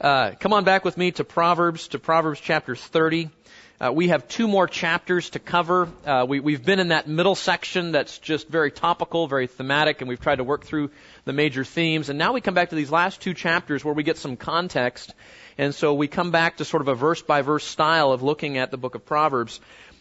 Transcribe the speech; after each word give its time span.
Uh, 0.00 0.32
come 0.40 0.52
on 0.52 0.64
back 0.64 0.84
with 0.84 0.96
me 0.96 1.12
to 1.12 1.22
Proverbs, 1.22 1.88
to 1.88 2.00
Proverbs 2.00 2.40
chapter 2.40 2.74
30. 2.74 3.30
Uh, 3.80 3.92
we 3.92 4.08
have 4.08 4.26
two 4.26 4.48
more 4.48 4.66
chapters 4.66 5.30
to 5.30 5.38
cover. 5.38 5.88
Uh, 6.04 6.26
we, 6.28 6.40
we've 6.40 6.64
been 6.64 6.80
in 6.80 6.88
that 6.88 7.06
middle 7.06 7.36
section 7.36 7.92
that's 7.92 8.18
just 8.18 8.48
very 8.48 8.72
topical, 8.72 9.28
very 9.28 9.46
thematic, 9.46 10.00
and 10.00 10.08
we've 10.08 10.20
tried 10.20 10.36
to 10.36 10.44
work 10.44 10.64
through 10.64 10.90
the 11.26 11.32
major 11.32 11.64
themes. 11.64 12.08
And 12.08 12.18
now 12.18 12.32
we 12.32 12.40
come 12.40 12.54
back 12.54 12.70
to 12.70 12.74
these 12.74 12.90
last 12.90 13.20
two 13.20 13.34
chapters 13.34 13.84
where 13.84 13.94
we 13.94 14.02
get 14.02 14.18
some 14.18 14.36
context. 14.36 15.14
And 15.58 15.72
so 15.72 15.94
we 15.94 16.08
come 16.08 16.32
back 16.32 16.56
to 16.56 16.64
sort 16.64 16.80
of 16.80 16.88
a 16.88 16.94
verse 16.96 17.22
by 17.22 17.42
verse 17.42 17.64
style 17.64 18.10
of 18.10 18.22
looking 18.22 18.58
at 18.58 18.72
the 18.72 18.76
book 18.76 18.96
of 18.96 19.06
Proverbs. 19.06 19.60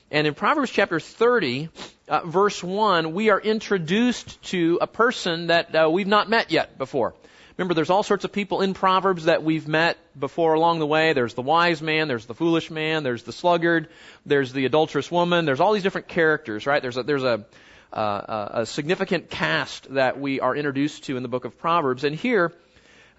And 0.10 0.26
in 0.26 0.34
Proverbs 0.34 0.72
chapter 0.72 1.00
30, 1.00 1.70
uh, 2.08 2.22
verse 2.26 2.64
1, 2.64 3.14
we 3.14 3.30
are 3.30 3.40
introduced 3.40 4.42
to 4.46 4.80
a 4.82 4.88
person 4.88 5.48
that 5.48 5.76
uh, 5.76 5.90
we've 5.92 6.08
not 6.08 6.30
met 6.30 6.52
yet 6.52 6.80
before. 6.80 7.14
Remember, 7.58 7.76
there's 7.76 7.92
all 7.92 8.02
sorts 8.02 8.26
of 8.26 8.32
people 8.32 8.62
in 8.62 8.74
Proverbs 8.74 9.26
that 9.26 9.44
we've 9.44 9.68
met 9.68 9.98
before 10.20 10.56
along 10.56 10.80
the 10.80 10.88
way. 10.88 11.14
There's 11.14 11.36
the 11.36 11.44
wise 11.44 11.84
man, 11.84 12.08
there's 12.08 12.26
the 12.26 12.34
foolish 12.34 12.72
man, 12.72 13.04
there's 13.04 13.22
the 13.24 13.32
sluggard, 13.32 13.90
there's 14.26 14.52
the 14.54 14.66
adulterous 14.66 15.12
woman. 15.12 15.46
There's 15.46 15.60
all 15.60 15.74
these 15.74 15.84
different 15.84 16.08
characters, 16.08 16.66
right? 16.66 16.82
There's 16.82 16.98
a, 16.98 17.04
there's 17.04 17.24
a, 17.24 17.46
uh, 17.92 18.50
a 18.54 18.66
significant 18.66 19.30
cast 19.30 19.94
that 19.94 20.20
we 20.20 20.40
are 20.40 20.56
introduced 20.56 21.04
to 21.06 21.18
in 21.18 21.22
the 21.22 21.30
book 21.30 21.46
of 21.46 21.60
Proverbs. 21.60 22.04
And 22.04 22.16
here, 22.16 22.52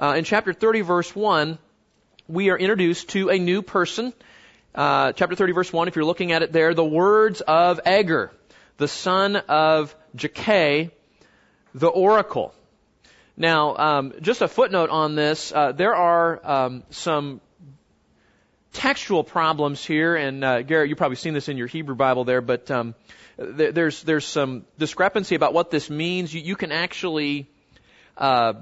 uh, 0.00 0.14
in 0.16 0.24
chapter 0.24 0.52
30, 0.52 0.80
verse 0.80 1.14
1, 1.14 1.56
we 2.26 2.50
are 2.50 2.58
introduced 2.58 3.10
to 3.10 3.30
a 3.30 3.38
new 3.38 3.62
person. 3.62 4.12
Uh, 4.74 5.12
chapter 5.12 5.36
30, 5.36 5.52
verse 5.52 5.72
1, 5.72 5.86
if 5.86 5.94
you're 5.94 6.04
looking 6.04 6.32
at 6.32 6.42
it 6.42 6.52
there, 6.52 6.74
the 6.74 6.84
words 6.84 7.40
of 7.40 7.78
Agur, 7.86 8.32
the 8.78 8.88
son 8.88 9.36
of 9.36 9.94
Jakeh, 10.16 10.90
the 11.72 11.86
oracle. 11.86 12.52
Now, 13.36 13.76
um, 13.76 14.12
just 14.20 14.42
a 14.42 14.48
footnote 14.48 14.90
on 14.90 15.16
this. 15.16 15.52
Uh, 15.52 15.72
there 15.72 15.94
are 15.94 16.40
um, 16.44 16.84
some 16.90 17.40
textual 18.72 19.24
problems 19.24 19.84
here, 19.84 20.14
and 20.14 20.44
uh, 20.44 20.62
Garrett, 20.62 20.88
you've 20.88 20.98
probably 20.98 21.16
seen 21.16 21.34
this 21.34 21.48
in 21.48 21.56
your 21.56 21.66
Hebrew 21.66 21.96
Bible 21.96 22.24
there, 22.24 22.40
but 22.40 22.70
um, 22.70 22.94
th- 23.36 23.74
there's 23.74 24.02
there's 24.04 24.24
some 24.24 24.64
discrepancy 24.78 25.34
about 25.34 25.52
what 25.52 25.70
this 25.70 25.90
means. 25.90 26.32
You, 26.32 26.42
you 26.42 26.54
can 26.54 26.70
actually 26.70 27.48
uh, 28.16 28.54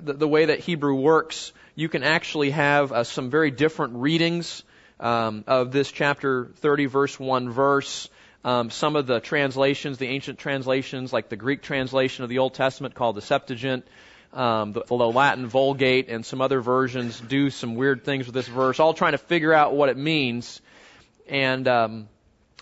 the, 0.00 0.12
the, 0.12 0.28
way 0.28 0.46
that 0.46 0.60
Hebrew 0.60 0.94
works, 0.94 1.52
you 1.74 1.88
can 1.88 2.04
actually 2.04 2.50
have 2.50 2.92
uh, 2.92 3.04
some 3.04 3.30
very 3.30 3.50
different 3.50 3.94
readings 3.96 4.62
um, 5.00 5.44
of 5.46 5.72
this 5.72 5.90
chapter 5.90 6.46
30, 6.56 6.86
verse 6.86 7.18
one 7.18 7.50
verse. 7.50 8.08
Um, 8.42 8.70
some 8.70 8.96
of 8.96 9.06
the 9.06 9.20
translations, 9.20 9.98
the 9.98 10.08
ancient 10.08 10.38
translations, 10.38 11.12
like 11.12 11.28
the 11.28 11.36
Greek 11.36 11.60
translation 11.60 12.24
of 12.24 12.30
the 12.30 12.38
Old 12.38 12.54
Testament 12.54 12.94
called 12.94 13.16
the 13.16 13.20
Septuagint, 13.20 13.86
um, 14.32 14.72
the, 14.72 14.82
the 14.86 14.94
Latin 14.94 15.46
Vulgate, 15.46 16.08
and 16.08 16.24
some 16.24 16.40
other 16.40 16.60
versions 16.60 17.20
do 17.20 17.50
some 17.50 17.74
weird 17.74 18.04
things 18.04 18.26
with 18.26 18.34
this 18.34 18.48
verse, 18.48 18.80
all 18.80 18.94
trying 18.94 19.12
to 19.12 19.18
figure 19.18 19.52
out 19.52 19.74
what 19.74 19.90
it 19.90 19.96
means. 19.98 20.62
And 21.28 21.68
um, 21.68 22.08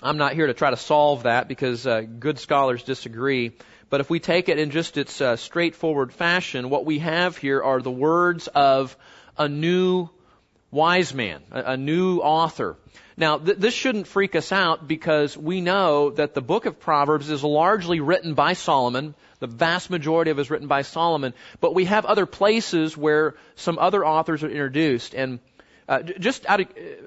I'm 0.02 0.16
not 0.16 0.34
here 0.34 0.48
to 0.48 0.54
try 0.54 0.70
to 0.70 0.76
solve 0.76 1.22
that 1.22 1.46
because 1.46 1.86
uh, 1.86 2.00
good 2.00 2.38
scholars 2.38 2.82
disagree. 2.82 3.52
But 3.90 4.00
if 4.00 4.10
we 4.10 4.20
take 4.20 4.48
it 4.48 4.58
in 4.58 4.70
just 4.70 4.96
its 4.96 5.20
uh, 5.20 5.36
straightforward 5.36 6.12
fashion, 6.12 6.70
what 6.70 6.84
we 6.84 6.98
have 6.98 7.36
here 7.36 7.62
are 7.62 7.80
the 7.80 7.90
words 7.90 8.48
of 8.48 8.96
a 9.38 9.48
new 9.48 10.10
wise 10.70 11.14
man, 11.14 11.42
a, 11.50 11.72
a 11.72 11.76
new 11.76 12.18
author. 12.18 12.76
Now, 13.16 13.38
th- 13.38 13.58
this 13.58 13.74
shouldn't 13.74 14.06
freak 14.06 14.36
us 14.36 14.52
out 14.52 14.86
because 14.86 15.36
we 15.36 15.60
know 15.60 16.10
that 16.10 16.34
the 16.34 16.40
book 16.40 16.66
of 16.66 16.78
Proverbs 16.78 17.30
is 17.30 17.42
largely 17.42 18.00
written 18.00 18.34
by 18.34 18.52
Solomon. 18.52 19.14
The 19.40 19.46
vast 19.46 19.90
majority 19.90 20.30
of 20.30 20.38
it 20.38 20.42
is 20.42 20.50
written 20.50 20.68
by 20.68 20.82
Solomon. 20.82 21.34
But 21.60 21.74
we 21.74 21.86
have 21.86 22.04
other 22.04 22.26
places 22.26 22.96
where 22.96 23.34
some 23.56 23.78
other 23.78 24.06
authors 24.06 24.44
are 24.44 24.50
introduced. 24.50 25.14
And 25.14 25.40
uh, 25.88 26.02
just 26.02 26.46
of, 26.46 26.60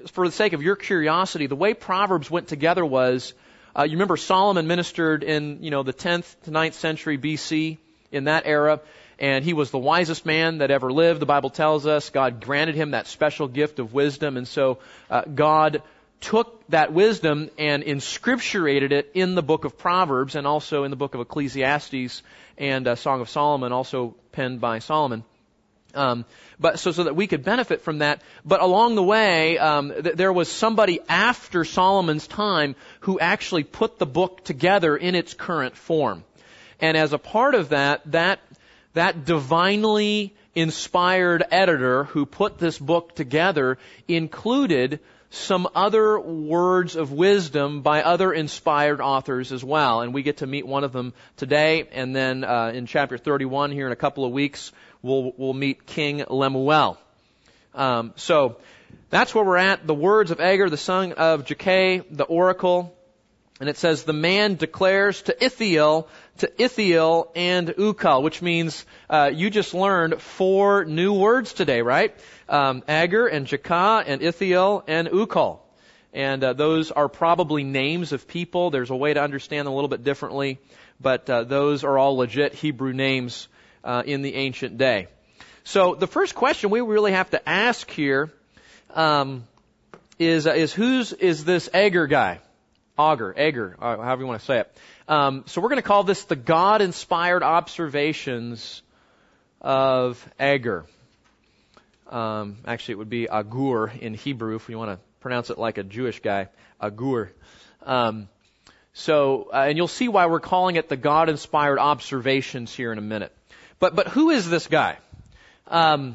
for 0.08 0.26
the 0.26 0.32
sake 0.32 0.52
of 0.52 0.62
your 0.62 0.76
curiosity, 0.76 1.46
the 1.46 1.56
way 1.56 1.72
Proverbs 1.72 2.30
went 2.30 2.48
together 2.48 2.84
was, 2.84 3.32
uh, 3.74 3.84
you 3.84 3.92
remember 3.92 4.16
Solomon 4.16 4.66
ministered 4.66 5.22
in, 5.22 5.62
you 5.62 5.70
know, 5.70 5.82
the 5.82 5.94
10th 5.94 6.34
to 6.42 6.50
9th 6.50 6.74
century 6.74 7.16
BC 7.16 7.78
in 8.10 8.24
that 8.24 8.42
era 8.44 8.80
and 9.18 9.44
he 9.44 9.52
was 9.52 9.70
the 9.70 9.78
wisest 9.78 10.26
man 10.26 10.58
that 10.58 10.70
ever 10.70 10.92
lived. 10.92 11.20
The 11.20 11.26
Bible 11.26 11.50
tells 11.50 11.86
us 11.86 12.10
God 12.10 12.44
granted 12.44 12.74
him 12.74 12.92
that 12.92 13.06
special 13.06 13.48
gift 13.48 13.78
of 13.78 13.92
wisdom, 13.92 14.36
and 14.36 14.46
so 14.46 14.78
uh, 15.10 15.22
God 15.22 15.82
took 16.20 16.64
that 16.68 16.92
wisdom 16.92 17.50
and 17.58 17.82
inscripturated 17.82 18.92
it 18.92 19.10
in 19.12 19.34
the 19.34 19.42
book 19.42 19.64
of 19.64 19.76
Proverbs 19.76 20.36
and 20.36 20.46
also 20.46 20.84
in 20.84 20.90
the 20.90 20.96
book 20.96 21.14
of 21.14 21.20
Ecclesiastes 21.20 22.22
and 22.56 22.86
uh, 22.86 22.94
Song 22.94 23.20
of 23.20 23.28
Solomon, 23.28 23.72
also 23.72 24.14
penned 24.30 24.60
by 24.60 24.78
Solomon. 24.78 25.24
Um, 25.94 26.24
but 26.58 26.78
so 26.78 26.92
so 26.92 27.04
that 27.04 27.16
we 27.16 27.26
could 27.26 27.44
benefit 27.44 27.82
from 27.82 27.98
that. 27.98 28.22
But 28.44 28.62
along 28.62 28.94
the 28.94 29.02
way, 29.02 29.58
um, 29.58 29.92
th- 29.92 30.16
there 30.16 30.32
was 30.32 30.50
somebody 30.50 31.00
after 31.08 31.64
Solomon's 31.64 32.26
time 32.26 32.76
who 33.00 33.18
actually 33.18 33.64
put 33.64 33.98
the 33.98 34.06
book 34.06 34.44
together 34.44 34.96
in 34.96 35.14
its 35.14 35.34
current 35.34 35.76
form. 35.76 36.24
And 36.80 36.96
as 36.96 37.12
a 37.12 37.18
part 37.18 37.54
of 37.54 37.70
that, 37.70 38.00
that 38.12 38.40
that 38.94 39.24
divinely 39.24 40.34
inspired 40.54 41.44
editor 41.50 42.04
who 42.04 42.26
put 42.26 42.58
this 42.58 42.78
book 42.78 43.14
together 43.14 43.78
included 44.06 45.00
some 45.30 45.66
other 45.74 46.20
words 46.20 46.94
of 46.94 47.10
wisdom 47.10 47.80
by 47.80 48.02
other 48.02 48.34
inspired 48.34 49.00
authors 49.00 49.50
as 49.50 49.64
well. 49.64 50.02
And 50.02 50.12
we 50.12 50.22
get 50.22 50.38
to 50.38 50.46
meet 50.46 50.66
one 50.66 50.84
of 50.84 50.92
them 50.92 51.14
today. 51.38 51.88
And 51.90 52.14
then 52.14 52.44
uh, 52.44 52.72
in 52.74 52.84
chapter 52.84 53.16
31 53.16 53.70
here 53.70 53.86
in 53.86 53.92
a 53.92 53.96
couple 53.96 54.26
of 54.26 54.32
weeks, 54.32 54.72
we'll, 55.00 55.32
we'll 55.38 55.54
meet 55.54 55.86
King 55.86 56.22
Lemuel. 56.28 56.98
Um, 57.74 58.12
so 58.16 58.58
that's 59.08 59.34
where 59.34 59.42
we're 59.42 59.56
at. 59.56 59.86
The 59.86 59.94
words 59.94 60.30
of 60.30 60.40
Agur, 60.40 60.68
the 60.68 60.76
son 60.76 61.12
of 61.12 61.46
Jakeh, 61.46 62.04
the 62.10 62.24
oracle. 62.24 62.94
And 63.58 63.70
it 63.70 63.78
says, 63.78 64.02
the 64.02 64.12
man 64.12 64.56
declares 64.56 65.22
to 65.22 65.44
Ithiel, 65.44 66.08
to 66.38 66.50
Ithiel 66.62 67.30
and 67.34 67.68
Ukal, 67.68 68.22
which 68.22 68.42
means 68.42 68.84
uh, 69.08 69.30
you 69.32 69.50
just 69.50 69.74
learned 69.74 70.20
four 70.20 70.84
new 70.84 71.12
words 71.12 71.52
today, 71.52 71.82
right? 71.82 72.14
um, 72.52 72.82
Agur 72.86 73.26
and 73.26 73.46
Jakeh 73.46 74.04
and 74.06 74.20
Ithiel 74.22 74.84
and 74.86 75.08
Ukal. 75.08 75.58
And 76.12 76.44
uh, 76.44 76.52
those 76.52 76.90
are 76.90 77.08
probably 77.08 77.64
names 77.64 78.12
of 78.12 78.28
people. 78.28 78.70
There's 78.70 78.90
a 78.90 78.96
way 78.96 79.14
to 79.14 79.22
understand 79.22 79.66
them 79.66 79.72
a 79.72 79.74
little 79.74 79.88
bit 79.88 80.04
differently, 80.04 80.58
but 81.00 81.28
uh, 81.30 81.44
those 81.44 81.82
are 81.84 81.96
all 81.96 82.18
legit 82.18 82.52
Hebrew 82.52 82.92
names 82.92 83.48
uh, 83.82 84.02
in 84.04 84.20
the 84.20 84.34
ancient 84.34 84.76
day. 84.76 85.08
So 85.64 85.94
the 85.94 86.06
first 86.06 86.34
question 86.34 86.68
we 86.68 86.82
really 86.82 87.12
have 87.12 87.30
to 87.30 87.48
ask 87.48 87.90
here 87.90 88.30
um, 88.90 89.44
is 90.18 90.46
uh, 90.46 90.52
is 90.52 90.74
whose 90.74 91.14
is 91.14 91.44
this 91.46 91.70
Agur 91.72 92.06
guy? 92.06 92.40
Augur, 93.02 93.34
Agur, 93.36 93.76
uh, 93.80 93.96
however 93.96 94.22
you 94.22 94.28
want 94.28 94.38
to 94.38 94.46
say 94.46 94.60
it. 94.60 94.76
Um, 95.08 95.42
so 95.46 95.60
we're 95.60 95.70
going 95.70 95.82
to 95.82 95.88
call 95.88 96.04
this 96.04 96.22
the 96.24 96.36
God-inspired 96.36 97.42
observations 97.42 98.82
of 99.60 100.24
Agur. 100.38 100.86
Um, 102.08 102.58
actually, 102.64 102.92
it 102.92 102.98
would 102.98 103.10
be 103.10 103.28
Agur 103.28 103.88
in 103.88 104.14
Hebrew 104.14 104.54
if 104.54 104.68
you 104.68 104.78
want 104.78 104.92
to 104.92 104.98
pronounce 105.18 105.50
it 105.50 105.58
like 105.58 105.78
a 105.78 105.82
Jewish 105.82 106.20
guy, 106.20 106.48
Agur. 106.80 107.32
Um, 107.84 108.28
so, 108.92 109.48
uh, 109.52 109.66
and 109.68 109.76
you'll 109.76 109.88
see 109.88 110.08
why 110.08 110.26
we're 110.26 110.38
calling 110.38 110.76
it 110.76 110.88
the 110.88 110.96
God-inspired 110.96 111.80
observations 111.80 112.72
here 112.72 112.92
in 112.92 112.98
a 112.98 113.02
minute. 113.02 113.34
But, 113.80 113.96
but 113.96 114.06
who 114.08 114.30
is 114.30 114.48
this 114.48 114.68
guy? 114.68 114.98
Um, 115.66 116.14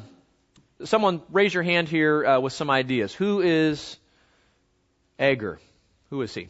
someone 0.84 1.20
raise 1.30 1.52
your 1.52 1.64
hand 1.64 1.88
here 1.88 2.24
uh, 2.24 2.40
with 2.40 2.54
some 2.54 2.70
ideas. 2.70 3.12
Who 3.12 3.42
is 3.42 3.98
Agur? 5.18 5.58
Who 6.10 6.22
is 6.22 6.34
he? 6.34 6.48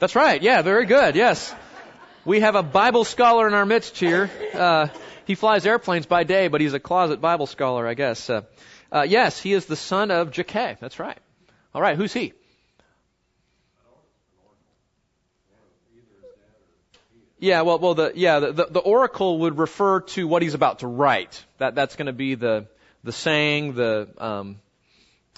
That's 0.00 0.16
right. 0.16 0.40
Yeah, 0.40 0.62
very 0.62 0.86
good. 0.86 1.14
Yes. 1.14 1.54
We 2.24 2.40
have 2.40 2.54
a 2.54 2.62
Bible 2.62 3.04
scholar 3.04 3.46
in 3.46 3.52
our 3.52 3.66
midst 3.66 3.98
here. 3.98 4.30
Uh, 4.54 4.88
he 5.26 5.34
flies 5.34 5.66
airplanes 5.66 6.06
by 6.06 6.24
day, 6.24 6.48
but 6.48 6.62
he's 6.62 6.72
a 6.72 6.80
closet 6.80 7.20
Bible 7.20 7.46
scholar, 7.46 7.86
I 7.86 7.92
guess. 7.92 8.30
Uh, 8.30 8.42
uh, 8.90 9.02
yes, 9.02 9.38
he 9.38 9.52
is 9.52 9.66
the 9.66 9.76
son 9.76 10.10
of 10.10 10.30
Jakeh. 10.30 10.78
That's 10.80 10.98
right. 10.98 11.18
All 11.74 11.82
right, 11.82 11.98
who's 11.98 12.14
he? 12.14 12.32
Yeah, 17.38 17.60
well, 17.60 17.78
well, 17.78 17.94
the 17.94 18.12
yeah, 18.14 18.40
the, 18.40 18.52
the, 18.52 18.66
the 18.70 18.80
oracle 18.80 19.40
would 19.40 19.58
refer 19.58 20.00
to 20.00 20.26
what 20.26 20.40
he's 20.40 20.54
about 20.54 20.78
to 20.78 20.86
write. 20.86 21.44
That 21.58 21.74
that's 21.74 21.96
going 21.96 22.06
to 22.06 22.14
be 22.14 22.36
the 22.36 22.66
the 23.04 23.12
saying. 23.12 23.74
The 23.74 24.08
um, 24.16 24.60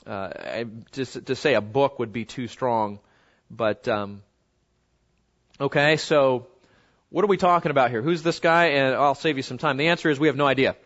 uh, 0.07 0.65
just 0.93 1.27
to 1.27 1.35
say 1.35 1.55
a 1.55 1.61
book 1.61 1.99
would 1.99 2.13
be 2.13 2.25
too 2.25 2.47
strong, 2.47 3.01
but 3.51 3.87
um, 3.89 4.23
okay. 5.63 5.97
So 5.97 6.47
what 7.11 7.25
are 7.25 7.29
we 7.29 7.37
talking 7.37 7.71
about 7.71 7.91
here? 7.91 8.03
Who's 8.03 8.23
this 8.23 8.41
guy? 8.41 8.67
And 8.67 8.95
I'll 8.95 9.15
save 9.15 9.37
you 9.37 9.43
some 9.43 9.59
time. 9.59 9.77
The 9.77 9.89
answer 9.89 10.11
is 10.11 10.19
we 10.19 10.29
have 10.29 10.37
no 10.37 10.47
idea. 10.47 10.77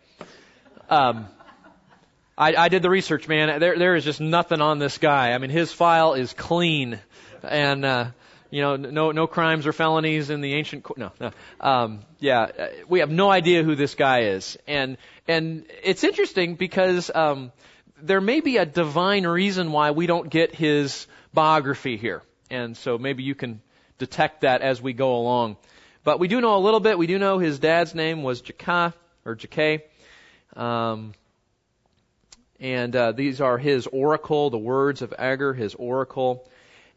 Um, 0.88 1.26
I, 2.38 2.54
I 2.54 2.68
did 2.68 2.82
the 2.82 2.90
research, 2.90 3.28
man. 3.28 3.60
There, 3.60 3.78
there 3.78 3.96
is 3.96 4.04
just 4.04 4.20
nothing 4.20 4.60
on 4.60 4.78
this 4.78 4.98
guy. 4.98 5.32
I 5.32 5.38
mean, 5.38 5.50
his 5.50 5.72
file 5.72 6.14
is 6.14 6.34
clean, 6.34 7.00
and 7.42 7.84
uh, 7.84 8.10
you 8.50 8.60
know, 8.60 8.76
no, 8.76 9.10
no 9.12 9.26
crimes 9.26 9.66
or 9.66 9.72
felonies 9.72 10.30
in 10.30 10.40
the 10.40 10.54
ancient, 10.54 10.84
co- 10.84 10.94
no, 10.96 11.12
no. 11.18 11.30
Um, 11.60 12.00
yeah, 12.20 12.42
uh, 12.42 12.66
we 12.88 13.00
have 13.00 13.10
no 13.10 13.30
idea 13.30 13.62
who 13.62 13.74
this 13.74 13.94
guy 13.94 14.24
is. 14.24 14.58
And, 14.66 14.98
and 15.26 15.64
it's 15.82 16.04
interesting 16.04 16.54
because, 16.54 17.10
um, 17.14 17.52
there 18.00 18.20
may 18.20 18.40
be 18.40 18.58
a 18.58 18.66
divine 18.66 19.26
reason 19.26 19.72
why 19.72 19.92
we 19.92 20.06
don't 20.06 20.28
get 20.28 20.54
his 20.54 21.06
biography 21.32 21.96
here. 21.96 22.22
And 22.50 22.76
so 22.76 22.98
maybe 22.98 23.22
you 23.22 23.34
can 23.34 23.62
detect 23.98 24.42
that 24.42 24.62
as 24.62 24.80
we 24.80 24.92
go 24.92 25.16
along. 25.16 25.56
But 26.04 26.20
we 26.20 26.28
do 26.28 26.40
know 26.40 26.56
a 26.56 26.58
little 26.58 26.80
bit. 26.80 26.98
We 26.98 27.06
do 27.06 27.18
know 27.18 27.38
his 27.38 27.58
dad's 27.58 27.94
name 27.94 28.22
was 28.22 28.42
Jakah, 28.42 28.94
or 29.24 29.36
Jakeh. 29.36 29.82
Um, 30.54 31.14
and 32.60 32.94
uh, 32.94 33.12
these 33.12 33.40
are 33.40 33.58
his 33.58 33.86
oracle, 33.86 34.50
the 34.50 34.58
words 34.58 35.02
of 35.02 35.12
Agur, 35.18 35.52
his 35.52 35.74
oracle. 35.74 36.48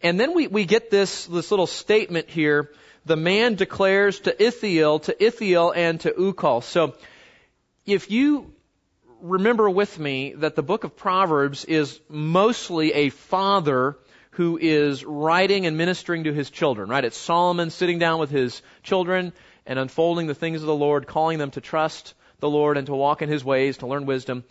And 0.02 0.20
then 0.20 0.34
we, 0.34 0.48
we 0.48 0.66
get 0.66 0.90
this, 0.90 1.26
this 1.26 1.52
little 1.52 1.68
statement 1.68 2.30
here. 2.30 2.72
The 3.06 3.18
man 3.18 3.56
declares 3.56 4.20
to 4.22 4.44
Ithiel, 4.44 5.00
to 5.00 5.24
Ithiel 5.24 5.74
and 5.76 6.00
to 6.02 6.12
Ukal. 6.12 6.64
So 6.64 6.96
if 7.86 8.12
you 8.12 8.54
remember 9.22 9.70
with 9.70 10.00
me 10.00 10.34
that 10.38 10.56
the 10.56 10.64
book 10.64 10.84
of 10.84 10.96
Proverbs 10.96 11.66
is 11.66 12.00
mostly 12.08 12.94
a 12.94 13.10
father 13.10 13.98
who 14.40 14.58
is 14.62 15.04
writing 15.04 15.66
and 15.66 15.78
ministering 15.78 16.24
to 16.24 16.34
his 16.34 16.50
children, 16.50 16.90
right? 16.90 17.04
It's 17.04 17.18
Solomon 17.18 17.72
sitting 17.72 18.00
down 18.00 18.22
with 18.22 18.30
his 18.30 18.62
children 18.84 19.34
and 19.66 19.78
unfolding 19.78 20.28
the 20.28 20.34
things 20.34 20.62
of 20.62 20.68
the 20.68 20.74
Lord, 20.74 21.08
calling 21.08 21.40
them 21.40 21.52
to 21.52 21.60
trust 21.60 22.14
the 22.40 22.50
Lord 22.50 22.78
and 22.78 22.88
to 22.88 22.96
walk 22.96 23.22
in 23.22 23.28
his 23.28 23.44
ways, 23.44 23.80
to 23.80 23.88
learn 23.88 24.06
wisdom 24.06 24.46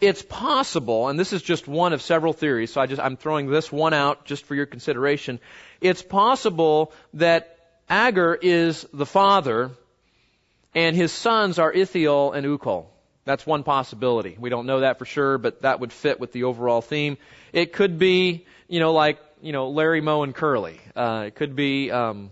it's 0.00 0.22
possible, 0.22 1.08
and 1.08 1.18
this 1.18 1.32
is 1.32 1.42
just 1.42 1.66
one 1.66 1.92
of 1.92 2.00
several 2.00 2.32
theories, 2.32 2.72
so 2.72 2.80
I 2.80 2.86
just, 2.86 3.02
I'm 3.02 3.16
throwing 3.16 3.50
this 3.50 3.72
one 3.72 3.92
out 3.92 4.24
just 4.24 4.44
for 4.44 4.54
your 4.54 4.66
consideration. 4.66 5.40
It's 5.80 6.02
possible 6.02 6.92
that 7.14 7.58
Agur 7.88 8.38
is 8.40 8.86
the 8.92 9.06
father, 9.06 9.72
and 10.72 10.94
his 10.94 11.10
sons 11.10 11.58
are 11.58 11.72
Ithiel 11.72 12.32
and 12.32 12.46
Ukal. 12.46 12.86
That's 13.24 13.44
one 13.44 13.62
possibility. 13.62 14.36
We 14.38 14.48
don't 14.50 14.66
know 14.66 14.80
that 14.80 14.98
for 14.98 15.04
sure, 15.04 15.36
but 15.36 15.62
that 15.62 15.80
would 15.80 15.92
fit 15.92 16.18
with 16.20 16.32
the 16.32 16.44
overall 16.44 16.80
theme. 16.80 17.18
It 17.52 17.74
could 17.74 17.98
be, 17.98 18.46
you 18.68 18.80
know, 18.80 18.92
like, 18.92 19.18
you 19.40 19.52
know, 19.52 19.70
Larry, 19.70 20.00
Moe, 20.00 20.22
and 20.22 20.34
Curly. 20.34 20.78
Uh, 20.94 21.24
it 21.26 21.34
could 21.34 21.56
be, 21.56 21.90
um, 21.90 22.30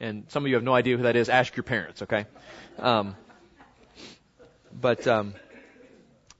and 0.00 0.24
some 0.28 0.44
of 0.44 0.48
you 0.48 0.54
have 0.54 0.64
no 0.64 0.74
idea 0.74 0.96
who 0.96 1.02
that 1.04 1.16
is. 1.16 1.28
Ask 1.28 1.54
your 1.56 1.64
parents, 1.64 2.02
okay? 2.02 2.26
Um, 2.78 3.14
but, 4.72 5.06
um, 5.06 5.34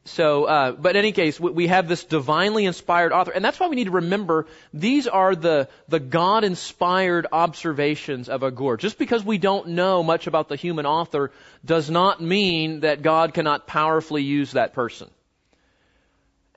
so, 0.09 0.45
uh, 0.45 0.73
but 0.73 0.97
in 0.97 1.01
any 1.01 1.13
case, 1.13 1.39
we 1.39 1.67
have 1.67 1.87
this 1.87 2.03
divinely 2.05 2.65
inspired 2.65 3.13
author, 3.13 3.31
and 3.31 3.45
that's 3.45 3.61
why 3.61 3.69
we 3.69 3.77
need 3.77 3.85
to 3.85 3.91
remember 3.91 4.47
these 4.73 5.07
are 5.07 5.35
the 5.35 5.69
the 5.89 6.01
God 6.01 6.45
inspired 6.45 7.27
observations 7.31 8.31
of 8.31 8.43
Agur. 8.43 8.79
Just 8.79 8.99
because 8.99 9.23
we 9.23 9.37
don't 9.37 9.69
know 9.69 10.03
much 10.03 10.27
about 10.27 10.49
the 10.49 10.57
human 10.57 10.87
author 10.87 11.31
does 11.63 11.91
not 11.91 12.23
mean 12.23 12.81
that 12.81 13.03
God 13.03 13.35
cannot 13.35 13.67
powerfully 13.67 14.23
use 14.23 14.53
that 14.53 14.73
person. 14.73 15.11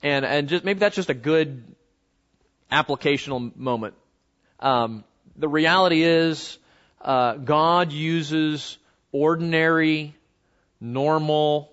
And 0.01 0.23
and 0.23 0.47
just 0.47 0.63
maybe 0.63 0.79
that's 0.79 0.95
just 0.95 1.09
a 1.09 1.13
good 1.13 1.75
applicational 2.71 3.55
moment. 3.55 3.95
Um, 4.59 5.03
the 5.35 5.49
reality 5.49 6.03
is, 6.03 6.57
uh, 7.01 7.35
God 7.35 7.91
uses 7.91 8.77
ordinary, 9.11 10.15
normal 10.79 11.71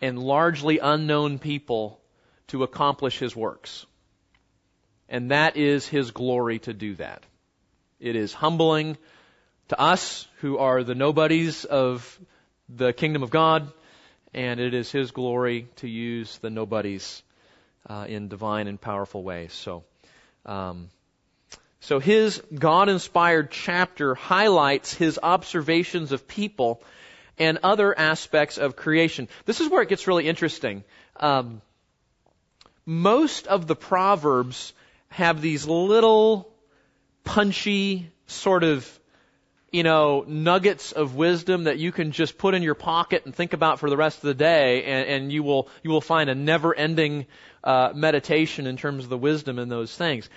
and 0.00 0.18
largely 0.18 0.78
unknown 0.78 1.38
people 1.38 2.00
to 2.48 2.62
accomplish 2.62 3.18
his 3.18 3.34
works. 3.34 3.86
And 5.08 5.30
that 5.30 5.56
is 5.56 5.86
his 5.86 6.10
glory 6.10 6.58
to 6.60 6.72
do 6.72 6.94
that. 6.96 7.22
It 8.00 8.16
is 8.16 8.32
humbling 8.32 8.96
to 9.68 9.80
us 9.80 10.26
who 10.40 10.58
are 10.58 10.82
the 10.82 10.94
nobodies 10.94 11.64
of 11.64 12.18
the 12.68 12.92
kingdom 12.92 13.22
of 13.22 13.30
God, 13.30 13.72
and 14.32 14.60
it 14.60 14.74
is 14.74 14.90
his 14.90 15.10
glory 15.10 15.68
to 15.76 15.88
use 15.88 16.38
the 16.38 16.50
nobodies 16.50 17.22
uh, 17.88 18.06
in 18.08 18.28
divine 18.28 18.66
and 18.66 18.80
powerful 18.80 19.22
ways. 19.22 19.52
So, 19.52 19.84
um, 20.46 20.90
so 21.80 21.98
his 21.98 22.42
God-inspired 22.54 23.50
chapter 23.50 24.14
highlights 24.14 24.94
his 24.94 25.20
observations 25.22 26.12
of 26.12 26.26
people 26.26 26.82
and 27.38 27.58
other 27.62 27.96
aspects 27.98 28.58
of 28.58 28.76
creation. 28.76 29.28
This 29.44 29.60
is 29.60 29.68
where 29.68 29.82
it 29.82 29.88
gets 29.88 30.06
really 30.06 30.26
interesting. 30.26 30.84
Um, 31.16 31.60
most 32.86 33.46
of 33.46 33.66
the 33.66 33.76
proverbs 33.76 34.72
have 35.08 35.40
these 35.40 35.66
little 35.66 36.50
punchy 37.22 38.10
sort 38.26 38.64
of 38.64 39.00
you 39.72 39.82
know 39.82 40.24
nuggets 40.26 40.92
of 40.92 41.16
wisdom 41.16 41.64
that 41.64 41.78
you 41.78 41.90
can 41.90 42.12
just 42.12 42.38
put 42.38 42.54
in 42.54 42.62
your 42.62 42.74
pocket 42.74 43.24
and 43.24 43.34
think 43.34 43.52
about 43.52 43.80
for 43.80 43.90
the 43.90 43.96
rest 43.96 44.18
of 44.18 44.22
the 44.22 44.34
day 44.34 44.84
and, 44.84 45.08
and 45.08 45.32
you 45.32 45.42
will 45.42 45.68
you 45.82 45.90
will 45.90 46.00
find 46.00 46.30
a 46.30 46.34
never 46.34 46.74
ending 46.74 47.26
uh, 47.64 47.92
meditation 47.94 48.66
in 48.66 48.76
terms 48.76 49.04
of 49.04 49.10
the 49.10 49.18
wisdom 49.18 49.58
in 49.58 49.68
those 49.68 49.94
things 49.96 50.28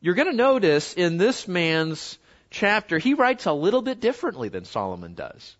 you're 0.00 0.14
going 0.14 0.30
to 0.30 0.36
notice 0.36 0.94
in 0.94 1.18
this 1.18 1.46
man's 1.46 2.18
chapter 2.50 2.98
he 2.98 3.14
writes 3.14 3.46
a 3.46 3.52
little 3.52 3.82
bit 3.82 4.00
differently 4.00 4.48
than 4.48 4.64
solomon 4.64 5.14
does 5.14 5.56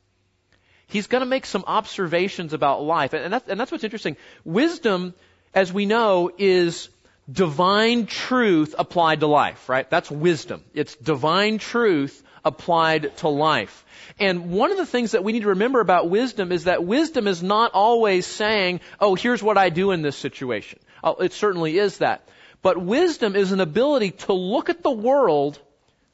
he's 0.87 1.07
going 1.07 1.21
to 1.21 1.27
make 1.27 1.47
some 1.47 1.65
observations 1.67 2.53
about 2.53 2.83
life. 2.83 3.13
And 3.13 3.33
that's, 3.33 3.49
and 3.49 3.59
that's 3.59 3.73
what's 3.73 3.85
interesting. 3.85 4.17
Wisdom, 4.45 5.15
as 5.53 5.73
we 5.73 5.87
know, 5.87 6.31
is 6.39 6.89
divine 7.31 8.07
truth 8.07 8.75
applied 8.79 9.21
to 9.21 9.27
life, 9.27 9.69
right? 9.69 9.89
That's 9.89 10.11
wisdom. 10.11 10.63
It's 10.75 10.95
divine 10.95 11.59
truth 11.59 12.23
applied 12.45 13.17
to 13.19 13.29
life. 13.29 13.85
And 14.21 14.51
one 14.51 14.71
of 14.71 14.77
the 14.77 14.87
things 14.87 15.13
that 15.13 15.25
we 15.25 15.33
need 15.33 15.43
to 15.43 15.49
remember 15.49 15.81
about 15.81 16.11
wisdom 16.11 16.53
is 16.53 16.65
that 16.65 16.85
wisdom 16.85 17.27
is 17.27 17.43
not 17.43 17.73
always 17.73 18.27
saying, 18.27 18.81
oh, 19.01 19.15
here's 19.15 19.43
what 19.43 19.59
I 19.59 19.71
do 19.71 19.91
in 19.91 20.03
this 20.03 20.17
situation. 20.17 20.79
Oh, 21.05 21.15
it 21.17 21.33
certainly 21.33 21.79
is 21.79 21.99
that. 21.99 22.27
But 22.63 22.79
wisdom 22.79 23.37
is 23.37 23.53
an 23.53 23.61
ability 23.61 24.13
to 24.13 24.33
look 24.33 24.71
at 24.71 24.83
the 24.83 24.91
world 24.91 25.61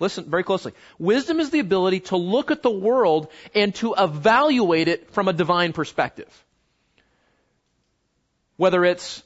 Listen 0.00 0.24
very 0.24 0.42
closely. 0.42 0.72
Wisdom 0.98 1.40
is 1.40 1.50
the 1.50 1.60
ability 1.60 2.00
to 2.00 2.16
look 2.16 2.50
at 2.50 2.62
the 2.62 2.70
world 2.70 3.28
and 3.54 3.74
to 3.76 3.94
evaluate 3.96 4.88
it 4.88 5.12
from 5.12 5.28
a 5.28 5.32
divine 5.34 5.74
perspective. 5.74 6.44
Whether 8.56 8.82
it's 8.86 9.22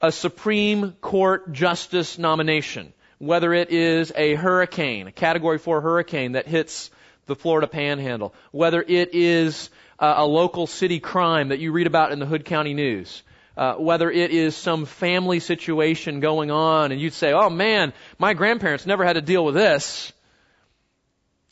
a 0.00 0.12
Supreme 0.12 0.92
Court 0.92 1.52
justice 1.52 2.18
nomination, 2.18 2.92
whether 3.18 3.52
it 3.52 3.70
is 3.70 4.12
a 4.14 4.34
hurricane, 4.34 5.08
a 5.08 5.12
category 5.12 5.58
four 5.58 5.80
hurricane 5.80 6.32
that 6.32 6.46
hits 6.46 6.90
the 7.26 7.34
Florida 7.34 7.66
panhandle, 7.66 8.32
whether 8.52 8.80
it 8.80 9.14
is 9.14 9.70
uh, 9.98 10.14
a 10.18 10.26
local 10.26 10.68
city 10.68 11.00
crime 11.00 11.48
that 11.48 11.58
you 11.58 11.72
read 11.72 11.88
about 11.88 12.12
in 12.12 12.20
the 12.20 12.26
Hood 12.26 12.44
County 12.44 12.74
News, 12.74 13.24
uh, 13.56 13.74
whether 13.74 14.10
it 14.10 14.30
is 14.30 14.56
some 14.56 14.86
family 14.86 15.40
situation 15.40 16.20
going 16.20 16.50
on 16.50 16.92
and 16.92 17.00
you'd 17.00 17.12
say, 17.12 17.32
oh 17.32 17.50
man, 17.50 17.92
my 18.18 18.34
grandparents 18.34 18.86
never 18.86 19.04
had 19.04 19.14
to 19.14 19.20
deal 19.20 19.44
with 19.44 19.54
this. 19.54 20.12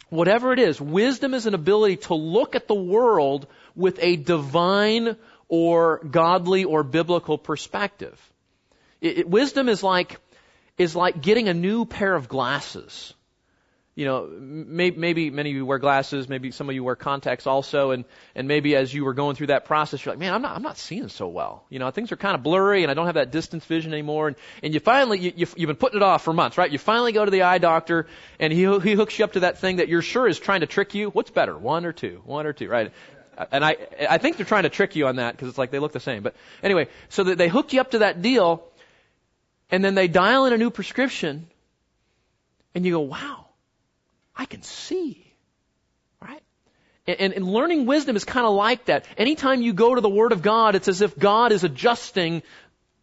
Whatever 0.08 0.52
it 0.52 0.58
is, 0.58 0.80
wisdom 0.80 1.34
is 1.34 1.46
an 1.46 1.54
ability 1.54 1.96
to 1.96 2.14
look 2.14 2.56
at 2.56 2.66
the 2.66 2.74
world 2.74 3.46
with 3.76 3.98
a 4.02 4.16
divine 4.16 5.16
or 5.48 5.98
godly 5.98 6.64
or 6.64 6.82
biblical 6.82 7.38
perspective. 7.38 8.18
It, 9.00 9.18
it, 9.18 9.28
wisdom 9.28 9.68
is 9.68 9.82
like, 9.82 10.18
is 10.78 10.96
like 10.96 11.20
getting 11.20 11.48
a 11.48 11.54
new 11.54 11.84
pair 11.84 12.14
of 12.14 12.28
glasses 12.28 13.14
you 14.00 14.06
know, 14.06 14.30
maybe, 14.40 14.96
maybe 14.96 15.28
many 15.28 15.50
of 15.50 15.56
you 15.56 15.66
wear 15.66 15.78
glasses, 15.78 16.26
maybe 16.26 16.52
some 16.52 16.70
of 16.70 16.74
you 16.74 16.82
wear 16.82 16.96
contacts 16.96 17.46
also, 17.46 17.90
and, 17.90 18.06
and 18.34 18.48
maybe 18.48 18.74
as 18.74 18.94
you 18.94 19.04
were 19.04 19.12
going 19.12 19.36
through 19.36 19.48
that 19.48 19.66
process, 19.66 20.02
you're 20.02 20.12
like, 20.14 20.18
man, 20.18 20.32
I'm 20.32 20.40
not, 20.40 20.56
I'm 20.56 20.62
not 20.62 20.78
seeing 20.78 21.10
so 21.10 21.28
well. 21.28 21.66
You 21.68 21.80
know, 21.80 21.90
things 21.90 22.10
are 22.10 22.16
kind 22.16 22.34
of 22.34 22.42
blurry 22.42 22.82
and 22.82 22.90
I 22.90 22.94
don't 22.94 23.04
have 23.04 23.16
that 23.16 23.30
distance 23.30 23.62
vision 23.66 23.92
anymore. 23.92 24.28
And, 24.28 24.36
and 24.62 24.72
you 24.72 24.80
finally, 24.80 25.18
you, 25.18 25.32
you, 25.36 25.46
you've 25.54 25.66
been 25.66 25.76
putting 25.76 25.98
it 25.98 26.02
off 26.02 26.24
for 26.24 26.32
months, 26.32 26.56
right? 26.56 26.70
You 26.70 26.78
finally 26.78 27.12
go 27.12 27.26
to 27.26 27.30
the 27.30 27.42
eye 27.42 27.58
doctor 27.58 28.06
and 28.38 28.54
he, 28.54 28.60
he 28.78 28.94
hooks 28.94 29.18
you 29.18 29.24
up 29.26 29.34
to 29.34 29.40
that 29.40 29.58
thing 29.58 29.76
that 29.76 29.88
you're 29.88 30.00
sure 30.00 30.26
is 30.26 30.38
trying 30.38 30.60
to 30.60 30.66
trick 30.66 30.94
you. 30.94 31.10
What's 31.10 31.30
better? 31.30 31.58
One 31.58 31.84
or 31.84 31.92
two? 31.92 32.22
One 32.24 32.46
or 32.46 32.54
two, 32.54 32.68
right? 32.70 32.94
And 33.52 33.62
I, 33.62 33.76
I 34.08 34.16
think 34.16 34.38
they're 34.38 34.46
trying 34.46 34.62
to 34.62 34.70
trick 34.70 34.96
you 34.96 35.08
on 35.08 35.16
that 35.16 35.36
because 35.36 35.50
it's 35.50 35.58
like 35.58 35.72
they 35.72 35.78
look 35.78 35.92
the 35.92 36.00
same. 36.00 36.22
But 36.22 36.36
anyway, 36.62 36.88
so 37.10 37.22
they 37.22 37.48
hook 37.48 37.74
you 37.74 37.82
up 37.82 37.90
to 37.90 37.98
that 37.98 38.22
deal 38.22 38.66
and 39.70 39.84
then 39.84 39.94
they 39.94 40.08
dial 40.08 40.46
in 40.46 40.54
a 40.54 40.58
new 40.58 40.70
prescription 40.70 41.48
and 42.74 42.86
you 42.86 42.92
go, 42.92 43.00
wow 43.00 43.48
I 44.40 44.46
can 44.46 44.62
see. 44.62 45.30
Right? 46.22 46.42
And, 47.06 47.34
and 47.34 47.46
learning 47.46 47.84
wisdom 47.84 48.16
is 48.16 48.24
kind 48.24 48.46
of 48.46 48.54
like 48.54 48.86
that. 48.86 49.04
Anytime 49.18 49.60
you 49.60 49.74
go 49.74 49.94
to 49.94 50.00
the 50.00 50.08
Word 50.08 50.32
of 50.32 50.40
God, 50.40 50.74
it's 50.74 50.88
as 50.88 51.02
if 51.02 51.18
God 51.18 51.52
is 51.52 51.62
adjusting. 51.62 52.42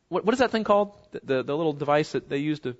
What, 0.10 0.26
what 0.26 0.34
is 0.34 0.40
that 0.40 0.50
thing 0.50 0.64
called? 0.64 0.94
The, 1.12 1.20
the, 1.24 1.44
the 1.44 1.56
little 1.56 1.74
device 1.74 2.14
that 2.14 2.28
they 2.28 2.40
use 2.40 2.60
to. 2.62 2.76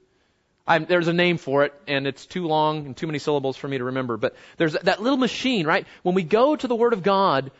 I'm, 0.66 0.86
there's 0.86 1.08
a 1.08 1.14
name 1.14 1.38
for 1.38 1.66
it, 1.66 1.74
and 1.88 2.08
it's 2.08 2.26
too 2.26 2.48
long 2.48 2.88
and 2.88 2.98
too 2.98 3.06
many 3.06 3.20
syllables 3.20 3.58
for 3.58 3.68
me 3.68 3.78
to 3.78 3.84
remember. 3.84 4.18
But 4.18 4.36
there's 4.58 4.74
that 4.74 5.04
little 5.04 5.18
machine, 5.18 5.68
right? 5.68 5.86
When 6.02 6.16
we 6.16 6.24
go 6.24 6.56
to 6.56 6.68
the 6.68 6.76
Word 6.76 6.94
of 6.94 7.04
God 7.04 7.52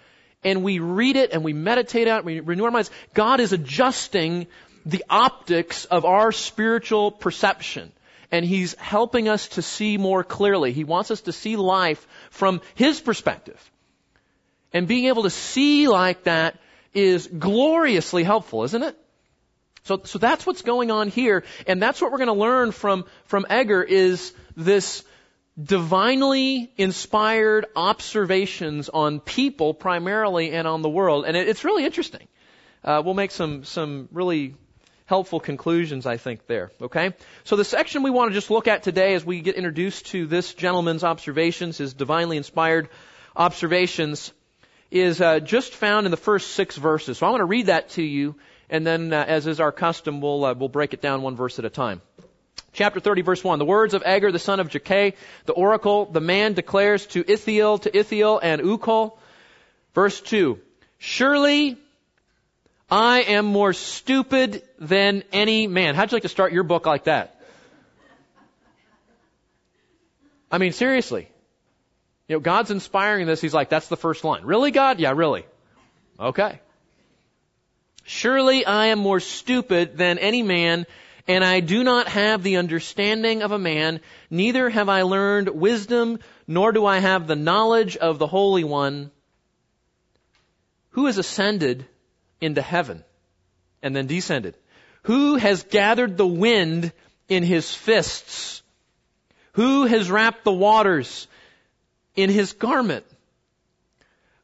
and 0.44 0.64
we 0.64 0.80
read 0.80 1.16
it 1.16 1.32
and 1.32 1.44
we 1.44 1.54
meditate 1.54 2.08
on 2.08 2.18
it, 2.18 2.26
we 2.26 2.40
renew 2.40 2.66
our 2.66 2.72
minds, 2.72 2.90
God 3.14 3.40
is 3.40 3.54
adjusting 3.54 4.48
the 4.84 5.06
optics 5.12 5.86
of 5.86 6.06
our 6.06 6.32
spiritual 6.32 7.12
perception. 7.12 7.92
And 8.32 8.44
he's 8.44 8.76
helping 8.76 9.30
us 9.30 9.48
to 9.50 9.62
see 9.62 9.98
more 9.98 10.24
clearly. 10.24 10.74
He 10.74 10.84
wants 10.84 11.12
us 11.12 11.22
to 11.22 11.32
see 11.32 11.56
life 11.56 12.06
from 12.30 12.62
his 12.76 13.00
perspective. 13.00 13.72
And 14.74 14.88
being 14.88 15.06
able 15.06 15.24
to 15.24 15.30
see 15.30 15.88
like 15.88 16.24
that 16.24 16.60
is 16.94 17.28
gloriously 17.28 18.24
helpful, 18.24 18.64
isn't 18.64 18.84
it? 18.84 18.98
So, 19.84 20.02
so 20.04 20.20
that's 20.20 20.46
what's 20.46 20.64
going 20.64 20.92
on 20.92 21.08
here, 21.08 21.46
and 21.66 21.82
that's 21.82 22.02
what 22.02 22.12
we're 22.12 22.18
going 22.18 22.28
to 22.28 22.34
learn 22.34 22.74
from, 22.74 23.06
from 23.24 23.46
Agur 23.50 23.82
is 23.82 24.34
this 24.58 25.06
divinely 25.62 26.70
inspired 26.76 27.68
observations 27.74 28.90
on 28.90 29.22
people 29.22 29.74
primarily 29.74 30.52
and 30.52 30.68
on 30.68 30.82
the 30.82 30.90
world, 30.90 31.24
and 31.26 31.38
it, 31.38 31.48
it's 31.48 31.64
really 31.64 31.86
interesting. 31.86 32.28
Uh, 32.84 33.02
we'll 33.04 33.14
make 33.14 33.32
some, 33.32 33.64
some 33.64 34.10
really 34.12 34.56
helpful 35.08 35.40
conclusions, 35.40 36.06
I 36.06 36.18
think, 36.18 36.46
there. 36.48 36.70
Okay? 36.82 37.14
So 37.46 37.56
the 37.56 37.64
section 37.64 38.04
we 38.04 38.12
want 38.12 38.30
to 38.30 38.34
just 38.34 38.52
look 38.52 38.68
at 38.68 38.84
today 38.84 39.16
as 39.16 39.26
we 39.26 39.42
get 39.42 39.56
introduced 39.56 40.08
to 40.08 40.28
this 40.28 40.54
gentleman's 40.54 41.04
observations, 41.04 41.78
his 41.78 41.94
divinely 41.94 42.38
inspired 42.38 42.90
observations, 43.36 44.32
is 44.92 45.22
uh, 45.22 45.40
just 45.40 45.74
found 45.74 46.06
in 46.06 46.12
the 46.12 46.18
first 46.18 46.52
six 46.52 46.76
verses. 46.76 47.18
So 47.18 47.26
I 47.26 47.30
want 47.30 47.40
to 47.42 47.46
read 47.46 47.68
that 47.68 47.90
to 47.92 48.04
you, 48.04 48.36
and 48.70 48.86
then, 48.86 49.14
uh, 49.14 49.24
as 49.26 49.48
is 49.48 49.62
our 49.62 49.72
custom, 49.72 50.20
we'll, 50.20 50.44
uh, 50.44 50.54
we'll 50.54 50.70
break 50.70 50.94
it 50.94 51.02
down 51.02 51.22
one 51.22 51.38
verse 51.38 51.58
at 51.58 51.64
a 51.64 51.70
time. 51.70 52.02
Chapter 52.74 53.00
30, 53.00 53.22
verse 53.22 53.44
1. 53.44 53.60
The 53.60 53.66
words 53.66 53.94
of 53.94 54.04
Agur, 54.06 54.32
the 54.34 54.40
son 54.40 54.60
of 54.60 54.68
Jakeh, 54.68 55.16
the 55.46 55.54
oracle, 55.54 56.06
the 56.06 56.22
man 56.22 56.54
declares 56.54 57.08
to 57.08 57.24
Ithiel, 57.24 57.80
to 57.80 57.98
Ithiel 57.98 58.40
and 58.44 58.62
Ukal. 58.62 59.18
Verse 59.96 60.20
2. 60.20 60.60
Surely 61.00 61.78
I 62.90 63.22
am 63.22 63.46
more 63.46 63.74
stupid 63.74 64.64
than 64.80 65.24
any 65.34 65.68
man. 65.68 65.96
How'd 65.96 66.12
you 66.12 66.16
like 66.16 66.24
to 66.24 66.30
start 66.30 66.54
your 66.54 66.64
book 66.64 66.86
like 66.86 67.04
that? 67.06 67.42
I 70.50 70.58
mean, 70.58 70.72
seriously. 70.72 71.28
You 72.28 72.38
know, 72.38 72.40
God's 72.40 72.72
inspiring 72.72 73.28
this. 73.28 73.42
He's 73.42 73.54
like, 73.54 73.70
that's 73.70 73.90
the 73.90 73.98
first 73.98 74.24
line. 74.24 74.44
Really, 74.46 74.72
God? 74.72 75.00
Yeah, 75.00 75.12
really. 75.12 75.46
Okay. 76.18 76.62
Surely 78.06 78.66
I 78.66 78.88
am 78.88 79.00
more 79.00 79.20
stupid 79.20 79.98
than 79.98 80.18
any 80.18 80.42
man, 80.42 80.86
and 81.28 81.44
I 81.44 81.60
do 81.60 81.84
not 81.84 82.08
have 82.08 82.42
the 82.42 82.56
understanding 82.56 83.44
of 83.44 83.52
a 83.52 83.60
man, 83.60 84.00
neither 84.30 84.70
have 84.70 84.88
I 84.88 85.02
learned 85.02 85.50
wisdom, 85.50 86.20
nor 86.48 86.72
do 86.72 86.86
I 86.86 87.00
have 87.00 87.28
the 87.28 87.36
knowledge 87.36 87.98
of 87.98 88.18
the 88.18 88.28
Holy 88.28 88.64
One. 88.64 89.12
Who 90.92 91.08
has 91.08 91.18
ascended 91.18 91.86
into 92.42 92.62
heaven 92.62 93.04
and 93.82 93.96
then 93.96 94.08
descended? 94.08 94.56
Who 95.04 95.36
has 95.36 95.64
gathered 95.64 96.18
the 96.18 96.28
wind 96.28 96.92
in 97.30 97.44
his 97.44 97.74
fists? 97.74 98.62
Who 99.54 99.86
has 99.86 100.12
wrapped 100.12 100.44
the 100.44 100.52
waters 100.52 101.28
in 102.16 102.30
his 102.30 102.54
garment? 102.54 103.06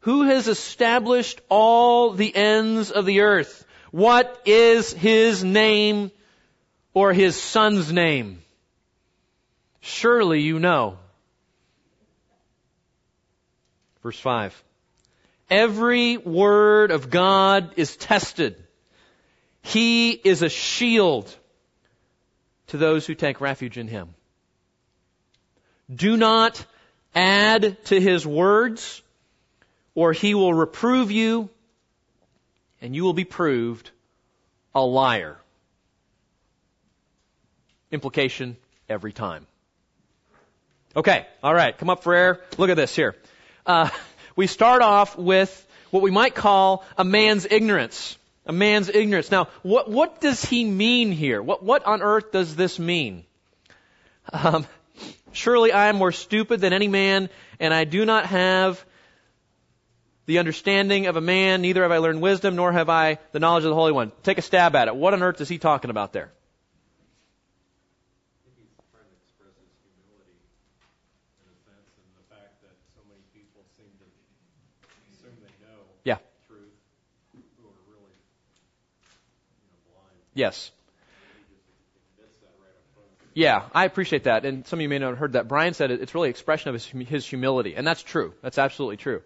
Who 0.01 0.23
has 0.23 0.47
established 0.47 1.39
all 1.49 2.11
the 2.11 2.35
ends 2.35 2.91
of 2.91 3.05
the 3.05 3.21
earth? 3.21 3.65
What 3.91 4.41
is 4.45 4.91
his 4.91 5.43
name 5.43 6.11
or 6.93 7.13
his 7.13 7.39
son's 7.39 7.91
name? 7.91 8.41
Surely 9.81 10.41
you 10.41 10.59
know. 10.59 10.97
Verse 14.01 14.19
5. 14.19 14.63
Every 15.49 16.17
word 16.17 16.91
of 16.91 17.09
God 17.09 17.73
is 17.77 17.95
tested. 17.95 18.55
He 19.61 20.11
is 20.11 20.41
a 20.41 20.49
shield 20.49 21.33
to 22.67 22.77
those 22.77 23.05
who 23.05 23.15
take 23.15 23.41
refuge 23.41 23.77
in 23.77 23.87
Him. 23.87 24.13
Do 25.93 26.17
not 26.17 26.65
add 27.13 27.83
to 27.85 27.99
His 27.99 28.25
words, 28.25 29.01
or 29.95 30.11
He 30.13 30.33
will 30.33 30.53
reprove 30.53 31.11
you, 31.11 31.49
and 32.81 32.95
you 32.95 33.03
will 33.03 33.13
be 33.13 33.25
proved 33.25 33.91
a 34.73 34.81
liar. 34.81 35.37
Implication 37.91 38.57
every 38.89 39.13
time. 39.13 39.45
Okay, 40.95 41.25
alright, 41.43 41.77
come 41.77 41.89
up 41.89 42.03
for 42.03 42.13
air. 42.13 42.39
Look 42.57 42.69
at 42.69 42.75
this 42.75 42.95
here. 42.95 43.15
Uh, 43.65 43.89
we 44.35 44.47
start 44.47 44.81
off 44.81 45.17
with 45.17 45.67
what 45.91 46.03
we 46.03 46.11
might 46.11 46.35
call 46.35 46.83
a 46.97 47.03
man's 47.03 47.45
ignorance. 47.49 48.17
A 48.45 48.53
man's 48.53 48.89
ignorance. 48.89 49.31
Now, 49.31 49.47
what, 49.61 49.89
what 49.89 50.19
does 50.19 50.43
he 50.43 50.65
mean 50.65 51.11
here? 51.11 51.41
What, 51.41 51.63
what 51.63 51.85
on 51.85 52.01
earth 52.01 52.31
does 52.31 52.55
this 52.55 52.77
mean? 52.77 53.23
Um, 54.31 54.65
Surely 55.33 55.71
I 55.71 55.89
am 55.89 55.95
more 55.95 56.11
stupid 56.11 56.61
than 56.61 56.73
any 56.73 56.87
man, 56.87 57.29
and 57.59 57.73
I 57.73 57.83
do 57.85 58.05
not 58.05 58.27
have 58.27 58.83
the 60.25 60.39
understanding 60.39 61.07
of 61.07 61.17
a 61.17 61.21
man, 61.21 61.61
neither 61.61 61.81
have 61.81 61.91
I 61.91 61.97
learned 61.97 62.21
wisdom, 62.21 62.55
nor 62.55 62.71
have 62.71 62.87
I 62.87 63.17
the 63.31 63.39
knowledge 63.39 63.65
of 63.65 63.69
the 63.69 63.75
Holy 63.75 63.91
One. 63.91 64.11
Take 64.21 64.37
a 64.37 64.41
stab 64.41 64.75
at 64.75 64.87
it. 64.87 64.95
What 64.95 65.13
on 65.13 65.21
earth 65.21 65.41
is 65.41 65.49
he 65.49 65.57
talking 65.57 65.89
about 65.89 66.13
there? 66.13 66.31
Yes. 80.33 80.71
Yeah, 83.35 83.63
I 83.73 83.85
appreciate 83.85 84.25
that, 84.25 84.45
and 84.45 84.65
some 84.67 84.77
of 84.77 84.81
you 84.81 84.89
may 84.89 84.99
not 84.99 85.09
have 85.09 85.17
heard 85.17 85.33
that. 85.33 85.47
Brian 85.47 85.73
said 85.73 85.89
it, 85.89 86.01
it's 86.01 86.13
really 86.13 86.29
expression 86.29 86.69
of 86.69 86.75
his, 86.75 86.85
his 87.07 87.25
humility, 87.25 87.75
and 87.75 87.85
that's 87.85 88.03
true. 88.03 88.33
That's 88.43 88.59
absolutely 88.59 88.97
true. 88.97 89.23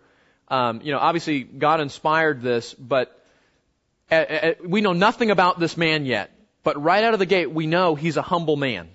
Um, 0.48 0.80
you 0.82 0.94
know, 0.94 1.00
obviously 1.00 1.44
God 1.44 1.82
inspired 1.82 2.42
this, 2.42 2.74
but 2.74 3.22
uh, 4.10 4.16
uh, 4.16 4.54
we 4.64 4.80
know 4.80 4.94
nothing 4.94 5.30
about 5.30 5.60
this 5.60 5.76
man 5.76 6.06
yet. 6.06 6.32
But 6.64 6.82
right 6.82 7.04
out 7.04 7.14
of 7.14 7.20
the 7.20 7.26
gate, 7.26 7.52
we 7.52 7.68
know 7.68 7.96
he's 7.96 8.18
a 8.18 8.22
humble 8.22 8.56
man. 8.56 8.90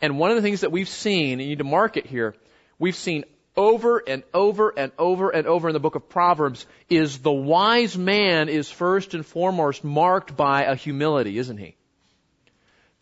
And 0.00 0.18
one 0.18 0.30
of 0.30 0.36
the 0.36 0.42
things 0.42 0.62
that 0.62 0.72
we've 0.72 0.88
seen, 0.88 1.32
and 1.32 1.42
you 1.42 1.48
need 1.48 1.58
to 1.58 1.64
mark 1.64 1.96
it 1.96 2.06
here, 2.06 2.34
we've 2.78 2.96
seen 2.96 3.24
over 3.58 4.00
and 4.06 4.22
over 4.32 4.72
and 4.74 4.92
over 4.96 5.30
and 5.30 5.48
over 5.48 5.68
in 5.68 5.72
the 5.72 5.80
book 5.80 5.96
of 5.96 6.08
Proverbs 6.08 6.64
is 6.88 7.18
the 7.18 7.32
wise 7.32 7.98
man 7.98 8.48
is 8.48 8.70
first 8.70 9.14
and 9.14 9.26
foremost 9.26 9.82
marked 9.82 10.36
by 10.36 10.62
a 10.62 10.76
humility, 10.76 11.36
isn't 11.38 11.58
he? 11.58 11.74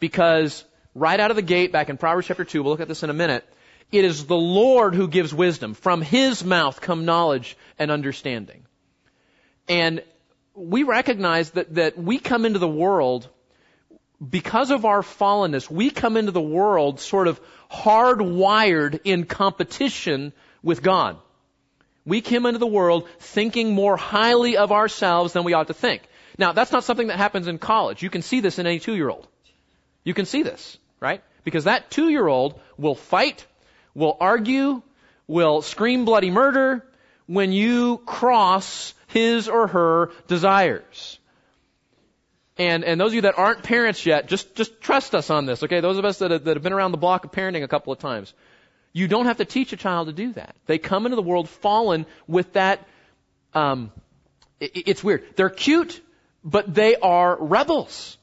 Because 0.01 0.65
right 0.95 1.21
out 1.21 1.31
of 1.31 1.37
the 1.37 1.43
gate, 1.43 1.73
back 1.73 1.91
in 1.91 1.99
Proverbs 1.99 2.27
chapter 2.27 2.45
2, 2.45 2.63
we'll 2.63 2.73
look 2.73 2.81
at 2.81 2.89
this 2.89 3.03
in 3.03 3.11
a 3.11 3.15
minute, 3.15 3.47
it 3.93 4.07
is 4.07 4.25
the 4.25 4.35
Lord 4.35 4.95
who 4.95 5.09
gives 5.09 5.35
wisdom. 5.35 5.75
From 5.75 6.01
His 6.01 6.43
mouth 6.43 6.81
come 6.81 7.05
knowledge 7.05 7.55
and 7.79 7.91
understanding. 7.91 8.65
And 9.69 10.03
we 10.55 10.85
recognize 10.85 11.51
that, 11.51 11.75
that 11.75 11.99
we 11.99 12.19
come 12.19 12.47
into 12.47 12.59
the 12.59 12.67
world 12.67 13.29
because 14.27 14.71
of 14.71 14.85
our 14.85 15.03
fallenness, 15.03 15.71
we 15.71 15.91
come 15.91 16.17
into 16.17 16.33
the 16.33 16.41
world 16.41 17.01
sort 17.01 17.29
of 17.29 17.41
hardwired 17.71 19.01
in 19.05 19.25
competition 19.25 20.33
with 20.63 20.83
God. 20.83 21.17
We 22.05 22.21
came 22.21 22.47
into 22.47 22.59
the 22.59 22.67
world 22.67 23.09
thinking 23.19 23.75
more 23.75 23.97
highly 23.97 24.57
of 24.57 24.73
ourselves 24.73 25.33
than 25.33 25.45
we 25.45 25.53
ought 25.53 25.67
to 25.67 25.75
think. 25.75 26.03
Now, 26.39 26.53
that's 26.53 26.73
not 26.73 26.85
something 26.85 27.09
that 27.09 27.19
happens 27.19 27.47
in 27.49 27.59
college. 27.59 28.03
You 28.03 28.11
can 28.11 28.23
see 28.23 28.41
this 28.41 28.59
in 28.59 28.67
any 28.67 28.79
two-year-old. 28.79 29.27
You 30.05 30.15
can 30.15 30.27
see 30.27 30.43
this, 30.43 30.79
right? 31.01 31.23
Because 31.45 31.65
that 31.65 31.91
two-year-old 31.91 32.61
will 32.79 32.95
fight, 32.95 33.45
will 33.95 34.17
argue, 34.21 34.83
will 35.27 35.63
scream 35.63 36.05
bloody 36.05 36.31
murder 36.31 36.87
when 37.27 37.53
you 37.53 37.99
cross 37.99 38.95
his 39.09 39.49
or 39.49 39.67
her 39.67 40.11
desires. 40.29 41.19
And, 42.59 42.85
and 42.85 43.01
those 43.01 43.09
of 43.09 43.15
you 43.15 43.21
that 43.23 43.39
aren't 43.39 43.63
parents 43.63 44.07
yet, 44.07 44.29
just, 44.29 44.55
just 44.55 44.81
trust 44.81 45.15
us 45.15 45.29
on 45.29 45.45
this, 45.45 45.63
okay? 45.63 45.81
Those 45.81 45.99
of 45.99 46.05
us 46.05 46.19
that 46.19 46.31
have, 46.31 46.45
that 46.45 46.57
have 46.57 46.63
been 46.63 46.73
around 46.73 46.93
the 46.93 46.99
block 46.99 47.25
of 47.25 47.33
parenting 47.33 47.63
a 47.63 47.69
couple 47.69 47.93
of 47.93 47.99
times. 47.99 48.33
You 48.93 49.09
don't 49.09 49.27
have 49.27 49.37
to 49.39 49.45
teach 49.45 49.75
a 49.75 49.77
child 49.77 50.07
to 50.07 50.15
do 50.15 50.33
that. 50.33 50.57
They 50.65 50.79
come 50.79 51.05
into 51.05 51.17
the 51.17 51.23
world 51.23 51.51
fallen 51.51 52.07
with 52.27 52.55
that, 52.55 52.87
um, 53.53 53.93
it, 54.59 54.71
it's 54.75 55.05
weird. 55.05 55.25
They're 55.37 55.51
cute, 55.51 56.01
but 56.43 56.73
they 56.73 56.97
are 56.97 57.37
rebels. 57.39 58.17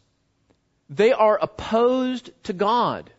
They 0.90 1.14
are 1.14 1.38
opposed 1.40 2.32
to 2.44 2.54
God. 2.54 3.12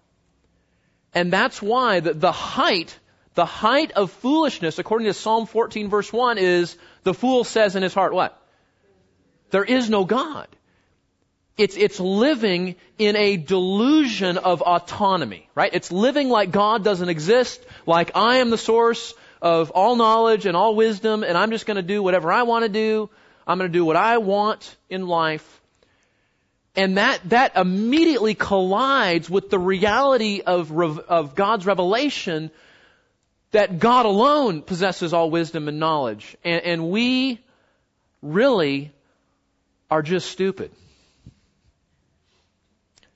And 1.15 1.33
that's 1.33 1.63
why 1.63 2.01
the, 2.01 2.13
the 2.13 2.33
height, 2.33 2.99
the 3.35 3.47
height 3.47 3.93
of 3.93 4.11
foolishness, 4.11 4.81
according 4.81 5.07
to 5.07 5.15
Psalm 5.15 5.47
14 5.47 5.89
verse 5.91 6.13
1 6.13 6.39
is, 6.39 6.77
the 7.05 7.15
fool 7.15 7.45
says 7.45 7.77
in 7.77 7.85
his 7.85 7.95
heart, 7.95 8.13
what? 8.13 8.37
There 9.51 9.65
is 9.65 9.89
no 9.89 10.05
God. 10.05 10.49
It's, 11.57 11.77
it's 11.77 12.01
living 12.01 12.75
in 12.99 13.15
a 13.17 13.37
delusion 13.37 14.39
of 14.39 14.61
autonomy, 14.63 15.49
right? 15.55 15.71
It's 15.73 15.93
living 15.93 16.29
like 16.29 16.51
God 16.51 16.83
doesn't 16.83 17.09
exist, 17.09 17.65
like 17.87 18.11
I 18.17 18.39
am 18.39 18.51
the 18.51 18.59
source 18.59 19.15
of 19.41 19.71
all 19.71 19.95
knowledge 19.95 20.47
and 20.47 20.57
all 20.57 20.75
wisdom, 20.75 21.23
and 21.23 21.39
I'm 21.39 21.51
just 21.51 21.67
going 21.67 21.77
to 21.77 21.83
do 21.83 22.03
whatever 22.03 22.33
I 22.33 22.43
want 22.43 22.65
to 22.65 22.69
do. 22.69 23.09
I'm 23.47 23.59
going 23.59 23.71
to 23.71 23.79
do 23.79 23.85
what 23.85 23.97
I 23.97 24.19
want 24.19 24.77
in 24.89 25.07
life. 25.07 25.61
And 26.75 26.97
that, 26.97 27.21
that 27.29 27.57
immediately 27.57 28.35
collides 28.35 29.31
with 29.31 29.49
the 29.49 29.59
reality 29.59 30.41
of, 30.45 30.73
of 30.73 31.37
God's 31.37 31.67
revelation 31.67 32.51
that 33.53 33.79
God 33.79 34.07
alone 34.07 34.63
possesses 34.63 35.13
all 35.13 35.31
wisdom 35.31 35.69
and 35.69 35.79
knowledge. 35.79 36.37
And, 36.43 36.65
and 36.65 36.91
we 36.91 37.39
really 38.23 38.91
are 39.89 40.03
just 40.03 40.31
stupid. 40.33 40.73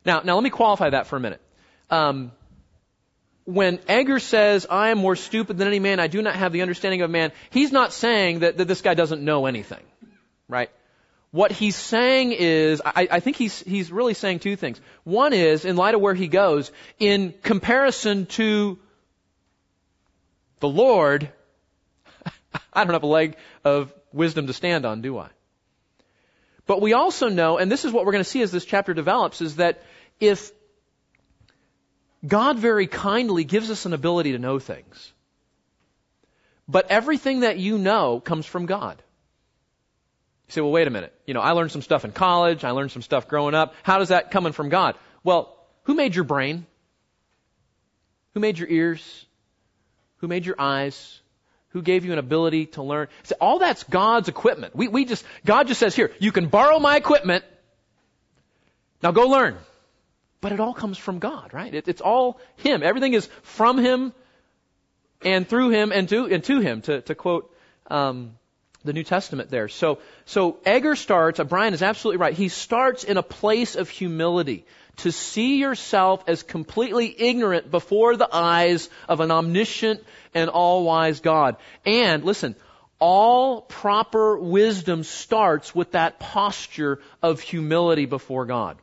Now, 0.08 0.22
now 0.24 0.36
let 0.36 0.42
me 0.42 0.48
qualify 0.48 0.88
that 0.88 1.06
for 1.06 1.16
a 1.16 1.20
minute. 1.20 1.42
Um, 1.90 2.32
when 3.44 3.78
Agur 3.90 4.20
says, 4.20 4.66
I 4.70 4.88
am 4.88 4.96
more 4.96 5.16
stupid 5.16 5.58
than 5.58 5.68
any 5.68 5.80
man, 5.80 6.00
I 6.00 6.06
do 6.06 6.22
not 6.22 6.34
have 6.34 6.50
the 6.50 6.62
understanding 6.62 7.02
of 7.02 7.10
man, 7.10 7.30
he's 7.50 7.72
not 7.72 7.92
saying 7.92 8.38
that, 8.38 8.56
that 8.56 8.66
this 8.66 8.80
guy 8.80 8.94
doesn't 8.94 9.22
know 9.22 9.44
anything. 9.44 9.82
Right? 10.48 10.70
What 11.30 11.52
he's 11.52 11.76
saying 11.76 12.32
is, 12.32 12.80
I, 12.82 13.06
I 13.10 13.20
think 13.20 13.36
he's, 13.36 13.60
he's 13.60 13.92
really 13.92 14.14
saying 14.14 14.38
two 14.38 14.56
things. 14.56 14.80
One 15.04 15.34
is, 15.34 15.66
in 15.66 15.76
light 15.76 15.94
of 15.94 16.00
where 16.00 16.14
he 16.14 16.26
goes, 16.26 16.72
in 16.98 17.34
comparison 17.42 18.24
to 18.40 18.78
the 20.60 20.70
Lord, 20.70 21.30
I 22.72 22.84
don't 22.84 22.94
have 22.94 23.02
a 23.02 23.06
leg 23.06 23.36
of 23.62 23.92
wisdom 24.10 24.46
to 24.46 24.54
stand 24.54 24.86
on, 24.86 25.02
do 25.02 25.18
I? 25.18 25.28
But 26.66 26.80
we 26.82 26.92
also 26.92 27.28
know, 27.28 27.58
and 27.58 27.70
this 27.70 27.84
is 27.84 27.92
what 27.92 28.06
we're 28.06 28.12
going 28.12 28.24
to 28.24 28.30
see 28.30 28.40
as 28.40 28.50
this 28.50 28.64
chapter 28.64 28.94
develops, 28.94 29.40
is 29.40 29.56
that 29.56 29.82
if 30.20 30.52
God 32.26 32.58
very 32.58 32.86
kindly 32.86 33.44
gives 33.44 33.70
us 33.70 33.86
an 33.86 33.92
ability 33.92 34.32
to 34.32 34.38
know 34.38 34.58
things, 34.58 35.12
but 36.66 36.90
everything 36.90 37.40
that 37.40 37.58
you 37.58 37.78
know 37.78 38.20
comes 38.20 38.44
from 38.44 38.66
God. 38.66 39.02
You 40.48 40.52
say, 40.52 40.60
well, 40.60 40.70
wait 40.70 40.86
a 40.86 40.90
minute. 40.90 41.14
You 41.26 41.34
know, 41.34 41.40
I 41.40 41.52
learned 41.52 41.72
some 41.72 41.82
stuff 41.82 42.04
in 42.04 42.12
college. 42.12 42.64
I 42.64 42.70
learned 42.70 42.90
some 42.90 43.02
stuff 43.02 43.28
growing 43.28 43.54
up. 43.54 43.74
How 43.82 43.98
does 43.98 44.08
that 44.08 44.30
coming 44.30 44.52
from 44.52 44.68
God? 44.68 44.96
Well, 45.22 45.54
who 45.84 45.94
made 45.94 46.14
your 46.14 46.24
brain? 46.24 46.66
Who 48.34 48.40
made 48.40 48.58
your 48.58 48.68
ears? 48.68 49.26
Who 50.18 50.28
made 50.28 50.46
your 50.46 50.56
eyes? 50.58 51.20
Who 51.70 51.82
gave 51.82 52.04
you 52.04 52.12
an 52.12 52.18
ability 52.18 52.66
to 52.66 52.82
learn? 52.82 53.08
See, 53.24 53.34
all 53.40 53.58
that's 53.58 53.84
God's 53.84 54.28
equipment. 54.28 54.74
We, 54.74 54.88
we 54.88 55.04
just, 55.04 55.24
God 55.44 55.68
just 55.68 55.80
says, 55.80 55.94
here, 55.94 56.12
you 56.18 56.32
can 56.32 56.48
borrow 56.48 56.78
my 56.78 56.96
equipment. 56.96 57.44
Now 59.02 59.12
go 59.12 59.28
learn. 59.28 59.56
But 60.40 60.52
it 60.52 60.60
all 60.60 60.74
comes 60.74 60.98
from 60.98 61.18
God, 61.18 61.52
right? 61.52 61.74
It, 61.74 61.88
it's 61.88 62.00
all 62.00 62.40
Him. 62.56 62.82
Everything 62.82 63.14
is 63.14 63.28
from 63.42 63.78
Him 63.78 64.12
and 65.22 65.48
through 65.48 65.70
Him 65.70 65.92
and 65.92 66.08
to, 66.08 66.26
and 66.26 66.44
to 66.44 66.60
Him, 66.60 66.82
to, 66.82 67.00
to 67.02 67.14
quote 67.14 67.52
um, 67.90 68.36
the 68.84 68.92
New 68.92 69.02
Testament 69.02 69.50
there. 69.50 69.68
So, 69.68 69.98
so 70.26 70.58
Agur 70.64 70.94
starts, 70.94 71.40
uh, 71.40 71.44
Brian 71.44 71.74
is 71.74 71.82
absolutely 71.82 72.18
right. 72.18 72.34
He 72.34 72.48
starts 72.48 73.04
in 73.04 73.16
a 73.16 73.22
place 73.22 73.74
of 73.74 73.88
humility 73.88 74.64
to 74.98 75.12
see 75.12 75.56
yourself 75.56 76.24
as 76.26 76.42
completely 76.42 77.14
ignorant 77.18 77.70
before 77.70 78.16
the 78.16 78.28
eyes 78.32 78.88
of 79.08 79.20
an 79.20 79.30
omniscient 79.30 80.04
and 80.34 80.50
all-wise 80.50 81.20
God. 81.20 81.56
And 81.84 82.24
listen, 82.24 82.56
all 82.98 83.60
proper 83.60 84.38
wisdom 84.38 85.04
starts 85.04 85.74
with 85.74 85.92
that 85.92 86.18
posture 86.18 87.00
of 87.22 87.40
humility 87.40 88.06
before 88.06 88.44
God. 88.44 88.76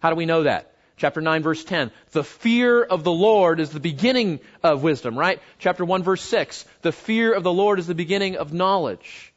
How 0.00 0.10
do 0.10 0.16
we 0.16 0.26
know 0.26 0.44
that? 0.44 0.74
Chapter 1.00 1.22
9 1.22 1.42
verse 1.42 1.64
10. 1.64 1.90
The 2.12 2.22
fear 2.22 2.82
of 2.82 3.04
the 3.04 3.10
Lord 3.10 3.58
is 3.58 3.70
the 3.70 3.80
beginning 3.80 4.38
of 4.62 4.82
wisdom, 4.82 5.18
right? 5.18 5.40
Chapter 5.58 5.82
1 5.82 6.02
verse 6.02 6.20
6. 6.20 6.66
The 6.82 6.92
fear 6.92 7.32
of 7.32 7.42
the 7.42 7.52
Lord 7.52 7.78
is 7.78 7.86
the 7.86 7.94
beginning 7.94 8.36
of 8.36 8.52
knowledge. 8.52 9.32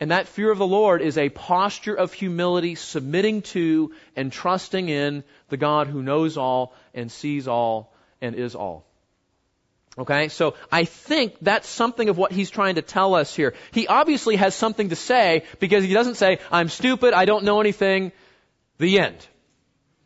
And 0.00 0.10
that 0.10 0.26
fear 0.26 0.50
of 0.50 0.56
the 0.56 0.66
Lord 0.66 1.02
is 1.02 1.18
a 1.18 1.28
posture 1.28 1.94
of 1.94 2.14
humility, 2.14 2.76
submitting 2.76 3.42
to 3.42 3.92
and 4.16 4.32
trusting 4.32 4.88
in 4.88 5.22
the 5.50 5.58
God 5.58 5.86
who 5.86 6.02
knows 6.02 6.38
all 6.38 6.74
and 6.94 7.12
sees 7.12 7.46
all 7.46 7.92
and 8.22 8.34
is 8.34 8.54
all. 8.54 8.86
Okay, 9.98 10.28
so 10.28 10.54
I 10.72 10.86
think 10.86 11.36
that's 11.42 11.68
something 11.68 12.08
of 12.08 12.16
what 12.16 12.32
he's 12.32 12.48
trying 12.48 12.76
to 12.76 12.82
tell 12.82 13.14
us 13.14 13.36
here. 13.36 13.52
He 13.70 13.86
obviously 13.86 14.36
has 14.36 14.54
something 14.54 14.88
to 14.88 14.96
say 14.96 15.42
because 15.60 15.84
he 15.84 15.92
doesn't 15.92 16.14
say, 16.14 16.38
I'm 16.50 16.70
stupid, 16.70 17.12
I 17.12 17.26
don't 17.26 17.44
know 17.44 17.60
anything, 17.60 18.12
the 18.78 18.98
end. 18.98 19.26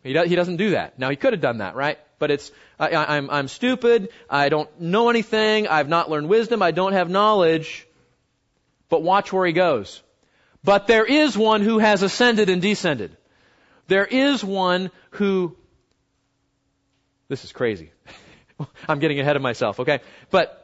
He, 0.02 0.12
he 0.12 0.34
doesn't 0.34 0.56
do 0.56 0.70
that. 0.70 0.98
Now 0.98 1.10
he 1.10 1.16
could 1.16 1.32
have 1.32 1.42
done 1.42 1.58
that, 1.58 1.74
right? 1.74 1.98
But 2.18 2.30
it's, 2.30 2.50
I, 2.78 2.94
I'm, 2.94 3.30
I'm 3.30 3.48
stupid, 3.48 4.10
I 4.28 4.48
don't 4.48 4.80
know 4.80 5.08
anything, 5.10 5.68
I've 5.68 5.88
not 5.88 6.10
learned 6.10 6.28
wisdom, 6.28 6.62
I 6.62 6.70
don't 6.70 6.92
have 6.92 7.08
knowledge. 7.08 7.86
But 8.88 9.02
watch 9.02 9.32
where 9.32 9.46
he 9.46 9.52
goes. 9.52 10.02
But 10.64 10.86
there 10.86 11.04
is 11.04 11.36
one 11.38 11.62
who 11.62 11.78
has 11.78 12.02
ascended 12.02 12.50
and 12.50 12.60
descended. 12.60 13.16
There 13.86 14.04
is 14.04 14.44
one 14.44 14.90
who, 15.12 15.56
this 17.28 17.44
is 17.44 17.52
crazy. 17.52 17.90
I'm 18.88 18.98
getting 18.98 19.20
ahead 19.20 19.36
of 19.36 19.42
myself, 19.42 19.80
okay? 19.80 20.00
But 20.30 20.60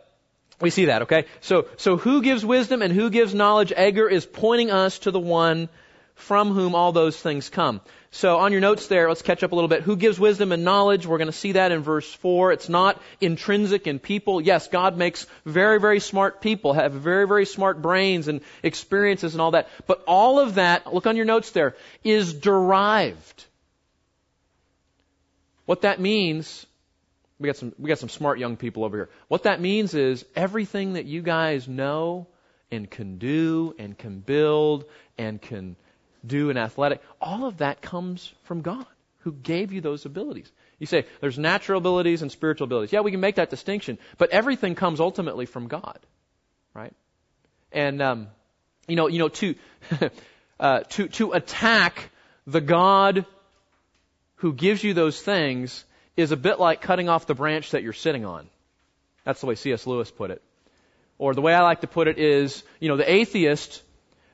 we 0.60 0.70
see 0.70 0.86
that, 0.86 1.02
okay? 1.02 1.26
So, 1.40 1.68
so 1.76 1.96
who 1.96 2.22
gives 2.22 2.44
wisdom 2.44 2.82
and 2.82 2.92
who 2.92 3.10
gives 3.10 3.34
knowledge? 3.34 3.72
Agur 3.72 4.08
is 4.08 4.26
pointing 4.26 4.70
us 4.70 4.98
to 5.00 5.10
the 5.10 5.20
one 5.20 5.68
from 6.16 6.50
whom 6.50 6.74
all 6.74 6.92
those 6.92 7.16
things 7.16 7.50
come. 7.50 7.80
So 8.10 8.38
on 8.38 8.50
your 8.50 8.62
notes 8.62 8.86
there, 8.86 9.08
let's 9.08 9.20
catch 9.20 9.42
up 9.44 9.52
a 9.52 9.54
little 9.54 9.68
bit. 9.68 9.82
Who 9.82 9.96
gives 9.96 10.18
wisdom 10.18 10.50
and 10.50 10.64
knowledge? 10.64 11.06
We're 11.06 11.18
going 11.18 11.26
to 11.26 11.32
see 11.32 11.52
that 11.52 11.70
in 11.70 11.82
verse 11.82 12.10
4. 12.14 12.52
It's 12.52 12.70
not 12.70 13.00
intrinsic 13.20 13.86
in 13.86 13.98
people. 13.98 14.40
Yes, 14.40 14.68
God 14.68 14.96
makes 14.96 15.26
very, 15.44 15.78
very 15.78 16.00
smart 16.00 16.40
people, 16.40 16.72
have 16.72 16.92
very, 16.92 17.28
very 17.28 17.44
smart 17.44 17.82
brains 17.82 18.28
and 18.28 18.40
experiences 18.62 19.34
and 19.34 19.42
all 19.42 19.50
that. 19.50 19.68
But 19.86 20.02
all 20.06 20.40
of 20.40 20.54
that, 20.54 20.92
look 20.92 21.06
on 21.06 21.16
your 21.16 21.26
notes 21.26 21.50
there, 21.50 21.76
is 22.02 22.32
derived. 22.32 23.44
What 25.66 25.82
that 25.82 26.00
means, 26.00 26.64
we 27.38 27.46
got 27.46 27.56
some, 27.56 27.74
we 27.78 27.88
got 27.88 27.98
some 27.98 28.08
smart 28.08 28.38
young 28.38 28.56
people 28.56 28.84
over 28.84 28.96
here. 28.96 29.10
What 29.28 29.42
that 29.42 29.60
means 29.60 29.92
is 29.92 30.24
everything 30.34 30.94
that 30.94 31.04
you 31.04 31.20
guys 31.20 31.68
know 31.68 32.26
and 32.70 32.90
can 32.90 33.18
do 33.18 33.74
and 33.78 33.98
can 33.98 34.20
build 34.20 34.86
and 35.18 35.40
can 35.42 35.76
do 36.26 36.50
in 36.50 36.56
athletic, 36.56 37.00
all 37.20 37.46
of 37.46 37.58
that 37.58 37.80
comes 37.80 38.32
from 38.44 38.62
God 38.62 38.86
who 39.18 39.32
gave 39.32 39.72
you 39.72 39.80
those 39.80 40.06
abilities. 40.06 40.50
You 40.78 40.86
say 40.86 41.06
there's 41.20 41.38
natural 41.38 41.78
abilities 41.78 42.22
and 42.22 42.30
spiritual 42.30 42.66
abilities. 42.66 42.92
Yeah, 42.92 43.00
we 43.00 43.10
can 43.10 43.20
make 43.20 43.36
that 43.36 43.50
distinction, 43.50 43.98
but 44.18 44.30
everything 44.30 44.74
comes 44.74 45.00
ultimately 45.00 45.46
from 45.46 45.68
God, 45.68 45.98
right? 46.74 46.92
And 47.72 48.02
um, 48.02 48.28
you 48.86 48.96
know, 48.96 49.08
you 49.08 49.18
know, 49.18 49.28
to 49.28 49.54
uh, 50.60 50.80
to 50.80 51.08
to 51.08 51.32
attack 51.32 52.10
the 52.46 52.60
God 52.60 53.24
who 54.36 54.52
gives 54.52 54.84
you 54.84 54.94
those 54.94 55.20
things 55.20 55.84
is 56.16 56.32
a 56.32 56.36
bit 56.36 56.60
like 56.60 56.80
cutting 56.80 57.08
off 57.08 57.26
the 57.26 57.34
branch 57.34 57.70
that 57.72 57.82
you're 57.82 57.92
sitting 57.92 58.24
on. 58.24 58.48
That's 59.24 59.40
the 59.40 59.46
way 59.46 59.54
C.S. 59.54 59.86
Lewis 59.86 60.10
put 60.10 60.30
it. 60.30 60.42
Or 61.18 61.34
the 61.34 61.40
way 61.40 61.54
I 61.54 61.62
like 61.62 61.80
to 61.80 61.86
put 61.86 62.08
it 62.08 62.18
is, 62.18 62.62
you 62.78 62.88
know, 62.88 62.96
the 62.96 63.10
atheist 63.10 63.82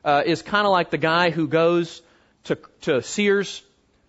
uh, 0.04 0.22
is 0.24 0.42
kind 0.42 0.66
of 0.66 0.72
like 0.72 0.90
the 0.90 0.98
guy 0.98 1.30
who 1.30 1.46
goes 1.46 2.02
to, 2.44 2.58
to 2.82 3.02
Sears, 3.02 3.62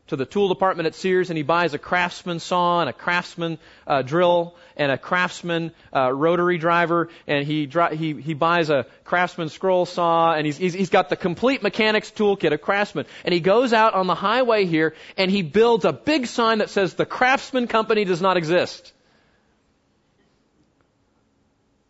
to 0.07 0.15
the 0.15 0.25
tool 0.25 0.49
department 0.49 0.87
at 0.87 0.95
Sears, 0.95 1.29
and 1.29 1.37
he 1.37 1.43
buys 1.43 1.73
a 1.73 1.79
craftsman 1.79 2.39
saw 2.39 2.81
and 2.81 2.89
a 2.89 2.93
craftsman 2.93 3.57
uh, 3.87 4.01
drill 4.01 4.55
and 4.75 4.91
a 4.91 4.97
craftsman 4.97 5.71
uh, 5.95 6.11
rotary 6.11 6.57
driver, 6.57 7.09
and 7.27 7.45
he, 7.45 7.65
dri- 7.65 7.95
he 7.95 8.13
he 8.13 8.33
buys 8.33 8.69
a 8.69 8.85
craftsman 9.05 9.49
scroll 9.49 9.85
saw, 9.85 10.33
and 10.33 10.45
he's, 10.45 10.57
he's 10.57 10.73
he's 10.73 10.89
got 10.89 11.09
the 11.09 11.15
complete 11.15 11.63
mechanics 11.63 12.11
toolkit 12.11 12.51
of 12.51 12.61
craftsman, 12.61 13.05
and 13.23 13.33
he 13.33 13.39
goes 13.39 13.71
out 13.71 13.93
on 13.93 14.07
the 14.07 14.15
highway 14.15 14.65
here, 14.65 14.93
and 15.15 15.31
he 15.31 15.41
builds 15.41 15.85
a 15.85 15.93
big 15.93 16.27
sign 16.27 16.57
that 16.57 16.69
says 16.69 16.95
the 16.95 17.05
craftsman 17.05 17.67
company 17.67 18.03
does 18.03 18.21
not 18.21 18.35
exist. 18.35 18.91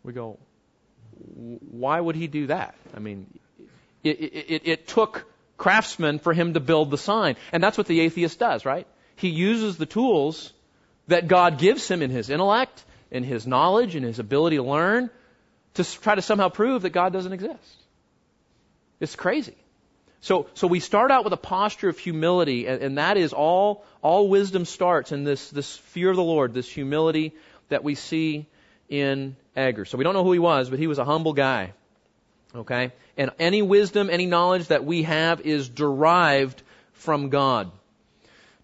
We 0.04 0.12
go, 0.12 0.38
why 1.34 1.98
would 1.98 2.14
he 2.14 2.26
do 2.26 2.48
that? 2.48 2.74
I 2.94 3.00
mean, 3.00 3.26
it, 4.04 4.10
it, 4.10 4.62
it 4.64 4.88
took 4.88 5.26
craftsmen 5.56 6.18
for 6.18 6.32
him 6.32 6.54
to 6.54 6.60
build 6.60 6.90
the 6.90 6.98
sign. 6.98 7.36
And 7.52 7.62
that's 7.62 7.78
what 7.78 7.86
the 7.86 8.00
atheist 8.00 8.38
does, 8.38 8.64
right? 8.64 8.86
He 9.16 9.28
uses 9.28 9.76
the 9.76 9.86
tools 9.86 10.52
that 11.08 11.28
God 11.28 11.58
gives 11.58 11.88
him 11.90 12.02
in 12.02 12.10
his 12.10 12.30
intellect, 12.30 12.84
in 13.10 13.24
his 13.24 13.46
knowledge, 13.46 13.96
in 13.96 14.02
his 14.02 14.18
ability 14.18 14.56
to 14.56 14.62
learn, 14.62 15.10
to 15.74 15.84
try 16.00 16.14
to 16.14 16.22
somehow 16.22 16.48
prove 16.48 16.82
that 16.82 16.90
God 16.90 17.12
doesn't 17.12 17.32
exist. 17.32 17.76
It's 19.00 19.16
crazy. 19.16 19.56
So, 20.20 20.48
so 20.54 20.66
we 20.66 20.80
start 20.80 21.10
out 21.10 21.24
with 21.24 21.34
a 21.34 21.38
posture 21.38 21.90
of 21.90 21.98
humility, 21.98 22.66
and, 22.66 22.82
and 22.82 22.98
that 22.98 23.18
is 23.18 23.34
all, 23.34 23.84
all 24.00 24.28
wisdom 24.28 24.64
starts 24.64 25.12
in 25.12 25.24
this, 25.24 25.50
this 25.50 25.76
fear 25.76 26.10
of 26.10 26.16
the 26.16 26.22
Lord, 26.22 26.54
this 26.54 26.68
humility 26.68 27.34
that 27.68 27.84
we 27.84 27.94
see 27.94 28.46
in 28.88 29.36
Agur. 29.54 29.84
So 29.84 29.98
we 29.98 30.04
don't 30.04 30.14
know 30.14 30.24
who 30.24 30.32
he 30.32 30.38
was, 30.38 30.70
but 30.70 30.78
he 30.78 30.86
was 30.86 30.98
a 30.98 31.04
humble 31.04 31.34
guy. 31.34 31.74
Okay? 32.54 32.92
And 33.16 33.30
any 33.38 33.62
wisdom, 33.62 34.10
any 34.10 34.26
knowledge 34.26 34.68
that 34.68 34.84
we 34.84 35.02
have 35.04 35.40
is 35.40 35.68
derived 35.68 36.62
from 36.92 37.28
God. 37.28 37.70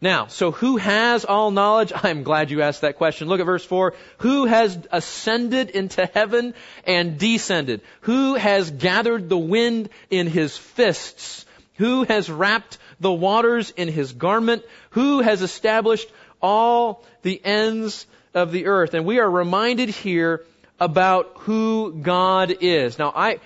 Now, 0.03 0.29
so 0.29 0.51
who 0.51 0.79
has 0.79 1.25
all 1.25 1.51
knowledge? 1.51 1.93
I'm 2.03 2.23
glad 2.23 2.51
you 2.51 2.63
asked 2.63 2.81
that 2.83 2.97
question. 2.97 3.29
Look 3.29 3.41
at 3.41 3.47
verse 3.47 3.65
4. 3.65 3.95
Who 4.19 4.47
has 4.47 4.79
ascended 4.91 5.71
into 5.71 6.07
heaven 6.07 6.55
and 6.85 7.19
descended? 7.19 7.83
Who 8.03 8.35
has 8.35 8.71
gathered 8.71 9.29
the 9.29 9.39
wind 9.39 9.91
in 10.09 10.27
his 10.27 10.57
fists? 10.57 11.45
Who 11.75 12.05
has 12.05 12.31
wrapped 12.31 12.79
the 12.99 13.13
waters 13.13 13.71
in 13.77 13.89
his 13.89 14.13
garment? 14.13 14.65
Who 14.91 15.21
has 15.21 15.43
established 15.43 16.11
all 16.41 17.05
the 17.23 17.41
ends 17.45 18.07
of 18.35 18.53
the 18.53 18.67
earth? 18.67 18.95
And 18.95 19.05
we 19.05 19.19
are 19.19 19.31
reminded 19.31 19.91
here 19.91 20.45
about 20.79 21.33
who 21.41 21.93
God 21.93 22.57
is. 22.61 22.99
Now, 22.99 23.13
I, 23.15 23.41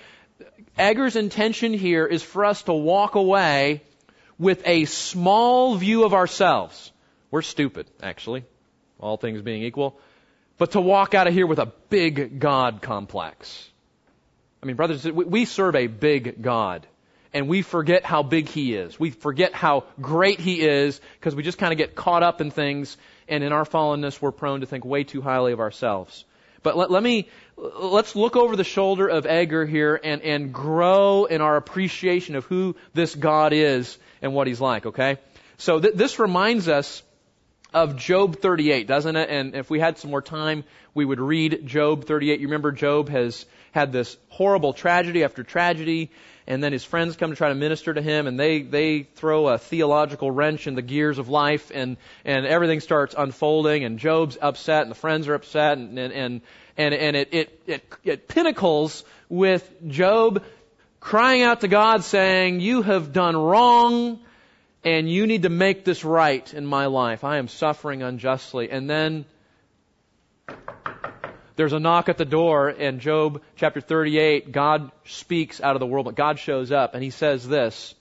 Agur's 0.77 1.15
intention 1.15 1.73
here 1.73 2.05
is 2.05 2.21
for 2.21 2.45
us 2.45 2.63
to 2.63 2.73
walk 2.73 3.15
away 3.15 3.81
with 4.37 4.61
a 4.65 4.85
small 4.85 5.75
view 5.75 6.03
of 6.03 6.13
ourselves. 6.13 6.91
We're 7.31 7.41
stupid, 7.41 7.87
actually, 8.03 8.43
all 8.99 9.17
things 9.17 9.41
being 9.41 9.63
equal. 9.63 9.97
But 10.57 10.71
to 10.71 10.81
walk 10.81 11.13
out 11.13 11.27
of 11.27 11.33
here 11.33 11.47
with 11.47 11.59
a 11.59 11.71
big 11.89 12.39
God 12.39 12.81
complex. 12.81 13.69
I 14.61 14.65
mean, 14.65 14.75
brothers, 14.75 15.05
we 15.05 15.45
serve 15.45 15.75
a 15.75 15.87
big 15.87 16.41
God 16.41 16.87
and 17.33 17.49
we 17.49 17.61
forget 17.61 18.05
how 18.05 18.23
big 18.23 18.47
He 18.47 18.73
is. 18.73 18.99
We 18.99 19.11
forget 19.11 19.53
how 19.53 19.83
great 20.01 20.39
He 20.39 20.61
is 20.61 20.99
because 21.19 21.35
we 21.35 21.43
just 21.43 21.57
kind 21.57 21.73
of 21.73 21.77
get 21.77 21.93
caught 21.93 22.23
up 22.23 22.39
in 22.39 22.49
things, 22.49 22.95
and 23.27 23.43
in 23.43 23.51
our 23.51 23.65
fallenness, 23.65 24.21
we're 24.21 24.31
prone 24.31 24.61
to 24.61 24.65
think 24.65 24.85
way 24.85 25.03
too 25.03 25.21
highly 25.21 25.51
of 25.51 25.59
ourselves. 25.59 26.23
But 26.65 26.75
let, 26.75 26.89
let 26.89 27.03
me, 27.03 27.27
let's 27.57 28.15
look 28.15 28.35
over 28.35 28.55
the 28.55 28.63
shoulder 28.63 29.07
of 29.07 29.27
Agur 29.27 29.67
here 29.67 30.01
and, 30.03 30.23
and 30.23 30.51
grow 30.51 31.25
in 31.25 31.39
our 31.39 31.57
appreciation 31.57 32.35
of 32.35 32.45
who 32.45 32.75
this 32.95 33.13
God 33.13 33.53
is 33.53 33.99
and 34.19 34.33
what 34.33 34.47
He's 34.47 34.59
like, 34.59 34.87
okay? 34.87 35.19
So 35.57 35.79
th- 35.79 35.93
this 35.93 36.17
reminds 36.17 36.67
us 36.67 37.03
of 37.75 37.97
Job 37.97 38.37
38, 38.37 38.87
doesn't 38.87 39.15
it? 39.15 39.29
And 39.29 39.53
if 39.53 39.69
we 39.69 39.79
had 39.79 39.99
some 39.99 40.09
more 40.09 40.21
time, 40.21 40.63
we 40.95 41.05
would 41.05 41.19
read 41.19 41.67
Job 41.67 42.05
38. 42.05 42.39
You 42.39 42.47
remember 42.47 42.71
Job 42.71 43.09
has 43.09 43.45
had 43.71 43.91
this 43.91 44.17
horrible 44.29 44.73
tragedy 44.73 45.23
after 45.23 45.43
tragedy 45.43 46.09
and 46.47 46.63
then 46.63 46.71
his 46.71 46.83
friends 46.83 47.15
come 47.15 47.31
to 47.31 47.35
try 47.35 47.49
to 47.49 47.55
minister 47.55 47.93
to 47.93 48.01
him, 48.01 48.27
and 48.27 48.39
they 48.39 48.61
they 48.61 49.03
throw 49.03 49.47
a 49.47 49.57
theological 49.57 50.29
wrench 50.29 50.67
in 50.67 50.75
the 50.75 50.81
gears 50.81 51.17
of 51.17 51.29
life, 51.29 51.71
and 51.73 51.97
and 52.23 52.45
everything 52.45 52.79
starts 52.79 53.15
unfolding, 53.17 53.83
and 53.83 53.99
Job's 53.99 54.37
upset, 54.41 54.83
and 54.83 54.91
the 54.91 54.95
friends 54.95 55.27
are 55.27 55.33
upset, 55.33 55.77
and 55.77 55.97
and 55.97 56.13
and 56.13 56.41
and, 56.77 56.93
and 56.93 57.15
it, 57.15 57.33
it 57.33 57.59
it 57.65 57.93
it 58.03 58.27
pinnacles 58.27 59.03
with 59.27 59.67
Job 59.87 60.43
crying 60.99 61.41
out 61.41 61.61
to 61.61 61.67
God, 61.67 62.03
saying, 62.03 62.59
"You 62.59 62.83
have 62.83 63.11
done 63.11 63.35
wrong." 63.35 64.19
And 64.85 65.09
you 65.09 65.25
need 65.25 65.41
to 65.41 65.49
make 65.49 65.83
this 65.83 66.05
right 66.05 66.53
in 66.53 66.63
my 66.63 66.85
life. 66.85 67.23
I 67.23 67.37
am 67.39 67.47
suffering 67.47 68.03
unjustly. 68.03 68.69
And 68.69 68.87
then 68.87 69.25
there's 71.55 71.73
a 71.73 71.79
knock 71.79 72.07
at 72.07 72.19
the 72.19 72.25
door 72.25 72.69
in 72.69 72.99
Job 72.99 73.41
chapter 73.55 73.81
38. 73.81 74.51
God 74.51 74.91
speaks 75.05 75.59
out 75.59 75.75
of 75.75 75.79
the 75.79 75.87
world, 75.87 76.05
but 76.05 76.15
God 76.15 76.37
shows 76.37 76.71
up 76.71 76.93
and 76.93 77.03
he 77.03 77.09
says 77.09 77.47
this 77.47 77.95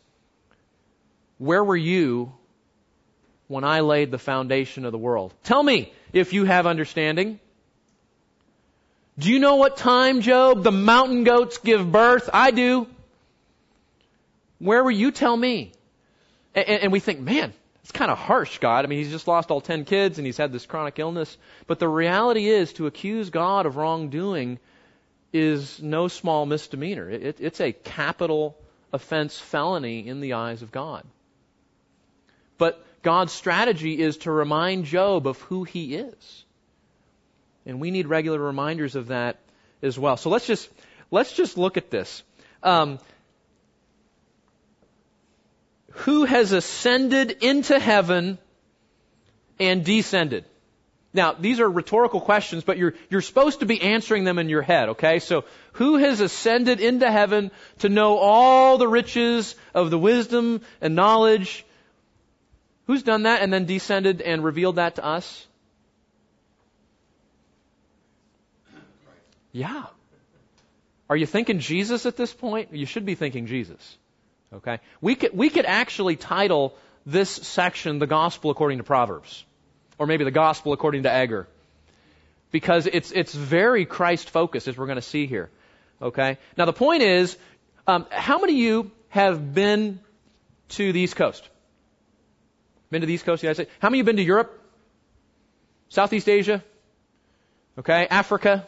Where 1.39 1.65
were 1.65 1.77
you 1.77 2.35
when 3.49 3.65
I 3.65 3.81
laid 3.81 4.11
the 4.11 4.19
foundation 4.19 4.85
of 4.85 4.93
the 4.93 4.99
world? 4.99 5.33
Tell 5.43 5.63
me 5.63 5.91
if 6.13 6.35
you 6.35 6.45
have 6.45 6.67
understanding. 6.67 7.41
Do 9.19 9.33
you 9.33 9.39
know 9.39 9.57
what 9.57 9.77
time, 9.77 10.21
Job, 10.21 10.65
the 10.65 10.73
mountain 10.73 11.25
goats 11.25 11.59
give 11.59 11.91
birth? 11.91 12.29
I 12.33 12.51
do. 12.51 12.89
Where 14.59 14.83
were 14.83 14.91
you? 14.91 15.13
Tell 15.13 15.37
me. 15.37 15.73
And, 16.55 16.69
and 16.69 16.93
we 16.93 17.01
think, 17.01 17.21
man, 17.21 17.53
it's 17.83 17.93
kind 17.93 18.11
of 18.11 18.19
harsh, 18.19 18.59
God. 18.59 18.85
I 18.85 18.89
mean, 18.89 18.99
he's 18.99 19.11
just 19.11 19.29
lost 19.29 19.51
all 19.51 19.61
10 19.61 19.85
kids 19.85 20.19
and 20.19 20.27
he's 20.27 20.39
had 20.39 20.53
this 20.53 20.67
chronic 20.67 20.99
illness. 20.99 21.37
But 21.67 21.79
the 21.79 21.89
reality 21.89 22.49
is, 22.49 22.73
to 22.75 22.87
accuse 22.87 23.31
God 23.31 23.67
of 23.67 23.77
wrongdoing 23.77 24.59
is 25.33 25.83
no 25.83 26.09
small 26.09 26.47
misdemeanor. 26.47 27.11
It, 27.11 27.41
it's 27.41 27.61
a 27.61 27.73
capital 27.73 28.57
offense 28.93 29.39
felony 29.39 30.07
in 30.07 30.21
the 30.21 30.35
eyes 30.35 30.63
of 30.63 30.71
God. 30.73 31.05
But 32.57 32.83
God's 33.03 33.33
strategy 33.33 34.01
is 34.01 34.19
to 34.19 34.31
remind 34.31 34.87
Job 34.87 35.27
of 35.27 35.41
who 35.43 35.65
he 35.65 35.97
is. 35.97 36.45
And 37.67 37.81
we 37.81 37.91
need 37.91 38.07
regular 38.07 38.39
reminders 38.39 38.95
of 38.95 39.09
that 39.09 39.39
as 39.83 39.99
well. 39.99 40.17
So 40.17 40.31
let's 40.31 40.47
just, 40.47 40.71
let's 41.11 41.33
just 41.33 41.59
look 41.59 41.77
at 41.77 41.91
this. 41.91 42.23
Um, 42.63 42.99
who 45.95 46.25
has 46.25 46.53
ascended 46.53 47.31
into 47.43 47.79
heaven 47.79 48.39
and 49.59 49.85
descended? 49.85 50.45
Now, 51.13 51.33
these 51.33 51.61
are 51.61 51.71
rhetorical 51.71 52.21
questions, 52.21 52.65
but 52.65 52.77
you're, 52.77 52.95
you're 53.09 53.21
supposed 53.21 53.61
to 53.61 53.67
be 53.67 53.81
answering 53.81 54.25
them 54.25 54.41
in 54.41 54.49
your 54.49 54.63
head, 54.63 54.89
okay? 54.91 55.21
So, 55.21 55.45
who 55.75 55.97
has 55.97 56.19
ascended 56.19 56.81
into 56.81 57.09
heaven 57.09 57.53
to 57.79 57.89
know 57.89 58.19
all 58.19 58.79
the 58.79 58.89
riches 58.89 59.55
of 59.73 59.91
the 59.91 59.99
wisdom 59.99 60.63
and 60.81 60.97
knowledge? 60.97 61.65
Who's 62.89 63.05
done 63.05 63.23
that 63.23 63.43
and 63.43 63.53
then 63.53 63.65
descended 63.65 64.23
and 64.23 64.43
revealed 64.43 64.77
that 64.77 64.97
to 64.97 65.05
us? 65.05 65.47
Yeah. 69.53 69.85
Are 71.09 71.17
you 71.17 71.27
thinking 71.27 71.61
Jesus 71.61 72.07
at 72.07 72.17
this 72.17 72.35
point? 72.35 72.73
You 72.73 72.87
should 72.87 73.07
be 73.07 73.15
thinking 73.15 73.47
Jesus. 73.47 73.99
Okay? 74.57 74.81
We 75.01 75.15
could, 75.15 75.37
we 75.37 75.51
could 75.51 75.67
actually 75.67 76.17
title 76.17 76.77
this 77.07 77.31
section 77.31 77.99
the 77.99 78.07
gospel 78.07 78.51
according 78.51 78.79
to 78.79 78.85
Proverbs. 78.85 79.45
Or 79.99 80.07
maybe 80.07 80.25
the 80.25 80.31
gospel 80.31 80.73
according 80.73 81.05
to 81.05 81.11
Agur. 81.11 81.49
Because 82.51 82.87
it's, 82.87 83.11
it's 83.13 83.35
very 83.35 83.85
Christ 83.85 84.31
focused, 84.31 84.69
as 84.69 84.77
we're 84.77 84.87
going 84.87 84.97
to 84.97 85.03
see 85.03 85.27
here. 85.27 85.51
Okay? 86.01 86.39
Now 86.57 86.65
the 86.67 86.73
point 86.73 87.03
is, 87.03 87.37
um, 87.87 88.07
how 88.11 88.39
many 88.39 88.55
of 88.55 88.59
you 88.59 88.91
have 89.09 89.55
been 89.55 90.01
to 90.71 90.93
the 90.93 91.01
East 91.01 91.17
Coast? 91.17 91.49
Been 92.91 93.01
to 93.01 93.07
the 93.07 93.15
East 93.15 93.25
Coast 93.25 93.41
the 93.41 93.47
United 93.47 93.65
States? 93.65 93.71
How 93.81 93.91
many 93.91 93.99
you 93.99 94.05
been 94.05 94.17
to 94.17 94.23
Europe? 94.23 94.61
Southeast 95.89 96.29
Asia? 96.29 96.63
Okay? 97.79 98.07
Africa? 98.09 98.67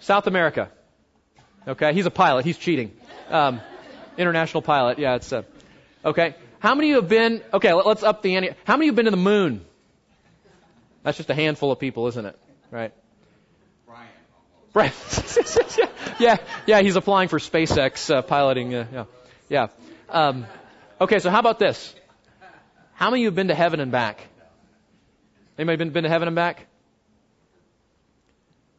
South 0.00 0.26
America? 0.26 0.70
Okay? 1.66 1.94
He's 1.94 2.06
a 2.06 2.10
pilot. 2.10 2.44
He's 2.44 2.58
cheating. 2.58 2.92
Um, 3.30 3.60
international 4.18 4.62
pilot. 4.62 4.98
Yeah, 4.98 5.16
it's 5.16 5.32
uh, 5.32 5.42
okay. 6.04 6.34
How 6.58 6.74
many 6.74 6.88
of 6.88 6.94
you 6.94 7.00
have 7.02 7.08
been? 7.08 7.42
Okay, 7.52 7.72
let's 7.72 8.02
up 8.02 8.22
the 8.22 8.36
ante. 8.36 8.50
How 8.64 8.76
many 8.76 8.84
of 8.84 8.86
you 8.86 8.90
have 8.92 8.96
been 8.96 9.04
to 9.06 9.10
the 9.10 9.16
moon? 9.16 9.64
That's 11.02 11.16
just 11.16 11.30
a 11.30 11.34
handful 11.34 11.70
of 11.70 11.78
people, 11.78 12.08
isn't 12.08 12.26
it? 12.26 12.38
Right. 12.70 12.92
Brian. 14.72 14.92
yeah, 16.18 16.36
yeah, 16.66 16.82
he's 16.82 16.96
applying 16.96 17.28
for 17.28 17.38
SpaceX 17.38 18.14
uh, 18.14 18.20
piloting. 18.20 18.74
Uh, 18.74 18.86
yeah, 18.92 19.04
yeah. 19.48 19.66
Um, 20.10 20.46
okay, 21.00 21.18
so 21.18 21.30
how 21.30 21.38
about 21.38 21.58
this? 21.58 21.94
How 22.92 23.10
many 23.10 23.20
of 23.20 23.22
you 23.22 23.28
have 23.28 23.34
been 23.34 23.48
to 23.48 23.54
heaven 23.54 23.80
and 23.80 23.90
back? 23.90 24.26
Anybody 25.58 25.76
been, 25.76 25.90
been 25.90 26.04
to 26.04 26.10
heaven 26.10 26.28
and 26.28 26.34
back? 26.34 26.66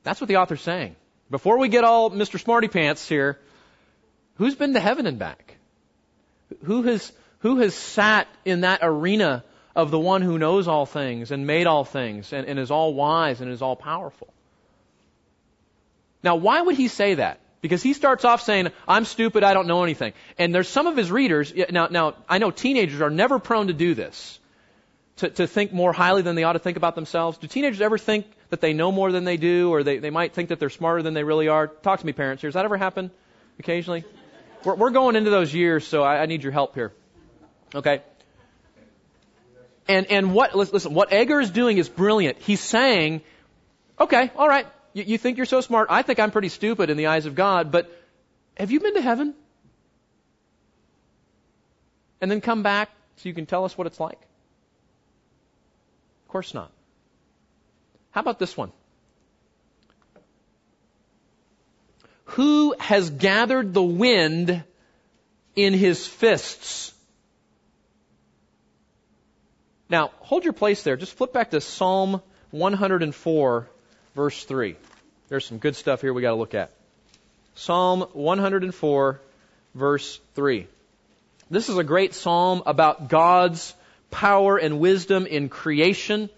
That's 0.04 0.22
what 0.22 0.28
the 0.28 0.38
author's 0.38 0.62
saying. 0.62 0.96
Before 1.32 1.58
we 1.58 1.68
get 1.68 1.84
all 1.84 2.12
Mr. 2.12 2.40
Smarty 2.40 2.68
Pants 2.68 3.08
here, 3.10 3.40
Who's 4.38 4.56
been 4.56 4.74
to 4.74 4.80
heaven 4.80 5.06
and 5.08 5.20
back? 5.20 5.58
Who 6.64 6.84
has, 6.84 7.12
who 7.40 7.60
has 7.60 7.76
sat 7.76 8.28
in 8.46 8.62
that 8.62 8.80
arena 8.82 9.44
of 9.76 9.92
the 9.92 10.00
one 10.00 10.22
who 10.22 10.38
knows 10.38 10.68
all 10.68 10.86
things 10.86 11.32
and 11.32 11.46
made 11.46 11.68
all 11.68 11.84
things 11.84 12.34
and, 12.34 12.48
and 12.48 12.60
is 12.60 12.72
all 12.72 12.94
wise 12.94 13.42
and 13.42 13.52
is 13.52 13.62
all 13.62 13.76
powerful? 13.76 14.28
Now, 16.24 16.36
why 16.36 16.62
would 16.62 16.76
he 16.76 16.88
say 16.88 17.16
that? 17.16 17.40
Because 17.62 17.82
he 17.82 17.94
starts 17.94 18.24
off 18.26 18.42
saying, 18.44 18.70
I'm 18.88 19.06
stupid, 19.06 19.44
I 19.44 19.54
don't 19.54 19.68
know 19.68 19.84
anything. 19.84 20.14
And 20.38 20.54
there's 20.54 20.68
some 20.68 20.88
of 20.88 20.96
his 20.96 21.12
readers, 21.12 21.54
now, 21.72 21.88
now, 21.88 22.14
I 22.30 22.38
know 22.38 22.52
teenagers 22.52 23.02
are 23.02 23.10
never 23.10 23.40
prone 23.40 23.68
to 23.68 23.74
do 23.74 23.96
this, 23.96 24.40
to, 25.18 25.30
to 25.30 25.48
think 25.48 25.74
more 25.74 25.92
highly 25.92 26.22
than 26.22 26.36
they 26.36 26.44
ought 26.44 26.54
to 26.54 26.60
think 26.60 26.78
about 26.78 26.96
themselves. 26.96 27.40
Do 27.40 27.48
teenagers 27.48 27.82
ever 27.82 27.98
think 27.98 28.28
that 28.50 28.62
they 28.62 28.74
know 28.74 28.92
more 28.92 29.12
than 29.12 29.24
they 29.24 29.38
do, 29.38 29.72
or 29.72 29.84
they, 29.84 29.98
they 29.98 30.12
might 30.12 30.34
think 30.34 30.50
that 30.50 30.60
they're 30.60 30.70
smarter 30.70 31.02
than 31.02 31.16
they 31.16 31.24
really 31.24 31.48
are? 31.48 31.68
Talk 31.68 32.00
to 32.00 32.06
me, 32.06 32.14
parents 32.14 32.42
here. 32.42 32.50
Does 32.50 32.56
that 32.56 32.66
ever 32.66 32.78
happen 32.78 33.10
occasionally? 33.58 34.06
We're, 34.64 34.76
we're 34.76 34.90
going 34.92 35.16
into 35.16 35.30
those 35.30 35.54
years, 35.54 35.88
so 35.88 36.04
I, 36.04 36.22
I 36.22 36.26
need 36.26 36.44
your 36.44 36.52
help 36.52 36.76
here. 36.76 36.94
Okay? 37.74 38.02
And, 39.88 40.08
and 40.08 40.34
what, 40.34 40.56
listen, 40.56 40.94
what 40.94 41.14
Agur 41.14 41.40
is 41.40 41.50
doing 41.50 41.78
is 41.78 41.88
brilliant. 41.88 42.38
He's 42.40 42.60
saying, 42.60 43.22
okay, 44.00 44.32
all 44.36 44.48
right, 44.48 44.68
you, 44.94 45.04
you 45.04 45.18
think 45.18 45.38
you're 45.38 45.46
so 45.46 45.62
smart. 45.62 45.88
I 45.90 46.02
think 46.02 46.20
I'm 46.20 46.32
pretty 46.32 46.50
stupid 46.50 46.90
in 46.90 46.98
the 46.98 47.08
eyes 47.08 47.26
of 47.26 47.36
God, 47.36 47.72
but 47.72 47.90
have 48.58 48.72
you 48.72 48.80
been 48.80 48.96
to 48.96 49.02
heaven? 49.02 49.34
And 52.20 52.30
then 52.30 52.42
come 52.42 52.64
back 52.64 52.90
so 53.18 53.30
you 53.30 53.36
can 53.36 53.46
tell 53.46 53.64
us 53.64 53.78
what 53.78 53.88
it's 53.88 54.00
like? 54.00 54.20
Of 56.26 56.32
course 56.32 56.54
not. 56.54 56.72
How 58.12 58.22
about 58.22 58.40
this 58.40 58.58
one? 58.58 58.72
Who 62.32 62.76
has 62.80 63.10
gathered 63.10 63.74
the 63.74 63.84
wind 63.84 64.64
in 65.56 65.74
his 65.74 66.06
fists? 66.06 66.94
Now, 69.90 70.12
hold 70.20 70.44
your 70.44 70.54
place 70.54 70.84
there. 70.84 70.98
Just 70.98 71.14
flip 71.14 71.32
back 71.32 71.52
to 71.52 71.62
Psalm 71.62 72.22
104, 72.52 73.70
verse 74.16 74.44
3. 74.44 74.76
There's 75.30 75.46
some 75.46 75.58
good 75.58 75.76
stuff 75.76 76.02
here 76.02 76.14
we 76.14 76.22
got 76.22 76.32
to 76.32 76.36
look 76.36 76.54
at. 76.54 76.72
Psalm 77.56 78.02
104, 78.14 79.22
verse 79.74 80.20
3. 80.36 80.68
This 81.50 81.70
is 81.70 81.78
a 81.78 81.84
great 81.84 82.14
psalm 82.14 82.64
about 82.66 83.08
God's 83.08 83.74
power 84.12 84.58
and 84.58 84.80
wisdom 84.80 85.26
in 85.26 85.48
creation. 85.48 86.30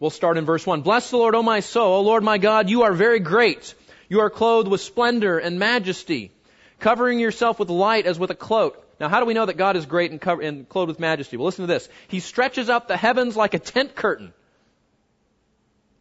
We'll 0.00 0.10
start 0.10 0.38
in 0.38 0.46
verse 0.46 0.66
1. 0.66 0.80
Bless 0.80 1.10
the 1.10 1.18
Lord, 1.18 1.34
O 1.34 1.42
my 1.42 1.60
soul. 1.60 1.98
O 1.98 2.00
Lord 2.00 2.24
my 2.24 2.38
God, 2.38 2.70
you 2.70 2.84
are 2.84 2.92
very 2.94 3.20
great. 3.20 3.74
You 4.08 4.20
are 4.20 4.30
clothed 4.30 4.66
with 4.66 4.80
splendor 4.80 5.38
and 5.38 5.58
majesty, 5.58 6.32
covering 6.78 7.20
yourself 7.20 7.58
with 7.58 7.68
light 7.68 8.06
as 8.06 8.18
with 8.18 8.30
a 8.30 8.34
cloak. 8.34 8.82
Now, 8.98 9.08
how 9.08 9.20
do 9.20 9.26
we 9.26 9.34
know 9.34 9.44
that 9.44 9.58
God 9.58 9.76
is 9.76 9.84
great 9.84 10.10
and, 10.10 10.42
and 10.42 10.68
clothed 10.68 10.88
with 10.88 11.00
majesty? 11.00 11.36
Well, 11.36 11.44
listen 11.44 11.66
to 11.66 11.72
this. 11.72 11.86
He 12.08 12.20
stretches 12.20 12.70
out 12.70 12.88
the 12.88 12.96
heavens 12.96 13.36
like 13.36 13.52
a 13.52 13.58
tent 13.58 13.94
curtain. 13.94 14.32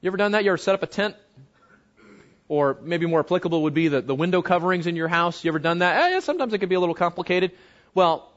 You 0.02 0.08
ever 0.08 0.18
done 0.18 0.32
that? 0.32 0.46
You 0.46 0.52
ever 0.52 0.58
set 0.58 0.76
up 0.76 0.84
a 0.84 0.88
tent? 0.88 1.16
Or 2.48 2.78
maybe 2.82 3.06
more 3.06 3.20
applicable 3.20 3.64
would 3.64 3.74
be 3.74 3.90
the, 3.90 4.02
the 4.02 4.16
window 4.16 4.42
coverings 4.42 4.88
in 4.88 4.96
your 4.96 5.10
house. 5.10 5.44
You 5.44 5.52
ever 5.52 5.60
done 5.60 5.80
that? 5.80 6.14
Eh, 6.14 6.20
sometimes 6.22 6.54
it 6.54 6.60
can 6.60 6.70
be 6.70 6.76
a 6.76 6.80
little 6.80 6.96
complicated. 6.96 7.52
Well, 7.94 8.32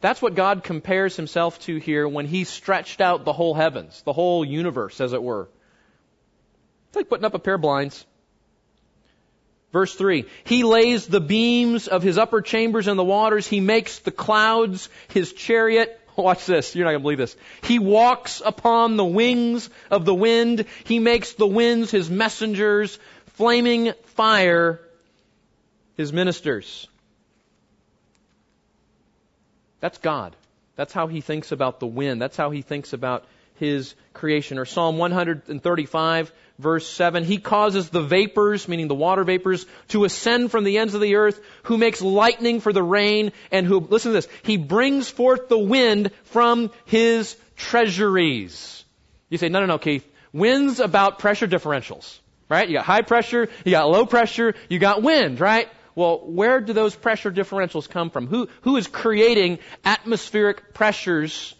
that's 0.00 0.22
what 0.22 0.34
God 0.34 0.62
compares 0.62 1.16
himself 1.16 1.58
to 1.60 1.76
here 1.76 2.06
when 2.06 2.26
he 2.26 2.44
stretched 2.44 3.00
out 3.00 3.24
the 3.24 3.32
whole 3.32 3.54
heavens, 3.54 4.02
the 4.02 4.12
whole 4.12 4.44
universe, 4.44 5.00
as 5.00 5.12
it 5.12 5.22
were. 5.22 5.48
It's 6.88 6.96
like 6.96 7.08
putting 7.08 7.24
up 7.24 7.34
a 7.34 7.38
pair 7.38 7.54
of 7.54 7.60
blinds. 7.60 8.06
Verse 9.72 9.94
3. 9.94 10.24
He 10.44 10.62
lays 10.62 11.06
the 11.06 11.20
beams 11.20 11.88
of 11.88 12.02
his 12.02 12.16
upper 12.16 12.40
chambers 12.40 12.88
in 12.88 12.96
the 12.96 13.04
waters. 13.04 13.46
He 13.46 13.60
makes 13.60 13.98
the 13.98 14.10
clouds 14.10 14.88
his 15.08 15.32
chariot. 15.32 16.00
Watch 16.16 16.46
this. 16.46 16.74
You're 16.74 16.84
not 16.84 16.92
going 16.92 17.00
to 17.00 17.04
believe 17.04 17.18
this. 17.18 17.36
He 17.62 17.78
walks 17.78 18.40
upon 18.44 18.96
the 18.96 19.04
wings 19.04 19.68
of 19.90 20.04
the 20.04 20.14
wind. 20.14 20.64
He 20.84 21.00
makes 21.00 21.32
the 21.32 21.46
winds 21.46 21.90
his 21.90 22.08
messengers, 22.08 22.98
flaming 23.34 23.92
fire 24.04 24.80
his 25.96 26.12
ministers. 26.12 26.88
That's 29.80 29.98
God. 29.98 30.34
That's 30.76 30.92
how 30.92 31.06
he 31.06 31.20
thinks 31.20 31.52
about 31.52 31.80
the 31.80 31.86
wind. 31.86 32.22
That's 32.22 32.36
how 32.36 32.50
he 32.50 32.62
thinks 32.62 32.92
about 32.92 33.24
his 33.56 33.94
creation. 34.12 34.58
Or 34.58 34.64
Psalm 34.64 34.98
135 34.98 36.32
verse 36.58 36.86
7, 36.88 37.24
he 37.24 37.38
causes 37.38 37.88
the 37.88 38.02
vapors, 38.02 38.68
meaning 38.68 38.88
the 38.88 38.94
water 38.94 39.24
vapors, 39.24 39.64
to 39.88 40.04
ascend 40.04 40.50
from 40.50 40.64
the 40.64 40.78
ends 40.78 40.94
of 40.94 41.00
the 41.00 41.16
earth, 41.16 41.40
who 41.64 41.78
makes 41.78 42.02
lightning 42.02 42.60
for 42.60 42.72
the 42.72 42.82
rain, 42.82 43.32
and 43.50 43.66
who, 43.66 43.80
listen 43.80 44.10
to 44.10 44.14
this, 44.14 44.28
he 44.42 44.56
brings 44.56 45.08
forth 45.08 45.48
the 45.48 45.58
wind 45.58 46.10
from 46.24 46.70
his 46.84 47.36
treasuries. 47.56 48.84
You 49.28 49.38
say, 49.38 49.48
no, 49.48 49.60
no, 49.60 49.66
no, 49.66 49.78
Keith. 49.78 50.06
Wind's 50.32 50.80
about 50.80 51.20
pressure 51.20 51.46
differentials, 51.46 52.18
right? 52.48 52.68
You 52.68 52.76
got 52.76 52.84
high 52.84 53.02
pressure, 53.02 53.48
you 53.64 53.70
got 53.70 53.88
low 53.88 54.04
pressure, 54.04 54.54
you 54.68 54.78
got 54.78 55.02
wind, 55.02 55.40
right? 55.40 55.68
Well, 55.98 56.20
where 56.20 56.60
do 56.60 56.72
those 56.72 56.94
pressure 56.94 57.32
differentials 57.32 57.90
come 57.90 58.10
from? 58.10 58.28
Who, 58.28 58.48
who 58.60 58.76
is 58.76 58.86
creating 58.86 59.58
atmospheric 59.84 60.72
pressures 60.72 61.56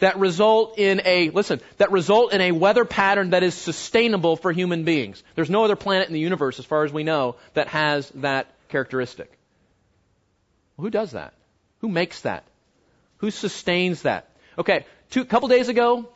that 0.00 0.18
result 0.18 0.80
in 0.80 1.00
a, 1.04 1.30
listen, 1.30 1.60
that 1.76 1.92
result 1.92 2.32
in 2.32 2.40
a 2.40 2.50
weather 2.50 2.84
pattern 2.84 3.30
that 3.30 3.44
is 3.44 3.54
sustainable 3.54 4.34
for 4.34 4.50
human 4.50 4.82
beings? 4.82 5.22
There's 5.36 5.48
no 5.48 5.62
other 5.62 5.76
planet 5.76 6.08
in 6.08 6.12
the 6.12 6.18
universe, 6.18 6.58
as 6.58 6.64
far 6.64 6.82
as 6.82 6.92
we 6.92 7.04
know, 7.04 7.36
that 7.54 7.68
has 7.68 8.10
that 8.16 8.52
characteristic. 8.68 9.30
Who 10.76 10.90
does 10.90 11.12
that? 11.12 11.34
Who 11.82 11.88
makes 11.88 12.22
that? 12.22 12.42
Who 13.18 13.30
sustains 13.30 14.02
that? 14.02 14.28
Okay, 14.58 14.86
two, 15.10 15.24
couple 15.24 15.46
days 15.46 15.68
ago, 15.68 16.08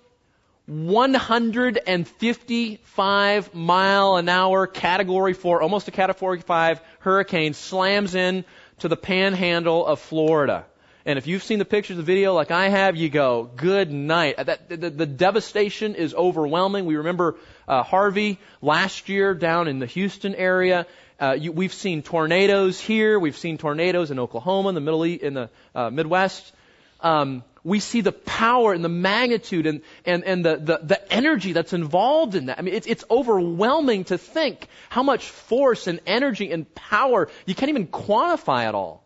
155 0.67 3.55
mile 3.55 4.17
an 4.17 4.29
hour 4.29 4.67
category 4.67 5.33
4, 5.33 5.63
almost 5.63 5.87
a 5.87 5.93
category 5.93 6.41
5 6.41 6.81
hurricane 6.99 7.55
slams 7.55 8.17
in 8.17 8.45
to 8.81 8.89
the 8.89 8.97
panhandle 8.97 9.87
of 9.87 10.01
Florida. 10.01 10.67
And 11.05 11.19
if 11.19 11.29
you've 11.29 11.45
seen 11.45 11.61
the 11.61 11.65
pictures, 11.65 11.99
the 11.99 12.03
video 12.03 12.35
like 12.35 12.51
I 12.51 12.69
have, 12.69 12.97
you 12.97 13.09
go, 13.09 13.49
good 13.55 13.93
night. 13.93 14.39
That, 14.39 14.69
the, 14.69 14.91
the 14.91 15.07
devastation 15.07 15.95
is 15.95 16.15
overwhelming. 16.15 16.85
We 16.85 16.97
remember 16.97 17.37
uh, 17.69 17.85
Harvey 17.85 18.41
last 18.61 19.09
year 19.09 19.35
down 19.35 19.69
in 19.69 19.79
the 19.79 19.87
Houston 19.87 20.35
area. 20.35 20.89
Uh, 21.21 21.37
you, 21.39 21.53
we've 21.53 21.73
seen 21.73 22.03
tornadoes 22.03 22.81
here. 22.81 23.21
We've 23.21 23.37
seen 23.37 23.57
tornadoes 23.57 24.11
in 24.11 24.19
Oklahoma, 24.19 24.71
in 24.71 24.75
the 24.75 24.81
Middle 24.81 25.07
East, 25.07 25.23
in 25.23 25.35
the 25.35 25.49
uh, 25.77 25.91
Midwest. 25.91 26.53
Um, 27.01 27.45
we 27.67 27.81
see 27.81 28.01
the 28.01 28.13
power 28.13 28.73
and 28.73 28.85
the 28.85 28.89
magnitude 28.89 29.67
and, 29.67 29.83
and, 30.05 30.23
and 30.23 30.45
the, 30.45 30.57
the, 30.57 30.79
the 30.85 31.13
energy 31.13 31.53
that's 31.53 31.73
involved 31.73 32.37
in 32.37 32.47
that. 32.47 32.61
I 32.61 32.63
mean, 32.63 32.75
it's, 32.75 32.87
it's 32.87 33.05
overwhelming 33.11 34.05
to 34.05 34.19
think 34.19 34.69
how 34.89 35.03
much 35.03 35.29
force 35.29 35.89
and 35.89 36.01
energy 36.07 36.53
and 36.53 36.73
power 36.77 37.29
you 37.45 37.57
can't 37.57 37.71
even 37.71 37.89
quantify 37.89 38.69
it 38.69 38.75
all. 38.77 39.05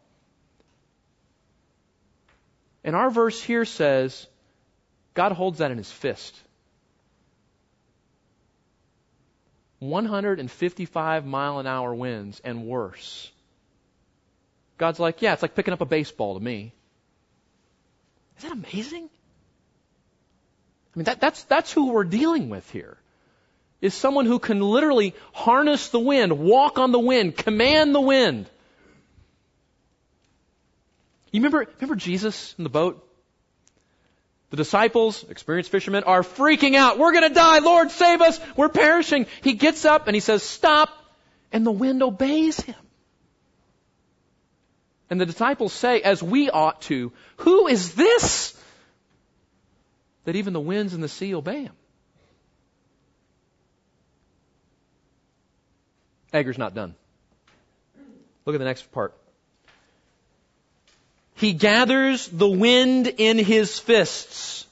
And 2.85 2.94
our 2.94 3.11
verse 3.11 3.42
here 3.42 3.64
says 3.64 4.26
God 5.14 5.33
holds 5.33 5.59
that 5.59 5.70
in 5.70 5.79
his 5.79 5.90
fist. 5.90 6.38
155 9.79 11.24
mile 11.24 11.59
an 11.59 11.66
hour 11.66 11.94
winds 11.94 12.40
and 12.44 12.66
worse. 12.66 13.31
God's 14.76 15.00
like, 15.00 15.22
yeah, 15.22 15.33
it's 15.33 15.42
like 15.42 15.55
picking 15.55 15.72
up 15.72 15.81
a 15.81 15.87
baseball 15.87 16.38
to 16.38 16.44
me. 16.44 16.74
Is 18.40 18.44
that 18.44 18.53
amazing? 18.53 19.05
I 20.94 20.98
mean, 20.98 21.05
that, 21.05 21.20
that's, 21.20 21.42
that's 21.42 21.70
who 21.70 21.92
we're 21.92 22.05
dealing 22.05 22.48
with 22.48 22.68
here. 22.70 22.96
Is 23.83 23.92
someone 23.92 24.24
who 24.24 24.38
can 24.38 24.62
literally 24.62 25.14
harness 25.35 25.90
the 25.90 26.00
wind, 26.00 26.38
walk 26.38 26.79
on 26.79 26.90
the 26.90 26.98
wind, 26.98 27.37
command 27.37 27.94
the 27.94 28.00
wind. 28.00 28.48
You 31.33 31.40
remember, 31.40 31.66
remember 31.81 31.96
Jesus 31.96 32.55
in 32.57 32.64
the 32.64 32.70
boat? 32.70 33.07
The 34.48 34.57
disciples, 34.57 35.22
experienced 35.29 35.70
fishermen, 35.70 36.05
are 36.05 36.22
freaking 36.22 36.76
out. 36.76 36.98
We're 36.98 37.12
gonna 37.12 37.29
die. 37.29 37.59
Lord, 37.59 37.90
save 37.90 38.22
us. 38.22 38.40
We're 38.57 38.70
perishing. 38.70 39.26
He 39.42 39.53
gets 39.53 39.85
up 39.85 40.07
and 40.07 40.14
he 40.14 40.20
says, 40.20 40.42
stop. 40.42 40.88
And 41.53 41.66
the 41.66 41.72
wind 41.72 42.03
obeys 42.03 42.59
him. 42.59 42.74
And 45.11 45.20
the 45.20 45.27
disciples 45.27 45.73
say, 45.73 46.01
as 46.01 46.23
we 46.23 46.49
ought 46.49 46.83
to, 46.83 47.12
Who 47.38 47.66
is 47.66 47.94
this 47.94 48.57
that 50.25 50.37
even 50.37 50.53
the 50.53 50.61
winds 50.61 50.94
and 50.94 51.03
the 51.03 51.09
sea 51.09 51.35
obey 51.35 51.64
him? 51.64 51.75
Agur's 56.33 56.59
not 56.59 56.75
done. 56.75 56.94
Look 58.46 58.55
at 58.55 58.59
the 58.59 58.64
next 58.64 58.92
part. 58.92 59.14
He 61.35 61.55
gathers 61.55 62.29
the 62.29 62.49
wind 62.49 63.09
in 63.09 63.38
his 63.38 63.79
fists. 63.79 64.66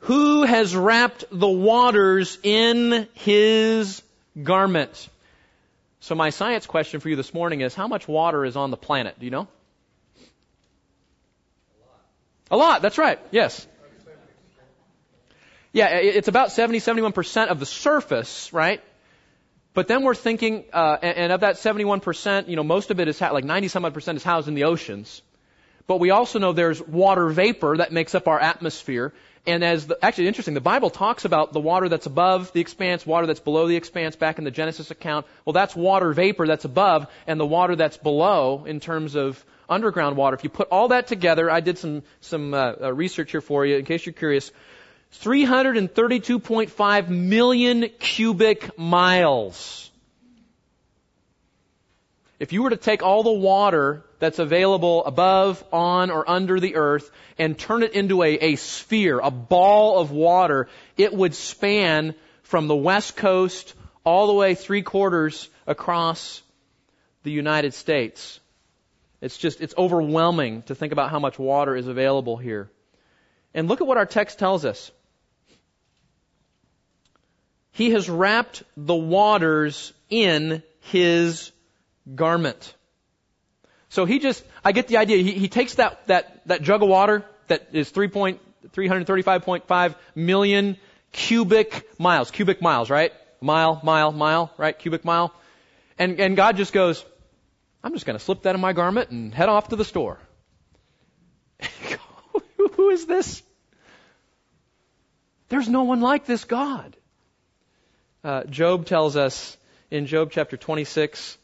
Who 0.00 0.44
has 0.44 0.76
wrapped 0.76 1.24
the 1.32 1.48
waters 1.48 2.38
in 2.42 3.08
his 3.14 4.02
garment? 4.40 5.08
So 6.00 6.14
my 6.14 6.30
science 6.30 6.66
question 6.66 7.00
for 7.00 7.08
you 7.08 7.16
this 7.16 7.32
morning 7.32 7.62
is 7.62 7.74
how 7.74 7.88
much 7.88 8.06
water 8.06 8.44
is 8.44 8.56
on 8.56 8.70
the 8.70 8.76
planet? 8.76 9.18
Do 9.18 9.24
you 9.24 9.30
know? 9.30 9.48
A 12.50 12.56
lot. 12.56 12.56
A 12.56 12.56
lot, 12.56 12.82
that's 12.82 12.98
right. 12.98 13.18
Yes. 13.30 13.66
Yeah, 15.72 15.88
it's 15.88 16.28
about 16.28 16.52
70, 16.52 16.78
71% 16.80 17.48
of 17.48 17.60
the 17.60 17.66
surface, 17.66 18.50
right? 18.50 18.80
But 19.74 19.88
then 19.88 20.04
we're 20.04 20.14
thinking, 20.14 20.64
uh, 20.72 20.96
and, 21.02 21.18
and, 21.18 21.32
of 21.32 21.40
that 21.40 21.56
71%, 21.56 22.48
you 22.48 22.56
know, 22.56 22.64
most 22.64 22.90
of 22.90 22.98
it 22.98 23.08
is, 23.08 23.18
ha- 23.18 23.32
like 23.32 23.44
90 23.44 23.68
some 23.68 23.84
odd 23.84 23.92
percent 23.92 24.16
is 24.16 24.24
housed 24.24 24.48
in 24.48 24.54
the 24.54 24.64
oceans. 24.64 25.20
But 25.86 26.00
we 26.00 26.10
also 26.10 26.38
know 26.38 26.52
there's 26.52 26.82
water 26.82 27.28
vapor 27.28 27.76
that 27.78 27.92
makes 27.92 28.14
up 28.14 28.26
our 28.28 28.40
atmosphere. 28.40 29.12
And 29.46 29.62
as 29.62 29.86
the, 29.86 29.96
actually 30.04 30.26
interesting, 30.26 30.54
the 30.54 30.60
Bible 30.60 30.90
talks 30.90 31.24
about 31.24 31.52
the 31.52 31.60
water 31.60 31.88
that's 31.88 32.06
above 32.06 32.52
the 32.52 32.60
expanse, 32.60 33.06
water 33.06 33.28
that's 33.28 33.38
below 33.38 33.68
the 33.68 33.76
expanse 33.76 34.16
back 34.16 34.38
in 34.38 34.44
the 34.44 34.50
Genesis 34.50 34.90
account. 34.90 35.26
Well, 35.44 35.52
that's 35.52 35.76
water 35.76 36.12
vapor 36.12 36.48
that's 36.48 36.64
above 36.64 37.06
and 37.28 37.38
the 37.38 37.46
water 37.46 37.76
that's 37.76 37.96
below 37.96 38.64
in 38.64 38.80
terms 38.80 39.14
of 39.14 39.44
underground 39.68 40.16
water. 40.16 40.34
If 40.34 40.42
you 40.42 40.50
put 40.50 40.68
all 40.70 40.88
that 40.88 41.06
together, 41.06 41.48
I 41.48 41.60
did 41.60 41.78
some, 41.78 42.02
some 42.20 42.52
uh, 42.52 42.72
uh, 42.80 42.92
research 42.92 43.30
here 43.30 43.40
for 43.40 43.64
you 43.64 43.76
in 43.76 43.84
case 43.84 44.04
you're 44.04 44.12
curious. 44.12 44.50
332.5 45.22 47.08
million 47.08 47.88
cubic 48.00 48.76
miles. 48.76 49.88
If 52.40 52.52
you 52.52 52.64
were 52.64 52.70
to 52.70 52.76
take 52.76 53.04
all 53.04 53.22
the 53.22 53.32
water 53.32 54.04
that's 54.18 54.38
available 54.38 55.04
above, 55.04 55.62
on, 55.72 56.10
or 56.10 56.28
under 56.28 56.58
the 56.60 56.76
earth 56.76 57.10
and 57.38 57.58
turn 57.58 57.82
it 57.82 57.92
into 57.92 58.22
a, 58.22 58.34
a 58.34 58.56
sphere, 58.56 59.18
a 59.20 59.30
ball 59.30 59.98
of 59.98 60.10
water, 60.10 60.68
it 60.96 61.12
would 61.12 61.34
span 61.34 62.14
from 62.42 62.68
the 62.68 62.76
west 62.76 63.16
coast 63.16 63.74
all 64.04 64.26
the 64.26 64.32
way 64.32 64.54
three 64.54 64.82
quarters 64.82 65.48
across 65.66 66.42
the 67.24 67.32
United 67.32 67.74
States. 67.74 68.40
It's 69.20 69.36
just, 69.36 69.60
it's 69.60 69.74
overwhelming 69.76 70.62
to 70.62 70.74
think 70.74 70.92
about 70.92 71.10
how 71.10 71.18
much 71.18 71.38
water 71.38 71.74
is 71.74 71.88
available 71.88 72.36
here. 72.36 72.70
And 73.52 73.68
look 73.68 73.80
at 73.80 73.86
what 73.86 73.98
our 73.98 74.06
text 74.06 74.38
tells 74.38 74.64
us. 74.64 74.92
He 77.72 77.90
has 77.90 78.08
wrapped 78.08 78.62
the 78.76 78.94
waters 78.94 79.92
in 80.08 80.62
his 80.80 81.50
garment. 82.14 82.74
So 83.96 84.04
he 84.04 84.18
just, 84.18 84.44
I 84.62 84.72
get 84.72 84.88
the 84.88 84.98
idea. 84.98 85.22
He, 85.22 85.32
he 85.32 85.48
takes 85.48 85.76
that, 85.76 86.06
that, 86.08 86.42
that 86.44 86.60
jug 86.60 86.82
of 86.82 86.88
water 86.90 87.24
that 87.46 87.68
is 87.72 87.90
3.335.5 87.90 89.94
million 90.14 90.76
cubic 91.12 91.88
miles. 91.98 92.30
Cubic 92.30 92.60
miles, 92.60 92.90
right? 92.90 93.14
Mile, 93.40 93.80
mile, 93.82 94.12
mile, 94.12 94.52
right? 94.58 94.78
Cubic 94.78 95.02
mile. 95.02 95.32
And, 95.98 96.20
and 96.20 96.36
God 96.36 96.58
just 96.58 96.74
goes, 96.74 97.02
I'm 97.82 97.94
just 97.94 98.04
going 98.04 98.18
to 98.18 98.22
slip 98.22 98.42
that 98.42 98.54
in 98.54 98.60
my 98.60 98.74
garment 98.74 99.08
and 99.08 99.32
head 99.32 99.48
off 99.48 99.68
to 99.68 99.76
the 99.76 99.84
store. 99.86 100.18
Who 102.58 102.90
is 102.90 103.06
this? 103.06 103.42
There's 105.48 105.70
no 105.70 105.84
one 105.84 106.02
like 106.02 106.26
this 106.26 106.44
God. 106.44 106.94
Uh, 108.22 108.44
Job 108.44 108.84
tells 108.84 109.16
us 109.16 109.56
in 109.90 110.04
Job 110.04 110.32
chapter 110.32 110.58
26, 110.58 111.38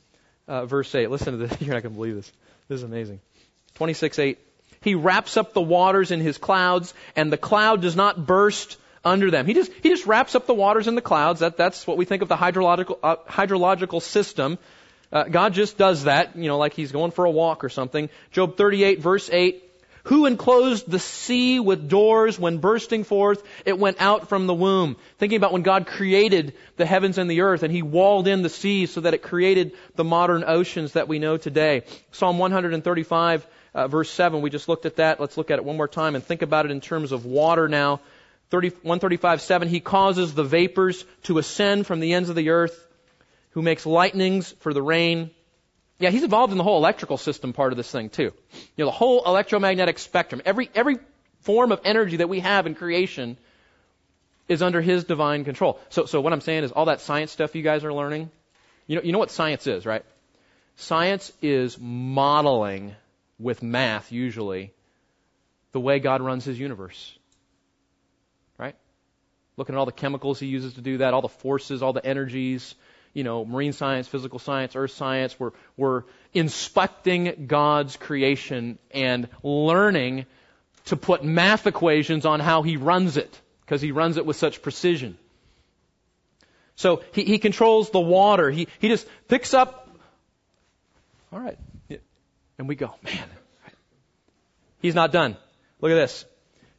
uh, 0.49 0.67
verse 0.67 0.95
8. 0.95 1.11
Listen 1.11 1.39
to 1.39 1.47
this. 1.47 1.61
You're 1.61 1.75
not 1.75 1.83
going 1.83 1.95
to 1.95 1.99
believe 1.99 2.17
this. 2.17 2.33
This 2.69 2.77
is 2.77 2.83
amazing. 2.83 3.21
26, 3.75 4.19
8. 4.19 4.39
He 4.83 4.95
wraps 4.95 5.37
up 5.37 5.53
the 5.53 5.63
waters 5.63 6.11
in 6.11 6.21
his 6.21 6.39
clouds, 6.39 6.93
and 7.15 7.33
the 7.33 7.37
cloud 7.37 7.83
does 7.83 7.97
not 7.97 8.27
burst 8.27 8.79
under 9.05 9.31
them. 9.31 9.47
He 9.47 9.55
just, 9.55 9.73
he 9.83 9.89
just 9.89 10.07
wraps 10.07 10.35
up 10.35 10.47
the 10.47 10.55
waters 10.55 10.89
in 10.89 10.95
the 10.95 11.01
clouds. 11.01 11.41
That, 11.41 11.57
that's 11.57 11.87
what 11.87 11.97
we 11.97 12.05
think 12.05 12.23
of 12.23 12.29
the 12.29 12.37
hydrological, 12.37 12.99
uh, 13.03 13.17
hydrological 13.29 14.03
system. 14.03 14.59
Uh, 15.13 15.25
God 15.25 15.53
just 15.53 15.77
does 15.77 16.05
that, 16.05 16.37
you 16.37 16.49
know, 16.49 16.59
like 16.59 16.73
he's 16.73 16.91
going 16.91 17.11
for 17.11 17.25
a 17.25 17.31
walk 17.31 17.65
or 17.65 17.69
something. 17.69 18.09
Job 18.31 18.57
38 18.57 19.01
verse 19.01 19.29
8. 19.31 19.63
Who 20.05 20.27
enclosed 20.27 20.91
the 20.91 20.99
sea 20.99 21.61
with 21.61 21.89
doors 21.89 22.39
when 22.39 22.59
bursting 22.59 23.05
forth 23.05 23.43
it 23.65 23.79
went 23.79 23.99
out 24.01 24.29
from 24.29 24.47
the 24.47 24.55
womb? 24.55 24.97
Thinking 25.19 25.37
about 25.37 25.53
when 25.53 25.63
God 25.63 25.87
created 25.87 26.55
the 26.77 26.87
heavens 26.87 27.19
and 27.19 27.31
the 27.31 27.43
earth 27.43 27.63
and 27.63 27.73
he 27.73 27.83
walled 27.83 28.27
in 28.27 28.43
the 28.43 28.49
seas 28.49 28.93
so 28.93 29.01
that 29.03 29.15
it 29.15 29.23
created 29.23 29.73
the 29.95 30.05
modern 30.05 30.43
oceans 30.45 30.93
that 30.95 31.07
we 31.07 31.19
know 31.19 31.37
today. 31.37 31.85
Psalm 32.11 32.39
135 32.39 33.47
uh, 33.75 33.89
verse 33.89 34.11
7, 34.11 34.43
we 34.43 34.51
just 34.51 34.69
looked 34.69 34.87
at 34.87 34.97
that. 34.97 35.21
Let's 35.21 35.37
look 35.37 35.51
at 35.51 35.59
it 35.59 35.65
one 35.65 35.77
more 35.77 35.89
time 35.89 36.15
and 36.15 36.23
think 36.23 36.43
about 36.43 36.67
it 36.67 36.71
in 36.71 36.81
terms 36.81 37.13
of 37.13 37.25
water 37.25 37.69
now. 37.69 38.01
30, 38.51 38.69
135 38.69 39.41
7, 39.41 39.69
he 39.69 39.81
causes 39.81 40.35
the 40.35 40.45
vapors 40.45 41.05
to 41.23 41.39
ascend 41.39 41.87
from 41.87 42.01
the 42.01 42.13
ends 42.13 42.29
of 42.29 42.37
the 42.37 42.51
earth, 42.51 42.87
who 43.51 43.63
makes 43.63 43.87
lightnings 43.87 44.53
for 44.61 44.75
the 44.75 44.83
rain. 44.83 45.31
Yeah, 46.03 46.11
he's 46.11 46.25
involved 46.25 46.51
in 46.51 46.59
the 46.59 46.65
whole 46.65 46.79
electrical 46.79 47.17
system 47.17 47.53
part 47.53 47.73
of 47.73 47.77
this 47.77 47.89
thing 47.89 48.11
too. 48.11 48.33
You 48.75 48.85
know, 48.85 48.87
the 48.87 48.91
whole 48.91 49.23
electromagnetic 49.25 50.01
spectrum. 50.01 50.43
Every, 50.45 50.69
every 50.75 50.97
form 51.43 51.71
of 51.71 51.81
energy 51.85 52.17
that 52.17 52.29
we 52.29 52.41
have 52.41 52.67
in 52.67 52.75
creation 52.75 53.37
is 54.49 54.63
under 54.63 54.81
his 54.81 55.05
divine 55.05 55.45
control. 55.45 55.79
So, 55.91 56.07
so 56.07 56.21
what 56.21 56.33
I'm 56.33 56.41
saying 56.41 56.65
is 56.65 56.73
all 56.73 56.87
that 56.87 57.03
science 57.03 57.31
stuff 57.31 57.55
you 57.55 57.63
guys 57.63 57.85
are 57.85 57.93
learning, 57.93 58.33
you 58.89 58.97
know, 58.97 59.03
you 59.03 59.13
know 59.13 59.21
what 59.21 59.31
science 59.31 59.69
is, 59.69 59.87
right? 59.87 60.05
Science 60.75 61.33
is 61.41 61.79
modeling 61.79 62.97
with 63.39 63.63
math 63.63 64.11
usually 64.11 64.73
the 65.71 65.79
way 65.79 66.01
God 66.01 66.21
runs 66.21 66.45
his 66.45 66.59
universe. 66.59 67.17
Right? 68.59 68.75
Looking 69.57 69.77
at 69.77 69.79
all 69.79 69.87
the 69.87 69.93
chemicals 69.93 70.41
he 70.41 70.49
uses 70.49 70.75
to 70.75 70.81
do 70.81 70.99
that, 70.99 71.15
all 71.15 71.23
the 71.23 71.29
forces, 71.29 71.81
all 71.81 71.93
the 71.93 72.05
energies, 72.05 72.75
you 73.15 73.25
know, 73.25 73.45
marine 73.45 73.73
science, 73.73 74.09
physical 74.09 74.39
science, 74.39 74.75
earth 74.75 74.93
science. 74.93 75.39
We're, 75.39 75.53
we're 75.77 76.05
inspecting 76.33 77.47
God's 77.47 77.97
creation 77.97 78.79
and 78.91 79.29
learning 79.43 80.27
to 80.87 80.97
put 80.97 81.23
math 81.25 81.67
equations 81.67 82.27
on 82.27 82.41
how 82.41 82.63
he 82.63 82.77
runs 82.77 83.17
it, 83.17 83.41
because 83.65 83.81
he 83.81 83.93
runs 83.93 84.17
it 84.17 84.27
with 84.27 84.37
such 84.37 84.63
precision. 84.63 85.17
So 86.75 87.03
he, 87.13 87.25
he 87.25 87.39
controls 87.39 87.91
the 87.91 88.01
water. 88.01 88.51
He, 88.51 88.69
he 88.79 88.89
just 88.89 89.07
picks 89.29 89.55
up, 89.55 89.89
all 91.33 91.39
right, 91.39 91.59
and 92.59 92.69
we 92.69 92.75
go, 92.75 92.95
man, 93.03 93.29
he's 94.81 94.95
not 94.95 95.13
done. 95.13 95.37
Look 95.81 95.93
at 95.93 95.97
this. 95.97 96.25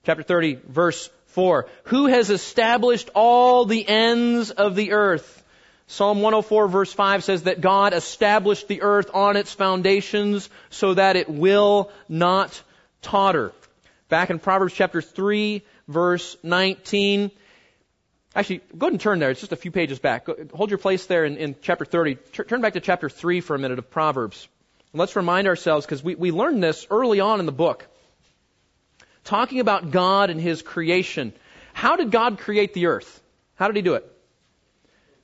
Chapter 0.05 0.23
30, 0.23 0.59
verse 0.67 1.09
4. 1.27 1.67
Who 1.85 2.07
has 2.07 2.29
established 2.29 3.09
all 3.13 3.65
the 3.65 3.87
ends 3.87 4.51
of 4.51 4.75
the 4.75 4.93
earth? 4.93 5.42
Psalm 5.87 6.21
104 6.21 6.67
verse 6.67 6.93
5 6.93 7.23
says 7.23 7.43
that 7.43 7.61
God 7.61 7.93
established 7.93 8.67
the 8.67 8.81
earth 8.81 9.11
on 9.13 9.35
its 9.35 9.53
foundations 9.53 10.49
so 10.69 10.93
that 10.93 11.15
it 11.15 11.29
will 11.29 11.91
not 12.07 12.61
totter. 13.01 13.51
Back 14.09 14.29
in 14.29 14.39
Proverbs 14.39 14.73
chapter 14.73 15.01
3 15.01 15.61
verse 15.87 16.37
19, 16.43 17.31
Actually, 18.35 18.61
go 18.75 18.87
ahead 18.87 18.93
and 18.93 19.01
turn 19.01 19.19
there. 19.19 19.29
It's 19.29 19.41
just 19.41 19.51
a 19.51 19.57
few 19.57 19.69
pages 19.69 19.99
back. 19.99 20.27
hold 20.53 20.71
your 20.71 20.79
place 20.79 21.05
there 21.05 21.23
in, 21.25 21.37
in 21.37 21.55
chapter 21.61 21.85
30. 21.85 22.15
turn 22.15 22.61
back 22.61 22.73
to 22.73 22.79
chapter 22.79 23.09
3 23.09 23.41
for 23.41 23.55
a 23.55 23.59
minute 23.59 23.77
of 23.77 23.91
Proverbs. 23.91 24.47
And 24.91 24.99
let's 24.99 25.15
remind 25.15 25.47
ourselves, 25.47 25.85
because 25.85 26.03
we, 26.03 26.15
we 26.15 26.31
learned 26.31 26.63
this 26.63 26.87
early 26.89 27.19
on 27.19 27.39
in 27.39 27.45
the 27.45 27.51
book. 27.51 27.87
Talking 29.23 29.59
about 29.59 29.91
God 29.91 30.31
and 30.31 30.41
His 30.41 30.63
creation. 30.63 31.31
How 31.73 31.95
did 31.95 32.09
God 32.09 32.39
create 32.39 32.73
the 32.73 32.87
earth? 32.87 33.21
How 33.55 33.67
did 33.67 33.75
He 33.75 33.83
do 33.83 33.93
it? 33.93 34.12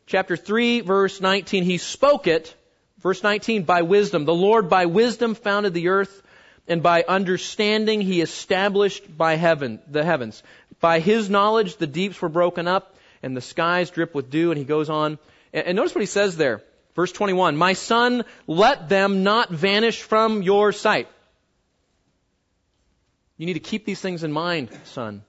Chapter 0.10 0.36
3, 0.36 0.82
verse 0.82 1.22
19, 1.22 1.64
he 1.64 1.78
spoke 1.78 2.26
it, 2.26 2.54
verse 2.98 3.22
19, 3.22 3.64
by 3.64 3.84
wisdom. 3.84 4.26
The 4.26 4.34
Lord 4.34 4.68
by 4.68 4.88
wisdom 4.88 5.36
founded 5.36 5.74
the 5.74 5.90
earth, 5.90 6.24
and 6.68 6.84
by 6.84 7.06
understanding 7.08 8.02
he 8.02 8.20
established 8.22 9.18
by 9.18 9.36
heaven, 9.36 9.80
the 9.88 10.04
heavens. 10.04 10.42
By 10.80 11.00
his 11.00 11.30
knowledge 11.30 11.78
the 11.78 11.88
deeps 11.88 12.22
were 12.22 12.30
broken 12.30 12.68
up, 12.68 12.96
and 13.22 13.38
the 13.38 13.42
skies 13.42 13.92
drip 13.92 14.16
with 14.16 14.32
dew, 14.32 14.52
and 14.52 14.58
he 14.58 14.66
goes 14.66 14.90
on. 14.90 15.20
And, 15.54 15.76
notice 15.76 15.94
what 15.94 16.02
he 16.02 16.08
says 16.08 16.36
there. 16.36 16.64
Verse 16.96 17.12
21, 17.12 17.56
My 17.56 17.74
son, 17.74 18.26
let 18.48 18.90
them 18.90 19.24
not 19.24 19.50
vanish 19.52 20.02
from 20.02 20.42
your 20.42 20.72
sight. 20.72 21.08
You 23.38 23.46
need 23.46 23.54
to 23.54 23.60
keep 23.60 23.86
these 23.86 24.02
things 24.02 24.24
in 24.24 24.32
mind, 24.32 24.70
son. 24.86 25.24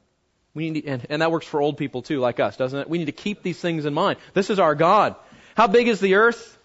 We 0.54 0.70
need 0.70 0.82
to, 0.82 0.88
and, 0.88 1.06
and 1.08 1.22
that 1.22 1.30
works 1.30 1.46
for 1.46 1.62
old 1.62 1.76
people 1.76 2.02
too, 2.02 2.18
like 2.20 2.40
us, 2.40 2.56
doesn't 2.56 2.78
it? 2.78 2.88
We 2.88 2.98
need 2.98 3.06
to 3.06 3.12
keep 3.12 3.42
these 3.42 3.60
things 3.60 3.84
in 3.84 3.94
mind. 3.94 4.18
This 4.34 4.50
is 4.50 4.58
our 4.58 4.74
God. 4.74 5.14
How 5.54 5.66
big 5.66 5.88
is 5.88 6.00
the 6.00 6.16
earth? 6.16 6.58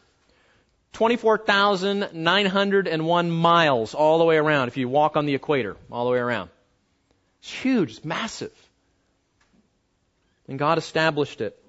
24,901 0.93 3.31
miles 3.31 3.93
all 3.93 4.17
the 4.17 4.23
way 4.23 4.37
around 4.37 4.69
if 4.69 4.77
you 4.77 4.87
walk 4.87 5.17
on 5.17 5.25
the 5.25 5.35
equator, 5.35 5.75
all 5.91 6.05
the 6.05 6.11
way 6.11 6.19
around. 6.19 6.49
It's 7.41 7.51
huge, 7.51 7.91
it's 7.91 8.05
massive. 8.05 8.53
And 10.47 10.57
God 10.57 10.77
established 10.77 11.41
it. 11.41 11.61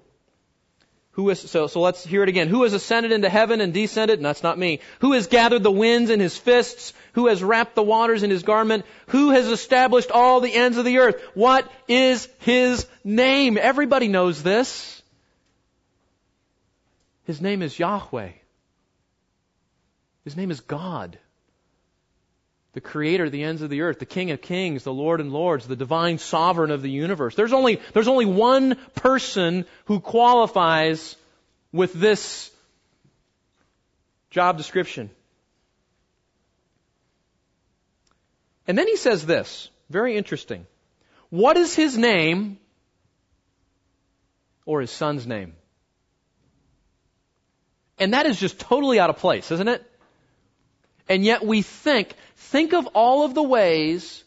Who 1.17 1.31
is, 1.31 1.39
so, 1.39 1.65
so 1.65 1.81
let's 1.81 2.05
hear 2.05 2.21
it 2.21 2.29
again. 2.29 2.47
Who 2.47 2.61
has 2.61 2.73
ascended 2.73 3.11
into 3.11 3.27
heaven 3.27 3.59
and 3.59 3.73
descended? 3.73 4.19
And 4.19 4.25
that's 4.25 4.43
not 4.43 4.59
me. 4.59 4.81
Who 4.99 5.13
has 5.13 5.25
gathered 5.25 5.63
the 5.63 5.71
winds 5.71 6.11
in 6.11 6.19
his 6.19 6.37
fists? 6.37 6.93
Who 7.13 7.25
has 7.25 7.41
wrapped 7.41 7.73
the 7.73 7.81
waters 7.81 8.21
in 8.21 8.29
his 8.29 8.43
garment? 8.43 8.85
Who 9.07 9.31
has 9.31 9.47
established 9.47 10.11
all 10.11 10.41
the 10.41 10.53
ends 10.53 10.77
of 10.77 10.85
the 10.85 10.99
earth? 10.99 11.19
What 11.33 11.71
is 11.87 12.29
his 12.37 12.85
name? 13.03 13.57
Everybody 13.59 14.07
knows 14.07 14.43
this. 14.43 15.01
His 17.23 17.41
name 17.41 17.63
is 17.63 17.79
Yahweh. 17.79 18.33
His 20.23 20.37
name 20.37 20.51
is 20.51 20.59
God 20.59 21.17
the 22.77 22.81
creator, 22.81 23.27
the 23.27 23.41
ends 23.41 23.63
of 23.63 23.71
the 23.71 23.81
earth, 23.81 23.97
the 23.97 24.05
king 24.05 24.29
of 24.29 24.39
kings, 24.39 24.83
the 24.83 24.93
lord 24.93 25.19
and 25.19 25.33
lords, 25.33 25.65
the 25.65 25.75
divine 25.75 26.19
sovereign 26.19 26.69
of 26.69 26.83
the 26.83 26.91
universe. 26.91 27.33
There's 27.33 27.51
only, 27.51 27.81
there's 27.93 28.07
only 28.07 28.27
one 28.27 28.75
person 28.93 29.65
who 29.85 29.99
qualifies 29.99 31.15
with 31.71 31.91
this 31.93 32.51
job 34.29 34.57
description. 34.57 35.09
And 38.67 38.77
then 38.77 38.87
he 38.87 38.95
says 38.95 39.25
this, 39.25 39.71
very 39.89 40.15
interesting. 40.15 40.67
What 41.31 41.57
is 41.57 41.73
his 41.73 41.97
name 41.97 42.59
or 44.67 44.81
his 44.81 44.91
son's 44.91 45.25
name? 45.25 45.55
And 47.97 48.13
that 48.13 48.27
is 48.27 48.39
just 48.39 48.59
totally 48.59 48.99
out 48.99 49.09
of 49.09 49.17
place, 49.17 49.49
isn't 49.49 49.67
it? 49.67 49.83
And 51.09 51.23
yet 51.23 51.45
we 51.45 51.61
think, 51.61 52.13
think 52.35 52.73
of 52.73 52.87
all 52.87 53.23
of 53.23 53.33
the 53.33 53.43
ways 53.43 54.23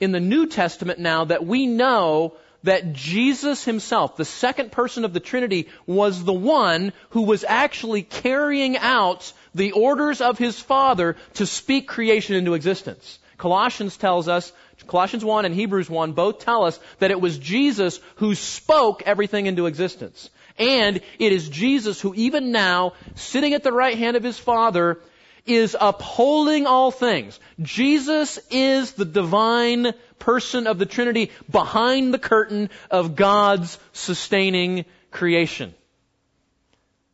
in 0.00 0.12
the 0.12 0.20
New 0.20 0.46
Testament 0.46 0.98
now 0.98 1.24
that 1.26 1.46
we 1.46 1.66
know 1.66 2.34
that 2.64 2.92
Jesus 2.92 3.64
himself, 3.64 4.16
the 4.16 4.24
second 4.24 4.72
person 4.72 5.04
of 5.04 5.12
the 5.12 5.20
Trinity, 5.20 5.68
was 5.86 6.22
the 6.22 6.32
one 6.32 6.92
who 7.10 7.22
was 7.22 7.44
actually 7.46 8.02
carrying 8.02 8.76
out 8.76 9.32
the 9.54 9.72
orders 9.72 10.20
of 10.20 10.38
his 10.38 10.58
Father 10.58 11.16
to 11.34 11.46
speak 11.46 11.88
creation 11.88 12.36
into 12.36 12.54
existence. 12.54 13.18
Colossians 13.36 13.96
tells 13.96 14.28
us, 14.28 14.52
Colossians 14.86 15.24
1 15.24 15.44
and 15.44 15.54
Hebrews 15.54 15.90
1 15.90 16.12
both 16.12 16.40
tell 16.40 16.64
us 16.64 16.78
that 16.98 17.10
it 17.10 17.20
was 17.20 17.38
Jesus 17.38 18.00
who 18.16 18.34
spoke 18.34 19.02
everything 19.06 19.46
into 19.46 19.66
existence. 19.66 20.30
And 20.58 21.00
it 21.18 21.32
is 21.32 21.48
Jesus 21.48 22.00
who 22.00 22.14
even 22.14 22.52
now, 22.52 22.92
sitting 23.14 23.54
at 23.54 23.62
the 23.62 23.72
right 23.72 23.96
hand 23.96 24.16
of 24.16 24.22
his 24.22 24.38
Father, 24.38 25.00
is 25.46 25.76
upholding 25.78 26.66
all 26.66 26.90
things. 26.90 27.38
Jesus 27.60 28.38
is 28.50 28.92
the 28.92 29.04
divine 29.04 29.92
person 30.18 30.66
of 30.66 30.78
the 30.78 30.86
Trinity 30.86 31.30
behind 31.50 32.14
the 32.14 32.18
curtain 32.18 32.70
of 32.90 33.16
God's 33.16 33.78
sustaining 33.92 34.84
creation. 35.10 35.74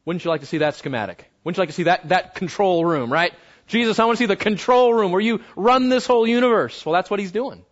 Wouldn't 0.05 0.25
you 0.25 0.31
like 0.31 0.41
to 0.41 0.47
see 0.47 0.59
that 0.59 0.75
schematic? 0.75 1.31
Wouldn't 1.45 1.57
you 1.57 1.63
like 1.63 1.69
to 1.71 1.75
see 1.75 1.85
that, 1.85 2.09
that 2.09 2.35
control 2.35 2.85
room, 2.85 3.13
right? 3.13 3.33
Jesus, 3.67 3.99
I 3.99 4.05
want 4.05 4.19
to 4.19 4.23
see 4.23 4.27
the 4.27 4.37
control 4.37 4.93
room 4.95 5.13
where 5.13 5.21
you 5.21 5.43
run 5.57 5.89
this 5.89 6.07
whole 6.07 6.27
universe. 6.27 6.85
Well, 6.85 6.95
that's 6.95 7.11
what 7.11 7.21
he's 7.21 7.33
doing. 7.33 7.65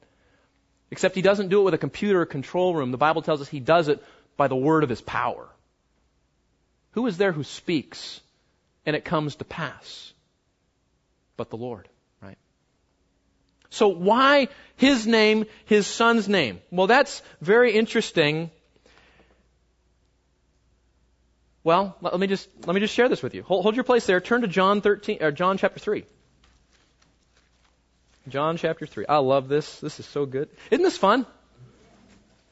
Except 0.91 1.15
he 1.15 1.23
doesn't 1.23 1.49
do 1.49 1.61
it 1.61 1.65
with 1.65 1.75
a 1.75 1.79
computer 1.79 2.25
control 2.27 2.75
room. 2.75 2.91
The 2.91 2.99
Bible 2.99 3.23
tells 3.23 3.41
us 3.41 3.49
he 3.49 3.61
does 3.61 3.89
it 3.89 4.03
by 4.37 4.49
the 4.49 4.57
word 4.57 4.85
of 4.85 4.91
his 4.91 5.01
power. 5.01 5.49
Who 6.93 7.07
is 7.07 7.17
there 7.17 7.33
who 7.33 7.45
speaks 7.45 8.21
and 8.85 8.95
it 8.95 9.05
comes 9.05 9.37
to 9.37 9.45
pass? 9.45 10.13
But 11.37 11.51
the 11.51 11.57
Lord, 11.57 11.89
right? 12.23 12.39
So 13.71 13.89
why 13.89 14.49
his 14.77 15.07
name, 15.07 15.47
his 15.67 15.87
son's 15.87 16.29
name? 16.29 16.61
Well, 16.71 16.87
that's 16.87 17.23
very 17.41 17.73
interesting. 17.73 18.51
Well, 21.63 21.97
let 22.01 22.19
me 22.19 22.27
just 22.27 22.49
let 22.65 22.75
me 22.75 22.81
just 22.81 22.95
share 22.95 23.09
this 23.09 23.23
with 23.23 23.35
you. 23.35 23.43
Hold, 23.43 23.65
hold 23.65 23.75
your 23.75 23.85
place 23.85 24.07
there. 24.07 24.21
Turn 24.21 24.43
to 24.43 24.49
John 24.49 24.81
13 24.81 25.19
or 25.21 25.33
John 25.33 25.59
chapter 25.59 25.81
3. 25.81 26.05
John 28.29 28.57
chapter 28.57 28.87
3. 28.87 29.07
I 29.09 29.19
love 29.19 29.49
this. 29.49 29.81
This 29.81 30.01
is 30.01 30.07
so 30.07 30.27
good. 30.27 30.49
Isn't 30.71 30.83
this 30.83 30.97
fun? 30.97 31.27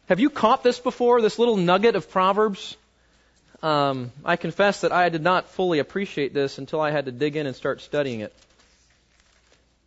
Have 0.09 0.21
you 0.21 0.31
caught 0.31 0.63
this 0.63 0.79
before? 0.79 1.21
This 1.23 1.39
little 1.39 1.57
nugget 1.57 1.97
of 1.97 2.11
Proverbs? 2.11 2.77
Um, 3.63 4.13
I 4.25 4.37
confess 4.37 4.83
that 4.83 4.93
I 4.93 5.09
did 5.09 5.23
not 5.23 5.49
fully 5.49 5.79
appreciate 5.79 6.35
this 6.35 6.59
until 6.59 6.81
I 6.81 6.91
had 6.91 7.07
to 7.07 7.13
dig 7.13 7.37
in 7.37 7.47
and 7.47 7.57
start 7.57 7.81
studying 7.81 8.21
it. 8.21 8.35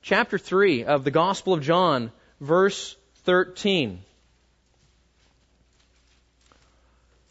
Chapter 0.01 0.37
3 0.37 0.85
of 0.85 1.03
the 1.03 1.11
Gospel 1.11 1.53
of 1.53 1.61
John, 1.61 2.11
verse 2.39 2.95
13. 3.25 3.99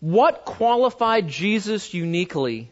What 0.01 0.45
qualified 0.45 1.29
Jesus 1.29 1.95
uniquely 1.95 2.71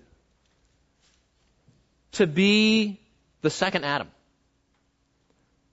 to 2.13 2.27
be 2.27 3.01
the 3.41 3.51
second 3.51 3.85
Adam? 3.85 4.09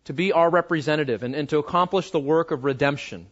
To 0.05 0.13
be 0.13 0.31
our 0.31 0.49
representative 0.49 1.23
and, 1.23 1.35
and 1.35 1.49
to 1.49 1.59
accomplish 1.59 2.11
the 2.11 2.19
work 2.19 2.51
of 2.51 2.63
redemption? 2.63 3.27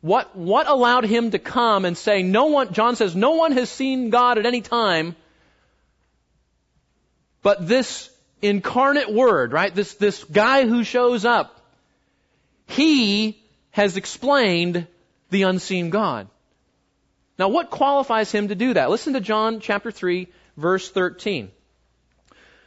What, 0.00 0.36
what 0.36 0.68
allowed 0.68 1.04
him 1.04 1.32
to 1.32 1.38
come 1.38 1.84
and 1.84 1.98
say, 1.98 2.22
no 2.22 2.46
one, 2.46 2.72
John 2.72 2.94
says, 2.94 3.16
no 3.16 3.32
one 3.32 3.52
has 3.52 3.68
seen 3.68 4.10
God 4.10 4.38
at 4.38 4.46
any 4.46 4.60
time, 4.60 5.16
but 7.42 7.66
this 7.66 8.08
incarnate 8.42 9.12
word, 9.12 9.52
right? 9.52 9.74
This, 9.74 9.94
this 9.94 10.24
guy 10.24 10.66
who 10.66 10.84
shows 10.84 11.24
up, 11.24 11.60
he 12.66 13.42
has 13.70 13.96
explained 13.96 14.86
the 15.30 15.42
unseen 15.42 15.90
God. 15.90 16.28
Now 17.38 17.48
what 17.48 17.70
qualifies 17.70 18.32
him 18.32 18.48
to 18.48 18.54
do 18.54 18.74
that? 18.74 18.90
Listen 18.90 19.12
to 19.12 19.20
John 19.20 19.60
chapter 19.60 19.90
3 19.90 20.28
verse 20.56 20.90
13. 20.90 21.50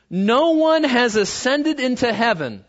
No 0.09 0.51
one 0.51 0.84
has 0.84 1.15
ascended 1.15 1.80
into 1.80 2.11
heaven, 2.11 2.65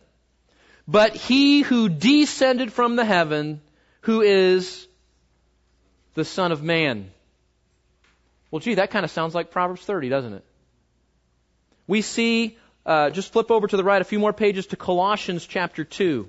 but 0.87 1.15
he 1.15 1.63
who 1.63 1.89
descended 1.89 2.73
from 2.73 2.97
the 2.97 3.05
heaven, 3.05 3.61
who 4.03 4.21
is 4.21 4.87
the 6.15 6.25
Son 6.25 6.53
of 6.53 6.63
Man. 6.63 7.11
Well, 8.51 8.61
gee, 8.61 8.75
that 8.75 8.91
kind 8.91 9.05
of 9.05 9.11
sounds 9.11 9.35
like 9.35 9.51
Proverbs 9.51 9.83
30, 9.83 10.09
doesn't 10.09 10.35
it? 10.35 10.45
We 11.87 12.03
see, 12.03 12.59
uh, 12.85 13.11
just 13.11 13.33
flip 13.33 13.51
over 13.51 13.67
to 13.67 13.77
the 13.77 13.85
right 13.85 14.01
a 14.01 14.05
few 14.05 14.19
more 14.19 14.33
pages 14.33 14.67
to 14.69 14.77
Colossians 14.77 15.47
chapter 15.47 15.85
2. 15.85 16.29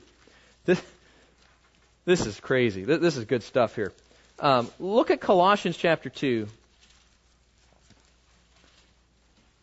This, 0.65 0.81
this 2.05 2.25
is 2.25 2.39
crazy. 2.39 2.83
This, 2.83 2.99
this 2.99 3.17
is 3.17 3.25
good 3.25 3.43
stuff 3.43 3.75
here. 3.75 3.91
Um, 4.39 4.69
look 4.79 5.11
at 5.11 5.19
Colossians 5.19 5.77
chapter 5.77 6.09
2. 6.09 6.47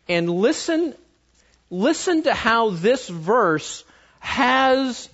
And 0.09 0.28
listen, 0.28 0.95
listen 1.70 2.24
to 2.24 2.34
how 2.34 2.70
this 2.70 3.09
verse 3.09 3.84
has 4.18 5.09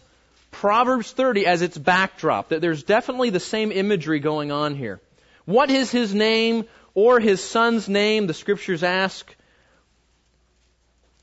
Proverbs 0.51 1.13
30 1.13 1.47
as 1.47 1.61
its 1.61 1.77
backdrop. 1.77 2.49
That 2.49 2.63
there's 2.63 2.83
definitely 2.83 3.29
the 3.29 3.41
same 3.41 3.73
imagery 3.73 4.21
going 4.21 4.51
on 4.51 4.75
here. 4.75 5.01
What 5.45 5.71
is 5.71 5.91
his 5.91 6.15
name 6.15 6.65
or 6.95 7.21
his 7.21 7.45
son's 7.45 7.89
name? 7.91 8.27
The 8.27 8.35
scriptures 8.35 8.83
ask. 8.83 9.36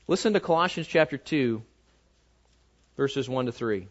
Listen 0.06 0.34
to 0.34 0.40
Colossians 0.40 0.86
chapter 0.86 1.16
2, 1.16 1.62
verses 2.98 3.26
1 3.26 3.46
to 3.46 3.52
3. 3.52 3.88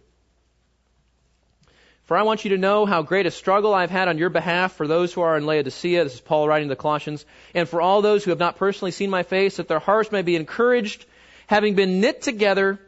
For 2.03 2.15
I 2.15 2.21
want 2.21 2.43
you 2.43 2.51
to 2.51 2.57
know 2.57 2.85
how 2.85 3.01
great 3.01 3.25
a 3.25 3.31
struggle 3.31 3.73
I've 3.73 3.89
had 3.89 4.07
on 4.07 4.19
your 4.19 4.29
behalf 4.29 4.73
for 4.73 4.85
those 4.85 5.11
who 5.11 5.21
are 5.21 5.35
in 5.37 5.47
Laodicea. 5.47 6.03
This 6.03 6.13
is 6.13 6.21
Paul 6.21 6.47
writing 6.47 6.67
to 6.67 6.75
the 6.75 6.79
Colossians. 6.79 7.25
And 7.55 7.67
for 7.67 7.81
all 7.81 8.03
those 8.03 8.23
who 8.23 8.29
have 8.29 8.39
not 8.39 8.57
personally 8.57 8.91
seen 8.91 9.09
my 9.09 9.23
face, 9.23 9.57
that 9.57 9.67
their 9.67 9.79
hearts 9.79 10.11
may 10.11 10.21
be 10.21 10.35
encouraged, 10.35 11.03
having 11.47 11.73
been 11.73 11.99
knit 11.99 12.21
together, 12.21 12.79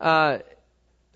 uh, 0.00 0.38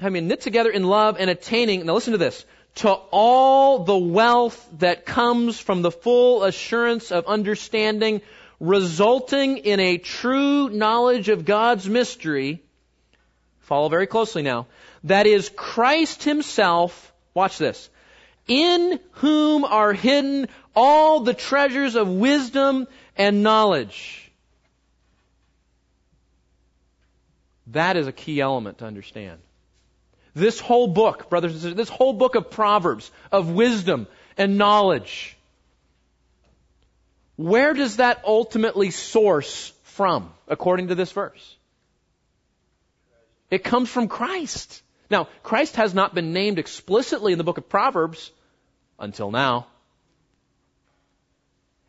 having 0.00 0.14
been 0.14 0.28
knit 0.28 0.40
together 0.40 0.70
in 0.70 0.82
love 0.82 1.16
and 1.20 1.30
attaining, 1.30 1.86
now 1.86 1.94
listen 1.94 2.12
to 2.12 2.18
this, 2.18 2.44
to 2.76 2.90
all 2.90 3.84
the 3.84 3.96
wealth 3.96 4.68
that 4.78 5.06
comes 5.06 5.60
from 5.60 5.82
the 5.82 5.92
full 5.92 6.42
assurance 6.42 7.12
of 7.12 7.26
understanding, 7.26 8.20
resulting 8.68 9.58
in 9.58 9.80
a 9.80 9.98
true 9.98 10.68
knowledge 10.68 11.28
of 11.28 11.44
God's 11.44 11.88
mystery. 11.88 12.62
Follow 13.60 13.88
very 13.88 14.06
closely 14.06 14.42
now 14.42 14.66
that 15.04 15.26
is 15.26 15.50
Christ 15.54 16.22
Himself, 16.22 17.12
watch 17.34 17.58
this, 17.58 17.88
in 18.48 18.98
whom 19.12 19.64
are 19.64 19.92
hidden 19.92 20.48
all 20.74 21.20
the 21.20 21.34
treasures 21.34 21.94
of 21.94 22.08
wisdom 22.08 22.86
and 23.16 23.42
knowledge. 23.42 24.32
That 27.68 27.96
is 27.96 28.06
a 28.06 28.12
key 28.12 28.40
element 28.40 28.78
to 28.78 28.86
understand. 28.86 29.40
This 30.34 30.58
whole 30.58 30.88
book, 30.88 31.30
brothers 31.30 31.52
and 31.52 31.60
sisters, 31.60 31.76
this 31.76 31.88
whole 31.88 32.12
book 32.12 32.34
of 32.34 32.50
Proverbs, 32.50 33.10
of 33.30 33.50
wisdom 33.50 34.06
and 34.36 34.58
knowledge, 34.58 35.33
where 37.36 37.74
does 37.74 37.96
that 37.96 38.22
ultimately 38.24 38.90
source 38.90 39.72
from, 39.82 40.32
according 40.48 40.88
to 40.88 40.94
this 40.94 41.12
verse? 41.12 41.56
It 43.50 43.64
comes 43.64 43.88
from 43.88 44.08
Christ. 44.08 44.82
Now, 45.10 45.28
Christ 45.42 45.76
has 45.76 45.94
not 45.94 46.14
been 46.14 46.32
named 46.32 46.58
explicitly 46.58 47.32
in 47.32 47.38
the 47.38 47.44
book 47.44 47.58
of 47.58 47.68
Proverbs 47.68 48.30
until 48.98 49.30
now. 49.30 49.66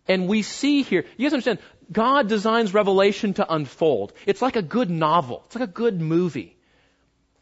And 0.08 0.28
we 0.28 0.42
see 0.42 0.84
here, 0.84 1.06
you 1.18 1.26
guys 1.26 1.34
understand, 1.34 1.60
God 1.92 2.28
designs 2.28 2.74
revelation 2.74 3.34
to 3.36 3.52
unfold. 3.52 4.14
It's 4.26 4.42
like 4.42 4.56
a 4.56 4.62
good 4.62 4.90
novel. 4.90 5.44
It's 5.46 5.56
like 5.56 5.70
a 5.70 5.72
good 5.72 6.00
movie. 6.00 6.56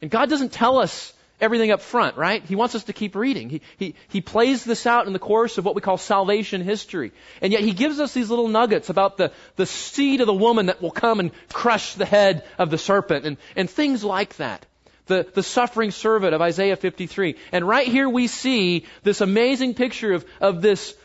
And 0.02 0.12
God 0.12 0.30
doesn't 0.30 0.52
tell 0.52 0.80
us 0.80 1.14
everything 1.44 1.72
up 1.72 1.82
front, 1.82 2.16
right? 2.16 2.44
He 2.44 2.56
wants 2.56 2.74
us 2.74 2.86
to 2.86 2.94
keep 2.94 3.16
reading. 3.16 3.50
He, 3.50 3.62
he, 3.78 3.96
he 4.08 4.22
plays 4.22 4.64
this 4.64 4.88
out 4.88 5.08
in 5.08 5.14
the 5.14 5.20
course 5.20 5.58
of 5.58 5.66
what 5.66 5.76
we 5.76 5.82
call 5.82 5.98
salvation 5.98 6.62
history. 6.62 7.12
And 7.42 7.52
yet 7.52 7.62
he 7.62 7.74
gives 7.74 8.00
us 8.00 8.14
these 8.14 8.30
little 8.30 8.48
nuggets 8.48 8.90
about 8.90 9.18
the, 9.18 9.32
the 9.58 9.66
seed 9.66 10.22
of 10.22 10.28
the 10.28 10.34
woman 10.34 10.68
that 10.68 10.82
will 10.82 10.92
come 10.92 11.20
and 11.20 11.32
crush 11.52 11.96
the 11.96 12.06
head 12.06 12.46
of 12.58 12.70
the 12.70 12.78
serpent 12.78 13.26
and, 13.26 13.38
and 13.56 13.70
things 13.70 14.04
like 14.04 14.38
that 14.38 14.66
the, 15.06 15.28
the 15.34 15.44
suffering 15.44 15.92
servant 15.92 16.34
of 16.34 16.42
Isaiah 16.42 16.78
53. 16.78 17.36
And 17.52 17.68
right 17.68 17.88
here 17.88 18.08
we 18.08 18.28
see 18.28 18.86
this 19.04 19.20
amazing 19.20 19.74
picture 19.74 20.14
of, 20.14 20.26
of 20.40 20.62
this 20.62 20.96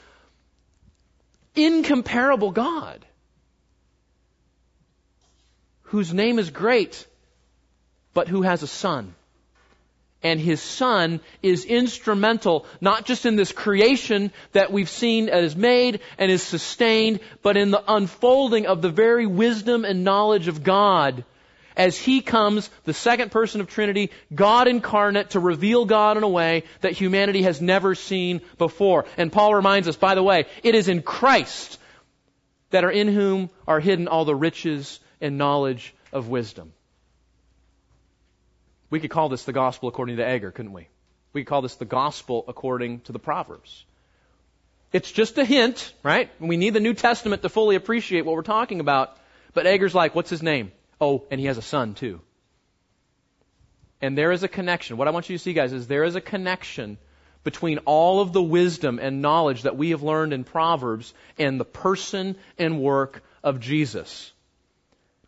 incomparable 1.56 2.52
God 2.52 3.04
whose 5.82 6.14
name 6.14 6.38
is 6.38 6.50
great, 6.50 7.06
but 8.14 8.28
who 8.28 8.42
has 8.42 8.62
a 8.62 8.68
son. 8.68 9.16
And 10.22 10.40
his 10.40 10.60
son 10.60 11.20
is 11.42 11.64
instrumental, 11.64 12.66
not 12.80 13.04
just 13.04 13.24
in 13.24 13.36
this 13.36 13.52
creation 13.52 14.32
that 14.52 14.72
we've 14.72 14.88
seen 14.88 15.28
as 15.28 15.54
made 15.54 16.00
and 16.18 16.30
is 16.30 16.42
sustained, 16.42 17.20
but 17.42 17.56
in 17.56 17.70
the 17.70 17.84
unfolding 17.86 18.66
of 18.66 18.82
the 18.82 18.90
very 18.90 19.26
wisdom 19.26 19.84
and 19.84 20.02
knowledge 20.02 20.48
of 20.48 20.64
God 20.64 21.24
as 21.78 21.96
He 21.96 22.20
comes, 22.20 22.68
the 22.84 22.92
second 22.92 23.30
person 23.30 23.60
of 23.60 23.68
Trinity, 23.68 24.10
God 24.34 24.66
incarnate, 24.66 25.30
to 25.30 25.40
reveal 25.40 25.84
God 25.84 26.16
in 26.16 26.24
a 26.24 26.28
way 26.28 26.64
that 26.80 26.92
humanity 26.92 27.42
has 27.42 27.62
never 27.62 27.94
seen 27.94 28.40
before. 28.58 29.06
And 29.16 29.32
Paul 29.32 29.54
reminds 29.54 29.86
us, 29.86 29.96
by 29.96 30.16
the 30.16 30.22
way, 30.22 30.46
it 30.64 30.74
is 30.74 30.88
in 30.88 31.02
Christ 31.02 31.78
that 32.70 32.84
are 32.84 32.90
in 32.90 33.06
whom 33.06 33.48
are 33.66 33.78
hidden 33.80 34.08
all 34.08 34.24
the 34.24 34.34
riches 34.34 34.98
and 35.20 35.38
knowledge 35.38 35.94
of 36.12 36.28
wisdom. 36.28 36.72
We 38.90 39.00
could 39.00 39.10
call 39.10 39.28
this 39.28 39.44
the 39.44 39.52
gospel 39.52 39.88
according 39.88 40.16
to 40.16 40.26
Agur, 40.26 40.50
couldn't 40.50 40.72
we? 40.72 40.88
We 41.32 41.42
could 41.42 41.48
call 41.48 41.62
this 41.62 41.76
the 41.76 41.84
gospel 41.84 42.44
according 42.48 43.00
to 43.02 43.12
the 43.12 43.18
Proverbs. 43.18 43.84
It's 44.92 45.12
just 45.12 45.36
a 45.36 45.44
hint, 45.44 45.92
right? 46.02 46.30
We 46.40 46.56
need 46.56 46.72
the 46.74 46.80
New 46.80 46.94
Testament 46.94 47.42
to 47.42 47.48
fully 47.50 47.76
appreciate 47.76 48.24
what 48.24 48.34
we're 48.34 48.42
talking 48.42 48.80
about. 48.80 49.16
But 49.52 49.66
Agur's 49.66 49.94
like, 49.94 50.14
what's 50.14 50.30
his 50.30 50.42
name? 50.42 50.72
Oh, 51.00 51.24
and 51.30 51.38
he 51.38 51.46
has 51.46 51.58
a 51.58 51.62
son 51.62 51.94
too. 51.94 52.20
And 54.00 54.16
there 54.16 54.32
is 54.32 54.42
a 54.42 54.48
connection. 54.48 54.96
What 54.96 55.08
I 55.08 55.10
want 55.10 55.28
you 55.28 55.36
to 55.36 55.42
see, 55.42 55.52
guys, 55.52 55.72
is 55.72 55.86
there 55.86 56.04
is 56.04 56.16
a 56.16 56.20
connection 56.20 56.98
between 57.44 57.78
all 57.78 58.20
of 58.20 58.32
the 58.32 58.42
wisdom 58.42 58.98
and 58.98 59.22
knowledge 59.22 59.62
that 59.62 59.76
we 59.76 59.90
have 59.90 60.02
learned 60.02 60.32
in 60.32 60.44
Proverbs 60.44 61.12
and 61.38 61.58
the 61.60 61.64
person 61.64 62.36
and 62.58 62.80
work 62.80 63.22
of 63.42 63.60
Jesus. 63.60 64.32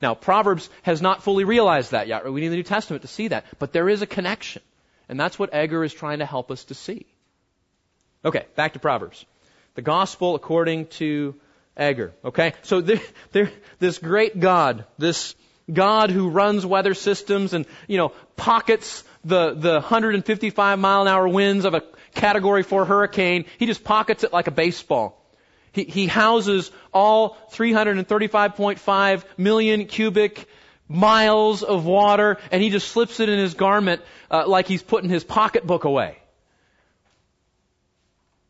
Now, 0.01 0.14
Proverbs 0.14 0.70
has 0.82 1.03
not 1.03 1.22
fully 1.22 1.44
realized 1.44 1.90
that 1.90 2.09
yet. 2.09 2.30
We 2.30 2.40
need 2.40 2.48
the 2.48 2.57
New 2.57 2.62
Testament 2.62 3.03
to 3.03 3.09
see 3.09 3.28
that. 3.28 3.44
But 3.59 3.72
there 3.72 3.88
is 3.88 4.03
a 4.03 4.07
connection. 4.07 4.62
And 5.09 5.18
that's 5.18 5.38
what 5.38 5.53
Agur 5.53 5.84
is 5.84 5.92
trying 5.92 6.20
to 6.20 6.26
help 6.26 6.51
us 6.51 6.64
to 6.64 6.74
see. 6.74 7.07
Okay, 8.24 8.46
back 8.55 8.74
to 8.74 8.78
Proverbs. 8.78 9.24
The 9.74 9.82
gospel 9.82 10.34
according 10.34 10.86
to 10.86 11.34
Agur. 11.76 12.12
Okay? 12.24 12.55
So 12.62 12.80
there, 12.80 13.01
there, 13.32 13.51
this 13.78 13.98
great 13.98 14.38
God, 14.38 14.84
this 14.98 15.34
God 15.70 16.11
who 16.11 16.30
runs 16.30 16.64
weather 16.64 16.94
systems 16.94 17.53
and, 17.53 17.66
you 17.86 17.98
know, 17.98 18.12
pockets 18.36 19.05
the, 19.24 19.55
the 19.55 19.72
155 19.74 20.78
mile 20.78 21.03
an 21.03 21.09
hour 21.09 21.28
winds 21.28 21.64
of 21.64 21.74
a 21.74 21.82
category 22.14 22.62
4 22.62 22.84
hurricane, 22.84 23.44
he 23.59 23.66
just 23.66 23.84
pockets 23.84 24.24
it 24.24 24.32
like 24.32 24.46
a 24.46 24.51
baseball. 24.53 25.19
He, 25.72 25.84
he 25.84 26.06
houses 26.06 26.70
all 26.92 27.36
335.5 27.52 29.24
million 29.36 29.86
cubic 29.86 30.48
miles 30.88 31.62
of 31.62 31.84
water 31.84 32.38
and 32.50 32.60
he 32.60 32.70
just 32.70 32.88
slips 32.88 33.20
it 33.20 33.28
in 33.28 33.38
his 33.38 33.54
garment 33.54 34.02
uh, 34.30 34.46
like 34.46 34.66
he's 34.66 34.82
putting 34.82 35.10
his 35.10 35.24
pocketbook 35.24 35.84
away. 35.84 36.18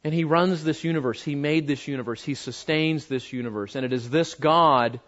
And 0.03 0.15
he 0.15 0.25
runs 0.25 0.65
this 0.65 0.83
universe. 0.83 1.23
He 1.23 1.35
made 1.35 1.67
this 1.67 1.87
universe. 1.87 2.25
He 2.25 2.35
sustains 2.35 3.07
this 3.07 3.33
universe. 3.33 3.75
And 3.75 3.85
it 3.85 3.93
is 3.93 4.09
this 4.09 4.35
God 4.35 5.01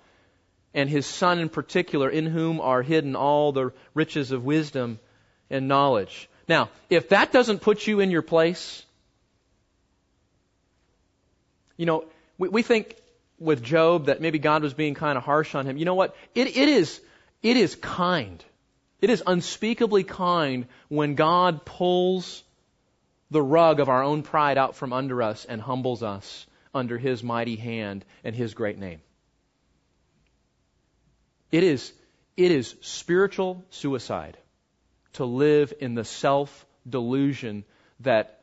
and 0.74 0.88
his 0.88 1.06
Son 1.06 1.38
in 1.38 1.48
particular 1.48 2.10
in 2.10 2.26
whom 2.26 2.60
are 2.60 2.82
hidden 2.82 3.16
all 3.16 3.52
the 3.52 3.72
riches 3.94 4.32
of 4.32 4.44
wisdom 4.44 5.00
and 5.48 5.68
knowledge. 5.68 6.28
Now, 6.48 6.70
if 6.90 7.10
that 7.10 7.32
doesn't 7.32 7.60
put 7.60 7.86
you 7.86 8.00
in 8.00 8.10
your 8.10 8.22
place, 8.22 8.84
you 11.76 11.86
know, 11.86 12.04
we, 12.38 12.48
we 12.48 12.62
think 12.62 12.96
with 13.38 13.62
Job 13.62 14.06
that 14.06 14.20
maybe 14.20 14.38
God 14.38 14.62
was 14.62 14.74
being 14.74 14.94
kind 14.94 15.18
of 15.18 15.24
harsh 15.24 15.54
on 15.54 15.66
him. 15.66 15.76
You 15.76 15.84
know 15.84 15.94
what? 15.94 16.16
It, 16.34 16.56
it 16.56 16.68
is, 16.68 17.00
it 17.42 17.56
is 17.56 17.74
kind. 17.74 18.44
It 19.00 19.10
is 19.10 19.22
unspeakably 19.26 20.04
kind 20.04 20.66
when 20.88 21.16
God 21.16 21.64
pulls 21.64 22.44
the 23.32 23.42
rug 23.42 23.80
of 23.80 23.88
our 23.88 24.02
own 24.02 24.22
pride 24.22 24.58
out 24.58 24.76
from 24.76 24.92
under 24.92 25.22
us 25.22 25.44
and 25.44 25.60
humbles 25.60 26.02
us 26.02 26.46
under 26.74 26.98
His 26.98 27.22
mighty 27.22 27.56
hand 27.56 28.04
and 28.22 28.36
His 28.36 28.54
great 28.54 28.78
name. 28.78 29.00
It 31.50 31.64
is, 31.64 31.92
it 32.36 32.50
is 32.50 32.74
spiritual 32.80 33.64
suicide 33.70 34.36
to 35.14 35.24
live 35.24 35.72
in 35.80 35.94
the 35.94 36.04
self 36.04 36.66
delusion 36.88 37.64
that 38.00 38.40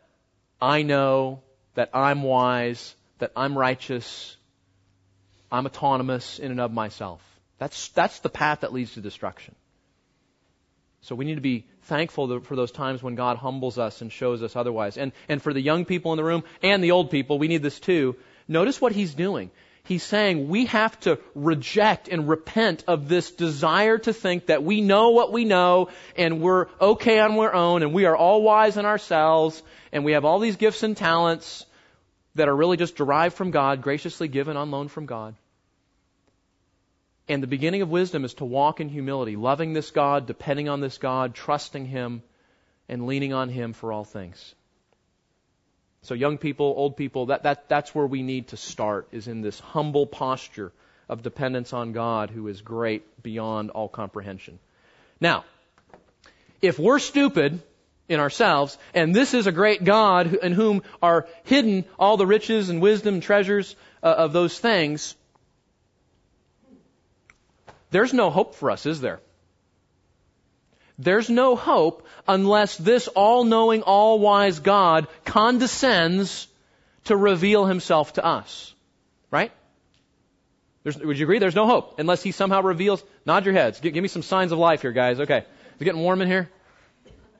I 0.61 0.82
know, 0.84 1.41
that 1.75 1.91
I'm 1.93 2.21
wise, 2.21 2.95
that 3.20 3.32
I'm 3.36 3.57
righteous, 3.57 4.36
I'm 5.51 5.65
autonomous 5.65 6.39
in 6.39 6.51
and 6.51 6.59
of 6.59 6.72
myself. 6.72 7.22
That's, 7.57 7.89
that's 7.89 8.20
the 8.20 8.30
path 8.30 8.61
that 8.61 8.74
leads 8.74 8.93
to 8.93 9.01
destruction. 9.01 9.55
So 11.01 11.15
we 11.15 11.26
need 11.26 11.36
to 11.36 11.41
be 11.41 11.65
thankful 11.84 12.41
for 12.41 12.55
those 12.55 12.72
times 12.72 13.01
when 13.01 13.15
God 13.15 13.38
humbles 13.38 13.78
us 13.78 14.01
and 14.01 14.11
shows 14.11 14.43
us 14.43 14.55
otherwise. 14.55 14.97
And, 14.97 15.11
and 15.28 15.41
for 15.41 15.53
the 15.53 15.61
young 15.61 15.86
people 15.86 16.11
in 16.13 16.17
the 16.17 16.24
room 16.24 16.43
and 16.61 16.84
the 16.84 16.91
old 16.91 17.09
people, 17.11 17.39
we 17.39 17.47
need 17.47 17.63
this 17.63 17.80
too. 17.80 18.15
Notice 18.47 18.82
what 18.82 18.91
he's 18.91 19.13
doing 19.13 19.51
he's 19.89 20.03
saying 20.03 20.47
we 20.47 20.65
have 20.67 20.97
to 20.99 21.20
reject 21.34 22.07
and 22.07 22.30
repent 22.30 22.84
of 22.88 23.09
this 23.09 23.32
desire 23.32 23.97
to 23.97 24.13
think 24.13 24.45
that 24.45 24.63
we 24.63 24.82
know 24.82 25.09
what 25.09 25.34
we 25.34 25.45
know 25.45 25.89
and 26.15 26.41
we're 26.41 26.67
okay 26.80 27.20
on 27.20 27.38
our 27.39 27.53
own 27.53 27.82
and 27.82 27.91
we 27.91 28.05
are 28.05 28.15
all 28.15 28.43
wise 28.43 28.78
in 28.78 28.86
ourselves 28.86 29.61
and 29.91 30.05
we 30.05 30.11
have 30.11 30.26
all 30.26 30.39
these 30.39 30.57
gifts 30.57 30.84
and 30.84 30.95
talents 30.95 31.65
that 32.40 32.48
are 32.48 32.56
really 32.56 32.78
just 32.78 32.96
derived 32.96 33.36
from 33.36 33.52
God, 33.52 33.82
graciously 33.82 34.28
given 34.28 34.58
on 34.58 34.72
loan 34.72 34.88
from 34.88 35.06
God. 35.06 35.36
And 37.28 37.44
the 37.44 37.48
beginning 37.48 37.82
of 37.82 37.90
wisdom 37.90 38.26
is 38.26 38.34
to 38.36 38.46
walk 38.46 38.80
in 38.80 38.90
humility, 38.90 39.36
loving 39.36 39.74
this 39.74 39.92
God, 39.92 40.26
depending 40.26 40.68
on 40.68 40.80
this 40.82 40.98
God, 40.98 41.36
trusting 41.36 41.86
Him, 41.86 42.24
and 42.88 43.06
leaning 43.06 43.34
on 43.34 43.50
Him 43.50 43.74
for 43.74 43.92
all 43.92 44.04
things. 44.04 44.56
So 46.04 46.14
young 46.14 46.38
people, 46.38 46.74
old 46.76 46.96
people, 46.96 47.28
that, 47.28 47.44
that, 47.44 47.68
that's 47.68 47.94
where 47.94 48.08
we 48.08 48.24
need 48.24 48.48
to 48.48 48.58
start, 48.58 49.10
is 49.12 49.28
in 49.28 49.42
this 49.42 49.60
humble 49.60 50.08
posture 50.08 50.72
of 51.10 51.22
dependence 51.22 51.74
on 51.74 51.92
God 51.92 52.30
who 52.30 52.48
is 52.48 52.62
great 52.62 53.22
beyond 53.22 53.70
all 53.72 53.90
comprehension. 53.90 54.60
Now, 55.20 55.44
if 56.62 56.80
we're 56.80 57.00
stupid 57.00 57.62
in 58.10 58.20
ourselves, 58.20 58.78
and 58.93 59.16
this 59.16 59.34
is 59.34 59.47
a 59.47 59.51
great 59.51 59.84
God 59.84 60.34
in 60.34 60.51
whom 60.51 60.82
are 61.01 61.28
hidden 61.43 61.86
all 61.97 62.18
the 62.18 62.28
riches 62.28 62.70
and 62.70 62.82
wisdom 62.82 63.16
and 63.16 63.24
treasures 63.24 63.76
uh, 64.03 64.07
of 64.07 64.34
those 64.34 64.57
things, 64.60 65.16
there's 67.91 68.14
no 68.14 68.30
hope 68.30 68.55
for 68.55 68.72
us, 68.72 68.86
is 68.86 68.99
there? 68.99 69.20
There's 70.97 71.30
no 71.30 71.55
hope 71.55 72.05
unless 72.28 72.76
this 72.76 73.07
all-knowing, 73.07 73.84
all-wise 73.84 74.60
God 74.60 75.07
condescends 75.24 76.47
to 77.05 77.16
reveal 77.16 77.66
himself 77.66 78.14
to 78.14 78.26
us. 78.26 78.74
Right? 79.32 79.51
There's, 80.84 80.97
would 80.97 81.18
you 81.18 81.26
agree? 81.26 81.39
There's 81.39 81.55
no 81.55 81.68
hope 81.68 81.99
unless 81.99 82.22
he 82.22 82.32
somehow 82.32 82.62
reveals. 82.64 83.03
Nod 83.26 83.45
your 83.45 83.53
heads. 83.53 83.80
Give, 83.80 83.93
give 83.93 84.01
me 84.01 84.07
some 84.07 84.24
signs 84.24 84.51
of 84.51 84.60
life 84.60 84.82
here, 84.82 84.91
guys. 84.91 85.20
Okay. 85.20 85.38
Is 85.38 85.82
it 85.82 85.86
getting 85.86 86.01
warm 86.01 86.22
in 86.22 86.28
here? 86.28 86.49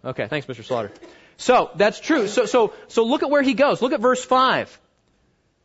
Okay. 0.04 0.28
Thanks, 0.28 0.47
Mr. 0.47 0.64
Slaughter. 0.64 0.91
So 1.38 1.72
that's 1.76 2.00
true. 2.00 2.28
So 2.28 2.45
so 2.45 2.74
so 2.88 3.04
look 3.04 3.24
at 3.24 3.30
where 3.30 3.41
he 3.41 3.54
goes. 3.54 3.82
Look 3.82 3.93
at 3.93 4.02
verse 4.02 4.24
five. 4.24 4.78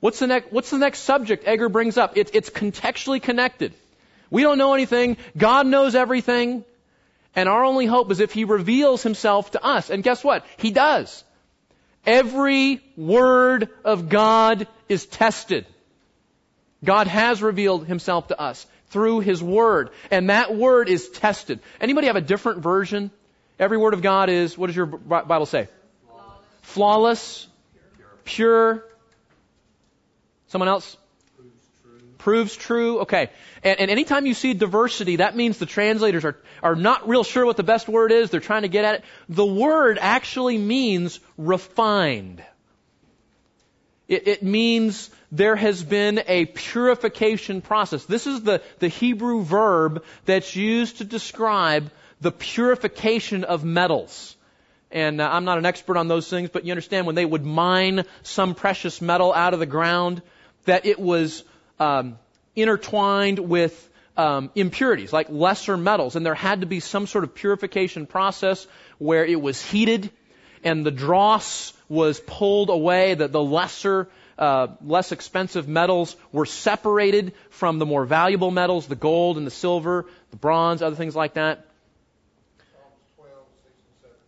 What's 0.00 0.18
the 0.18 0.26
next 0.26 0.52
What's 0.52 0.70
the 0.70 0.78
next 0.78 1.00
subject 1.00 1.46
Agur 1.46 1.68
brings 1.68 1.96
up? 1.96 2.16
It, 2.16 2.30
it's 2.34 2.50
contextually 2.50 3.22
connected. 3.22 3.74
We 4.30 4.42
don't 4.42 4.58
know 4.58 4.74
anything. 4.74 5.16
God 5.36 5.66
knows 5.66 5.94
everything. 5.94 6.64
And 7.36 7.48
our 7.48 7.64
only 7.64 7.86
hope 7.86 8.10
is 8.10 8.20
if 8.20 8.32
He 8.32 8.44
reveals 8.44 9.02
Himself 9.02 9.50
to 9.52 9.64
us. 9.64 9.90
And 9.90 10.02
guess 10.02 10.22
what? 10.22 10.46
He 10.56 10.70
does. 10.70 11.24
Every 12.06 12.80
word 12.96 13.70
of 13.84 14.08
God 14.08 14.68
is 14.88 15.06
tested. 15.06 15.66
God 16.84 17.06
has 17.06 17.42
revealed 17.42 17.86
Himself 17.86 18.28
to 18.28 18.40
us 18.40 18.66
through 18.88 19.20
His 19.20 19.42
Word. 19.42 19.90
And 20.10 20.30
that 20.30 20.54
Word 20.54 20.88
is 20.88 21.08
tested. 21.08 21.60
Anybody 21.80 22.06
have 22.08 22.16
a 22.16 22.20
different 22.20 22.62
version? 22.62 23.10
Every 23.58 23.78
Word 23.78 23.94
of 23.94 24.02
God 24.02 24.28
is, 24.30 24.58
what 24.58 24.68
does 24.68 24.76
your 24.76 24.86
Bible 24.86 25.46
say? 25.46 25.68
Flawless. 26.06 26.38
Flawless 26.62 27.48
pure. 27.96 28.08
pure. 28.24 28.84
Someone 30.48 30.68
else? 30.68 30.96
proves 32.24 32.56
true. 32.56 33.00
Okay. 33.00 33.28
And, 33.62 33.78
and 33.80 33.90
anytime 33.90 34.24
you 34.24 34.32
see 34.32 34.54
diversity, 34.54 35.16
that 35.16 35.36
means 35.36 35.58
the 35.58 35.66
translators 35.66 36.24
are, 36.24 36.36
are 36.62 36.74
not 36.74 37.06
real 37.06 37.22
sure 37.22 37.44
what 37.44 37.58
the 37.58 37.62
best 37.62 37.86
word 37.86 38.12
is. 38.12 38.30
They're 38.30 38.40
trying 38.40 38.62
to 38.62 38.68
get 38.68 38.86
at 38.86 38.94
it. 38.96 39.04
The 39.28 39.44
word 39.44 39.98
actually 40.00 40.56
means 40.56 41.20
refined. 41.36 42.42
It, 44.08 44.26
it 44.26 44.42
means 44.42 45.10
there 45.30 45.54
has 45.54 45.84
been 45.84 46.22
a 46.26 46.46
purification 46.46 47.60
process. 47.60 48.06
This 48.06 48.26
is 48.26 48.42
the, 48.42 48.62
the 48.78 48.88
Hebrew 48.88 49.42
verb 49.42 50.02
that's 50.24 50.56
used 50.56 50.98
to 50.98 51.04
describe 51.04 51.90
the 52.24 52.32
purification 52.32 53.44
of 53.44 53.64
metals. 53.64 54.34
And 54.90 55.20
uh, 55.20 55.28
I'm 55.30 55.44
not 55.44 55.58
an 55.58 55.66
expert 55.66 55.98
on 55.98 56.08
those 56.08 56.28
things, 56.28 56.48
but 56.48 56.64
you 56.64 56.72
understand 56.72 57.04
when 57.04 57.14
they 57.14 57.24
would 57.24 57.44
mine 57.44 58.04
some 58.22 58.54
precious 58.54 59.02
metal 59.02 59.32
out 59.32 59.52
of 59.52 59.60
the 59.60 59.66
ground, 59.66 60.22
that 60.64 60.86
it 60.86 60.98
was 60.98 61.44
um, 61.78 62.18
intertwined 62.56 63.38
with 63.38 63.90
um, 64.16 64.50
impurities, 64.54 65.12
like 65.12 65.28
lesser 65.28 65.76
metals, 65.76 66.16
and 66.16 66.24
there 66.24 66.34
had 66.34 66.62
to 66.62 66.66
be 66.66 66.80
some 66.80 67.06
sort 67.06 67.24
of 67.24 67.34
purification 67.34 68.06
process 68.06 68.66
where 68.96 69.26
it 69.26 69.38
was 69.38 69.60
heated 69.62 70.10
and 70.62 70.86
the 70.86 70.90
dross 70.90 71.74
was 71.90 72.20
pulled 72.20 72.70
away, 72.70 73.12
that 73.12 73.32
the 73.32 73.42
lesser, 73.42 74.08
uh, 74.38 74.68
less 74.82 75.12
expensive 75.12 75.68
metals 75.68 76.16
were 76.32 76.46
separated 76.46 77.34
from 77.50 77.78
the 77.78 77.84
more 77.84 78.06
valuable 78.06 78.50
metals, 78.50 78.86
the 78.86 78.96
gold 78.96 79.36
and 79.36 79.46
the 79.46 79.50
silver, 79.50 80.06
the 80.30 80.38
bronze, 80.38 80.80
other 80.80 80.96
things 80.96 81.14
like 81.14 81.34
that. 81.34 81.66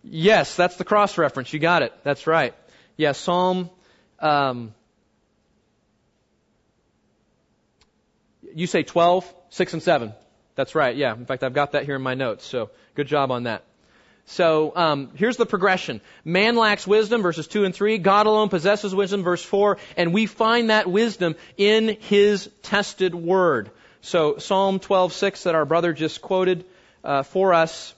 Yes, 0.09 0.55
that's 0.55 0.77
the 0.77 0.85
cross 0.85 1.19
reference. 1.19 1.53
You 1.53 1.59
got 1.59 1.83
it. 1.83 1.93
That's 2.05 2.27
right. 2.27 2.55
Yeah, 2.97 3.13
Psalm 3.13 3.71
um, 4.21 4.75
you 8.55 8.67
say 8.67 8.83
12, 8.83 9.33
6 9.51 9.73
and 9.75 9.83
7. 9.83 10.13
That's 10.55 10.75
right, 10.75 10.97
yeah. 10.97 11.15
In 11.15 11.27
fact, 11.27 11.43
I've 11.43 11.53
got 11.53 11.73
that 11.73 11.85
here 11.85 11.97
in 11.97 12.03
my 12.03 12.15
notes, 12.15 12.47
so 12.47 12.71
good 12.95 13.07
job 13.07 13.31
on 13.31 13.43
that. 13.45 13.65
So 14.29 14.75
um, 14.75 15.11
here's 15.15 15.37
the 15.37 15.47
progression. 15.47 16.01
Man 16.25 16.57
lacks 16.57 16.87
wisdom, 16.87 17.23
verses 17.23 17.47
2 17.47 17.65
and 17.65 17.75
3. 17.75 17.99
God 17.99 18.27
alone 18.27 18.49
possesses 18.49 18.95
wisdom, 18.95 19.23
verse 19.23 19.45
4. 19.45 19.79
And 19.97 20.13
we 20.13 20.27
find 20.27 20.71
that 20.71 20.91
wisdom 20.91 21.37
in 21.57 21.97
His 22.01 22.51
tested 22.63 23.15
word. 23.15 23.71
So 24.01 24.39
Psalm 24.39 24.81
12:6 24.81 25.45
that 25.45 25.55
our 25.55 25.65
brother 25.65 25.93
just 25.93 26.23
quoted 26.23 26.65
uh, 27.05 27.23
for 27.23 27.55
us 27.55 27.95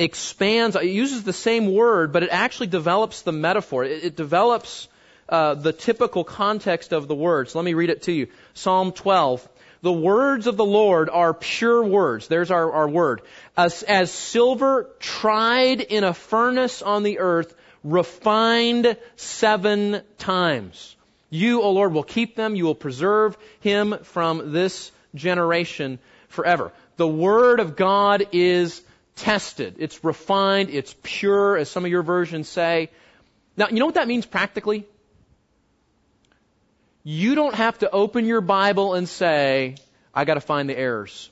expands, 0.00 0.76
it 0.76 0.84
uses 0.84 1.22
the 1.22 1.32
same 1.32 1.72
word, 1.72 2.12
but 2.12 2.22
it 2.22 2.30
actually 2.32 2.68
develops 2.68 3.22
the 3.22 3.32
metaphor. 3.32 3.84
It, 3.84 4.04
it 4.04 4.16
develops 4.16 4.88
uh, 5.28 5.54
the 5.54 5.72
typical 5.72 6.24
context 6.24 6.92
of 6.92 7.06
the 7.06 7.14
words. 7.14 7.54
Let 7.54 7.64
me 7.64 7.74
read 7.74 7.90
it 7.90 8.02
to 8.02 8.12
you. 8.12 8.28
Psalm 8.54 8.92
12. 8.92 9.46
The 9.82 9.92
words 9.92 10.46
of 10.46 10.56
the 10.56 10.64
Lord 10.64 11.08
are 11.08 11.32
pure 11.32 11.84
words. 11.84 12.28
There's 12.28 12.50
our, 12.50 12.72
our 12.72 12.88
word. 12.88 13.22
As, 13.56 13.82
as 13.82 14.10
silver 14.10 14.88
tried 14.98 15.80
in 15.80 16.04
a 16.04 16.12
furnace 16.12 16.82
on 16.82 17.02
the 17.02 17.18
earth, 17.18 17.54
refined 17.84 18.96
seven 19.16 20.02
times. 20.18 20.96
You, 21.30 21.62
O 21.62 21.70
Lord, 21.70 21.92
will 21.92 22.02
keep 22.02 22.36
them. 22.36 22.56
You 22.56 22.64
will 22.64 22.74
preserve 22.74 23.38
him 23.60 23.96
from 24.02 24.52
this 24.52 24.90
generation 25.14 25.98
forever. 26.28 26.72
The 26.96 27.08
Word 27.08 27.60
of 27.60 27.76
God 27.76 28.28
is 28.32 28.82
tested. 29.16 29.76
It's 29.78 30.02
refined. 30.04 30.70
It's 30.70 30.94
pure, 31.02 31.56
as 31.56 31.70
some 31.70 31.84
of 31.84 31.90
your 31.90 32.02
versions 32.02 32.48
say. 32.48 32.90
Now, 33.56 33.68
you 33.68 33.78
know 33.78 33.86
what 33.86 33.96
that 33.96 34.08
means 34.08 34.26
practically? 34.26 34.86
You 37.02 37.34
don't 37.34 37.54
have 37.54 37.78
to 37.78 37.90
open 37.90 38.24
your 38.24 38.40
Bible 38.40 38.94
and 38.94 39.08
say, 39.08 39.76
I 40.14 40.24
gotta 40.24 40.40
find 40.40 40.68
the 40.68 40.78
errors. 40.78 41.30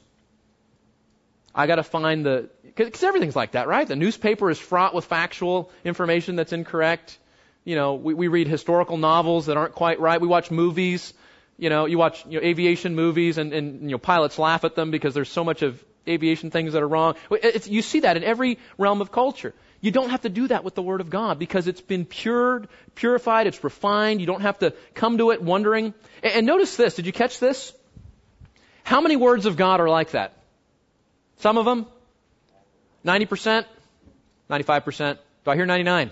I 1.54 1.66
gotta 1.66 1.82
find 1.82 2.24
the, 2.24 2.48
because 2.62 3.02
everything's 3.02 3.36
like 3.36 3.52
that, 3.52 3.68
right? 3.68 3.86
The 3.86 3.96
newspaper 3.96 4.50
is 4.50 4.58
fraught 4.58 4.94
with 4.94 5.04
factual 5.04 5.70
information 5.84 6.36
that's 6.36 6.52
incorrect. 6.52 7.18
You 7.64 7.74
know, 7.74 7.94
we, 7.94 8.14
we 8.14 8.28
read 8.28 8.48
historical 8.48 8.96
novels 8.96 9.46
that 9.46 9.56
aren't 9.56 9.74
quite 9.74 10.00
right. 10.00 10.20
We 10.20 10.28
watch 10.28 10.50
movies. 10.50 11.12
You 11.58 11.70
know, 11.70 11.86
you 11.86 11.98
watch 11.98 12.24
you 12.26 12.40
know, 12.40 12.46
aviation 12.46 12.94
movies 12.94 13.36
and, 13.36 13.52
and 13.52 13.82
you 13.82 13.88
know, 13.88 13.98
pilots 13.98 14.38
laugh 14.38 14.64
at 14.64 14.74
them 14.74 14.90
because 14.90 15.12
there's 15.12 15.28
so 15.28 15.44
much 15.44 15.62
of 15.62 15.82
aviation 16.08 16.50
things 16.50 16.72
that 16.72 16.82
are 16.82 16.88
wrong. 16.88 17.14
It's, 17.30 17.68
you 17.68 17.82
see 17.82 18.00
that 18.00 18.16
in 18.16 18.24
every 18.24 18.58
realm 18.76 19.00
of 19.00 19.12
culture. 19.12 19.54
You 19.80 19.90
don't 19.92 20.10
have 20.10 20.22
to 20.22 20.28
do 20.28 20.48
that 20.48 20.64
with 20.64 20.74
the 20.74 20.82
Word 20.82 21.00
of 21.00 21.08
God 21.08 21.38
because 21.38 21.68
it's 21.68 21.80
been 21.80 22.04
pured, 22.04 22.68
purified, 22.94 23.46
it's 23.46 23.62
refined. 23.62 24.20
You 24.20 24.26
don't 24.26 24.40
have 24.40 24.58
to 24.60 24.74
come 24.94 25.18
to 25.18 25.30
it 25.30 25.40
wondering. 25.40 25.94
And, 26.22 26.32
and 26.34 26.46
notice 26.46 26.76
this. 26.76 26.94
Did 26.94 27.06
you 27.06 27.12
catch 27.12 27.38
this? 27.38 27.72
How 28.82 29.00
many 29.00 29.16
words 29.16 29.46
of 29.46 29.56
God 29.56 29.80
are 29.80 29.88
like 29.88 30.12
that? 30.12 30.32
Some 31.36 31.58
of 31.58 31.64
them? 31.64 31.86
90%? 33.04 33.64
95%? 34.50 35.18
Do 35.44 35.50
I 35.50 35.54
hear 35.54 35.66
99? 35.66 36.10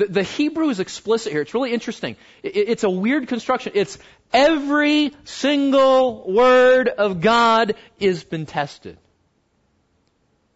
The, 0.00 0.06
the 0.06 0.22
Hebrew 0.22 0.70
is 0.70 0.80
explicit 0.80 1.30
here. 1.30 1.42
It's 1.42 1.52
really 1.52 1.74
interesting. 1.74 2.16
It, 2.42 2.56
it's 2.56 2.84
a 2.84 2.90
weird 2.90 3.28
construction. 3.28 3.72
It's 3.74 3.98
every 4.32 5.12
single 5.24 6.32
word 6.32 6.88
of 6.88 7.20
God 7.20 7.74
is 7.98 8.24
been 8.24 8.46
tested. 8.46 8.96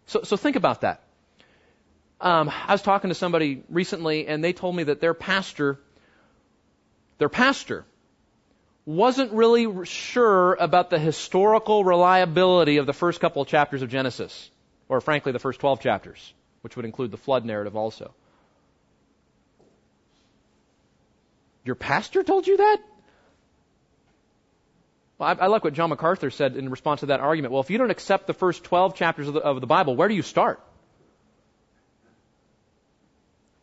So, 0.06 0.22
so 0.22 0.38
think 0.38 0.56
about 0.56 0.80
that. 0.80 1.02
Um, 2.22 2.48
I 2.48 2.72
was 2.72 2.80
talking 2.80 3.10
to 3.10 3.14
somebody 3.14 3.62
recently, 3.68 4.26
and 4.28 4.42
they 4.42 4.54
told 4.54 4.74
me 4.74 4.84
that 4.84 5.02
their 5.02 5.12
pastor, 5.12 5.78
their 7.18 7.28
pastor, 7.28 7.84
wasn't 8.86 9.30
really 9.32 9.84
sure 9.84 10.54
about 10.54 10.88
the 10.88 10.98
historical 10.98 11.84
reliability 11.84 12.78
of 12.78 12.86
the 12.86 12.94
first 12.94 13.20
couple 13.20 13.42
of 13.42 13.48
chapters 13.48 13.82
of 13.82 13.90
Genesis, 13.90 14.50
or 14.88 15.02
frankly, 15.02 15.32
the 15.32 15.38
first 15.38 15.60
12 15.60 15.80
chapters, 15.80 16.32
which 16.62 16.76
would 16.76 16.86
include 16.86 17.10
the 17.10 17.18
flood 17.18 17.44
narrative 17.44 17.76
also. 17.76 18.14
Your 21.64 21.74
pastor 21.74 22.22
told 22.22 22.46
you 22.46 22.58
that? 22.58 22.78
Well, 25.18 25.28
I, 25.28 25.44
I, 25.44 25.46
like 25.46 25.64
what 25.64 25.72
John 25.72 25.90
MacArthur 25.90 26.30
said 26.30 26.56
in 26.56 26.68
response 26.68 27.00
to 27.00 27.06
that 27.06 27.20
argument. 27.20 27.52
Well, 27.52 27.62
if 27.62 27.70
you 27.70 27.78
don't 27.78 27.90
accept 27.90 28.26
the 28.26 28.34
first 28.34 28.64
12 28.64 28.96
chapters 28.96 29.28
of 29.28 29.34
the, 29.34 29.40
of 29.40 29.60
the 29.60 29.66
Bible, 29.66 29.96
where 29.96 30.08
do 30.08 30.14
you 30.14 30.22
start? 30.22 30.60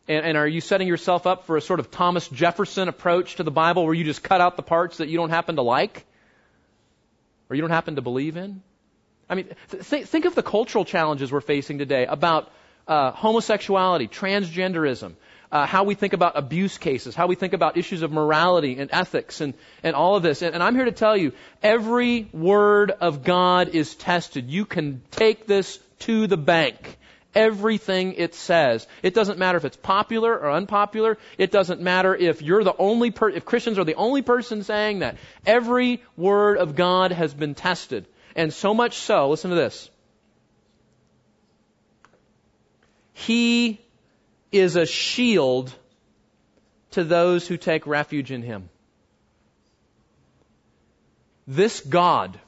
And, 0.08 0.26
and, 0.26 0.36
are 0.36 0.48
you 0.48 0.60
setting 0.60 0.88
yourself 0.88 1.28
up 1.28 1.46
for 1.46 1.56
a 1.56 1.60
sort 1.60 1.78
of 1.78 1.92
Thomas 1.92 2.26
Jefferson 2.28 2.88
approach 2.88 3.36
to 3.36 3.44
the 3.44 3.52
Bible 3.52 3.84
where 3.84 3.94
you 3.94 4.02
just 4.02 4.22
cut 4.22 4.40
out 4.40 4.56
the 4.56 4.62
parts 4.62 4.96
that 4.96 5.08
you 5.08 5.16
don't 5.16 5.30
happen 5.30 5.56
to 5.56 5.62
like? 5.62 6.04
Or 7.48 7.54
you 7.54 7.62
don't 7.62 7.70
happen 7.70 7.96
to 7.96 8.02
believe 8.02 8.36
in? 8.36 8.62
I 9.28 9.36
mean, 9.36 9.48
th- 9.70 10.04
think 10.06 10.24
of 10.24 10.34
the 10.34 10.42
cultural 10.42 10.84
challenges 10.84 11.30
we're 11.30 11.40
facing 11.40 11.78
today 11.78 12.06
about 12.06 12.50
uh, 12.88 13.12
homosexuality, 13.12 14.08
transgenderism, 14.08 15.14
uh, 15.52 15.66
how 15.66 15.84
we 15.84 15.94
think 15.94 16.14
about 16.14 16.36
abuse 16.36 16.78
cases, 16.78 17.14
how 17.14 17.26
we 17.26 17.34
think 17.34 17.52
about 17.52 17.76
issues 17.76 18.00
of 18.00 18.10
morality 18.10 18.78
and 18.78 18.88
ethics 18.90 19.42
and, 19.42 19.52
and 19.82 19.94
all 19.94 20.16
of 20.16 20.22
this. 20.22 20.40
And, 20.40 20.54
and 20.54 20.62
I'm 20.62 20.74
here 20.74 20.86
to 20.86 20.92
tell 20.92 21.16
you, 21.16 21.32
every 21.62 22.28
word 22.32 22.90
of 22.90 23.22
God 23.22 23.68
is 23.68 23.94
tested. 23.94 24.48
You 24.48 24.64
can 24.64 25.02
take 25.10 25.46
this 25.46 25.78
to 26.00 26.26
the 26.26 26.38
bank 26.38 26.98
everything 27.34 28.14
it 28.14 28.34
says. 28.34 28.86
It 29.02 29.14
doesn't 29.14 29.38
matter 29.38 29.56
if 29.56 29.64
it's 29.64 29.76
popular 29.76 30.38
or 30.38 30.50
unpopular. 30.50 31.18
It 31.38 31.50
doesn't 31.50 31.80
matter 31.80 32.14
if 32.14 32.42
you're 32.42 32.64
the 32.64 32.76
only 32.76 33.10
per- 33.10 33.30
if 33.30 33.44
Christians 33.44 33.78
are 33.78 33.84
the 33.84 33.94
only 33.94 34.22
person 34.22 34.62
saying 34.62 34.98
that. 34.98 35.16
Every 35.46 36.02
word 36.16 36.58
of 36.58 36.76
God 36.76 37.12
has 37.12 37.32
been 37.32 37.54
tested. 37.54 38.06
And 38.36 38.52
so 38.52 38.74
much 38.74 38.98
so, 38.98 39.30
listen 39.30 39.50
to 39.50 39.56
this. 39.56 39.90
He 43.14 43.81
is 44.52 44.76
a 44.76 44.86
shield 44.86 45.74
to 46.92 47.04
those 47.04 47.48
who 47.48 47.56
take 47.56 47.86
refuge 47.86 48.30
in 48.30 48.42
him. 48.42 48.68
This 51.46 51.80
God, 51.80 52.38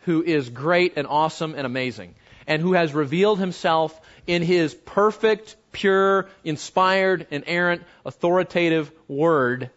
who 0.00 0.22
is 0.22 0.48
great 0.48 0.94
and 0.96 1.06
awesome 1.06 1.54
and 1.54 1.66
amazing, 1.66 2.14
and 2.46 2.62
who 2.62 2.74
has 2.74 2.94
revealed 2.94 3.40
himself 3.40 3.98
in 4.26 4.42
his 4.42 4.74
perfect, 4.74 5.56
pure, 5.72 6.28
inspired, 6.44 7.26
inerrant, 7.30 7.82
authoritative 8.04 8.92
word, 9.08 9.70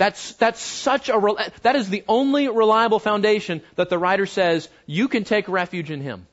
that's, 0.00 0.32
that's 0.36 0.60
such 0.62 1.10
a, 1.10 1.52
that 1.60 1.76
is 1.76 1.90
the 1.90 2.04
only 2.08 2.48
reliable 2.48 2.98
foundation 2.98 3.60
that 3.76 3.90
the 3.90 3.98
writer 3.98 4.24
says 4.24 4.66
you 4.86 5.08
can 5.08 5.24
take 5.24 5.46
refuge 5.46 5.90
in 5.90 6.00
him. 6.00 6.26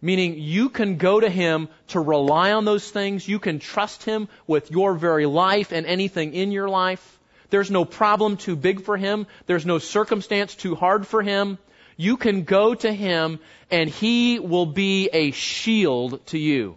Meaning 0.00 0.38
you 0.38 0.68
can 0.68 0.96
go 0.96 1.18
to 1.18 1.28
Him 1.28 1.68
to 1.88 2.00
rely 2.00 2.52
on 2.52 2.64
those 2.64 2.88
things. 2.88 3.26
You 3.26 3.38
can 3.38 3.58
trust 3.58 4.04
Him 4.04 4.28
with 4.46 4.70
your 4.70 4.94
very 4.94 5.26
life 5.26 5.72
and 5.72 5.86
anything 5.86 6.34
in 6.34 6.52
your 6.52 6.68
life. 6.68 7.18
There's 7.50 7.70
no 7.70 7.84
problem 7.84 8.36
too 8.36 8.54
big 8.54 8.84
for 8.84 8.96
Him. 8.96 9.26
There's 9.46 9.66
no 9.66 9.78
circumstance 9.78 10.54
too 10.54 10.74
hard 10.74 11.06
for 11.06 11.22
Him. 11.22 11.58
You 11.96 12.16
can 12.16 12.44
go 12.44 12.74
to 12.74 12.92
Him 12.92 13.40
and 13.70 13.90
He 13.90 14.38
will 14.38 14.66
be 14.66 15.08
a 15.12 15.32
shield 15.32 16.24
to 16.26 16.38
you. 16.38 16.76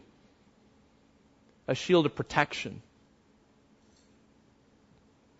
A 1.67 1.75
shield 1.75 2.07
of 2.07 2.15
protection. 2.15 2.81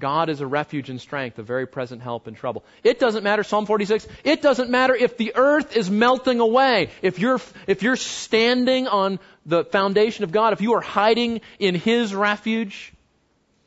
God 0.02 0.30
is 0.30 0.42
a 0.42 0.48
refuge 0.48 0.90
and 0.90 1.00
strength, 1.00 1.40
a 1.40 1.44
very 1.44 1.66
present 1.66 2.02
help 2.02 2.28
in 2.28 2.34
trouble. 2.34 2.66
It 2.84 3.00
doesn't 3.00 3.24
matter, 3.24 3.44
Psalm 3.44 3.66
46, 3.66 4.08
it 4.26 4.42
doesn't 4.42 4.70
matter 4.70 4.94
if 4.94 5.16
the 5.16 5.34
earth 5.36 5.78
is 5.78 5.90
melting 5.90 6.42
away. 6.42 6.90
If 7.02 7.20
you're, 7.20 7.40
if 7.68 7.84
you're 7.84 7.96
standing 7.96 8.88
on 8.88 9.20
the 9.46 9.64
foundation 9.64 10.26
of 10.26 10.32
God, 10.32 10.52
if 10.52 10.62
you 10.62 10.74
are 10.74 10.82
hiding 10.82 11.42
in 11.60 11.76
His 11.76 12.14
refuge, 12.14 12.92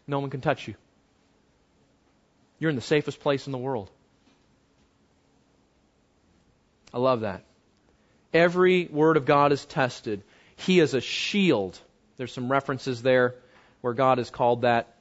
no 0.07 0.18
one 0.18 0.28
can 0.28 0.43
touch 0.43 0.68
you. 0.68 0.74
You're 2.59 2.70
in 2.70 2.76
the 2.76 2.82
safest 2.82 3.20
place 3.20 3.47
in 3.47 3.53
the 3.53 3.59
world. 3.59 3.91
I 6.93 6.99
love 6.99 7.20
that. 7.20 7.45
Every 8.32 8.87
word 8.87 9.16
of 9.16 9.24
God 9.24 9.53
is 9.53 9.64
tested. 9.64 10.22
He 10.57 10.80
is 10.80 10.95
a 10.95 11.01
shield. 11.01 11.78
There's 12.16 12.32
some 12.32 12.51
references 12.51 13.03
there 13.03 13.35
where 13.80 13.95
God 13.95 14.18
is 14.18 14.30
called 14.30 14.62
that 14.62 14.93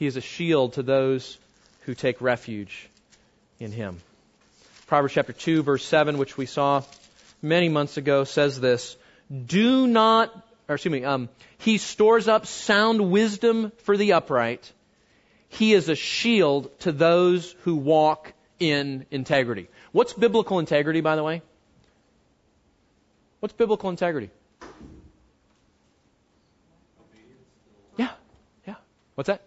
he 0.00 0.06
is 0.06 0.16
a 0.16 0.22
shield 0.22 0.72
to 0.72 0.82
those 0.82 1.36
who 1.82 1.94
take 1.94 2.22
refuge 2.22 2.88
in 3.60 3.70
him. 3.70 4.00
Proverbs 4.86 5.12
chapter 5.12 5.34
2 5.34 5.62
verse 5.62 5.84
7, 5.84 6.16
which 6.16 6.38
we 6.38 6.46
saw 6.46 6.82
many 7.42 7.68
months 7.68 7.98
ago, 7.98 8.24
says 8.24 8.58
this, 8.58 8.96
do 9.30 9.86
not, 9.86 10.34
or 10.68 10.76
excuse 10.76 10.90
me, 10.90 11.04
um, 11.04 11.28
he 11.58 11.76
stores 11.76 12.28
up 12.28 12.46
sound 12.46 13.10
wisdom 13.10 13.72
for 13.82 13.98
the 13.98 14.14
upright. 14.14 14.72
He 15.50 15.74
is 15.74 15.90
a 15.90 15.94
shield 15.94 16.70
to 16.80 16.92
those 16.92 17.54
who 17.64 17.76
walk 17.76 18.32
in 18.58 19.04
integrity. 19.10 19.68
What's 19.92 20.14
biblical 20.14 20.60
integrity, 20.60 21.02
by 21.02 21.16
the 21.16 21.22
way? 21.22 21.42
What's 23.40 23.52
biblical 23.52 23.90
integrity? 23.90 24.30
Yeah, 27.98 28.12
yeah. 28.66 28.76
What's 29.14 29.26
that? 29.26 29.42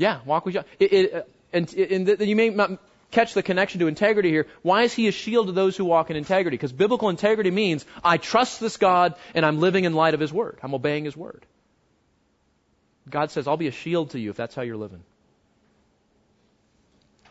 Yeah, 0.00 0.20
walk 0.24 0.46
with 0.46 0.54
God. 0.54 0.64
It, 0.78 0.92
it, 0.94 1.14
uh, 1.14 1.22
and, 1.52 1.74
and 1.74 2.20
you 2.22 2.34
may 2.34 2.48
not 2.48 2.78
catch 3.10 3.34
the 3.34 3.42
connection 3.42 3.80
to 3.80 3.86
integrity 3.86 4.30
here. 4.30 4.46
Why 4.62 4.84
is 4.84 4.94
he 4.94 5.08
a 5.08 5.12
shield 5.12 5.48
to 5.48 5.52
those 5.52 5.76
who 5.76 5.84
walk 5.84 6.08
in 6.08 6.16
integrity? 6.16 6.56
Because 6.56 6.72
biblical 6.72 7.10
integrity 7.10 7.50
means 7.50 7.84
I 8.02 8.16
trust 8.16 8.60
this 8.60 8.78
God 8.78 9.14
and 9.34 9.44
I'm 9.44 9.60
living 9.60 9.84
in 9.84 9.92
light 9.92 10.14
of 10.14 10.20
his 10.20 10.32
word. 10.32 10.58
I'm 10.62 10.72
obeying 10.72 11.04
his 11.04 11.14
word. 11.14 11.44
God 13.10 13.30
says, 13.30 13.46
I'll 13.46 13.58
be 13.58 13.66
a 13.66 13.72
shield 13.72 14.12
to 14.12 14.18
you 14.18 14.30
if 14.30 14.36
that's 14.36 14.54
how 14.54 14.62
you're 14.62 14.78
living. 14.78 15.02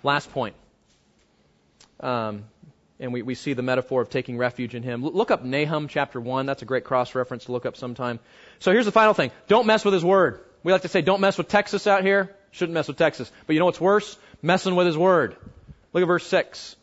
Last 0.03 0.31
point. 0.31 0.55
Um, 2.01 2.43
and 2.99 3.11
we, 3.13 3.23
we 3.23 3.33
see 3.33 3.53
the 3.53 3.63
metaphor 3.63 4.03
of 4.03 4.11
taking 4.11 4.37
refuge 4.37 4.75
in 4.75 4.83
Him. 4.83 5.03
Look 5.03 5.31
up 5.31 5.43
Nahum 5.43 5.87
chapter 5.87 6.21
1. 6.21 6.45
That's 6.45 6.61
a 6.61 6.65
great 6.65 6.83
cross 6.83 7.15
reference 7.15 7.45
to 7.45 7.51
look 7.51 7.65
up 7.65 7.77
sometime. 7.77 8.19
So 8.59 8.71
here's 8.71 8.85
the 8.85 8.91
final 8.91 9.15
thing. 9.15 9.31
Don't 9.47 9.65
mess 9.65 9.83
with 9.83 9.95
His 9.95 10.05
Word. 10.05 10.41
We 10.63 10.71
like 10.71 10.83
to 10.83 10.87
say, 10.87 11.01
don't 11.01 11.21
mess 11.21 11.37
with 11.37 11.47
Texas 11.47 11.87
out 11.87 12.03
here. 12.03 12.35
Shouldn't 12.51 12.73
mess 12.73 12.87
with 12.87 12.97
Texas. 12.97 13.31
But 13.45 13.53
you 13.53 13.59
know 13.59 13.65
what's 13.65 13.81
worse? 13.81 14.17
Messing 14.41 14.75
with 14.75 14.87
His 14.87 14.97
Word. 14.97 15.35
Look 15.93 16.01
at 16.01 16.07
verse 16.07 16.25
6 16.27 16.75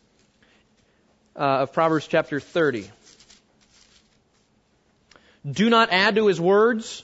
uh, 1.35 1.39
of 1.39 1.73
Proverbs 1.73 2.07
chapter 2.07 2.39
30. 2.39 2.89
Do 5.49 5.69
not 5.69 5.89
add 5.91 6.15
to 6.15 6.27
His 6.27 6.41
words, 6.41 7.03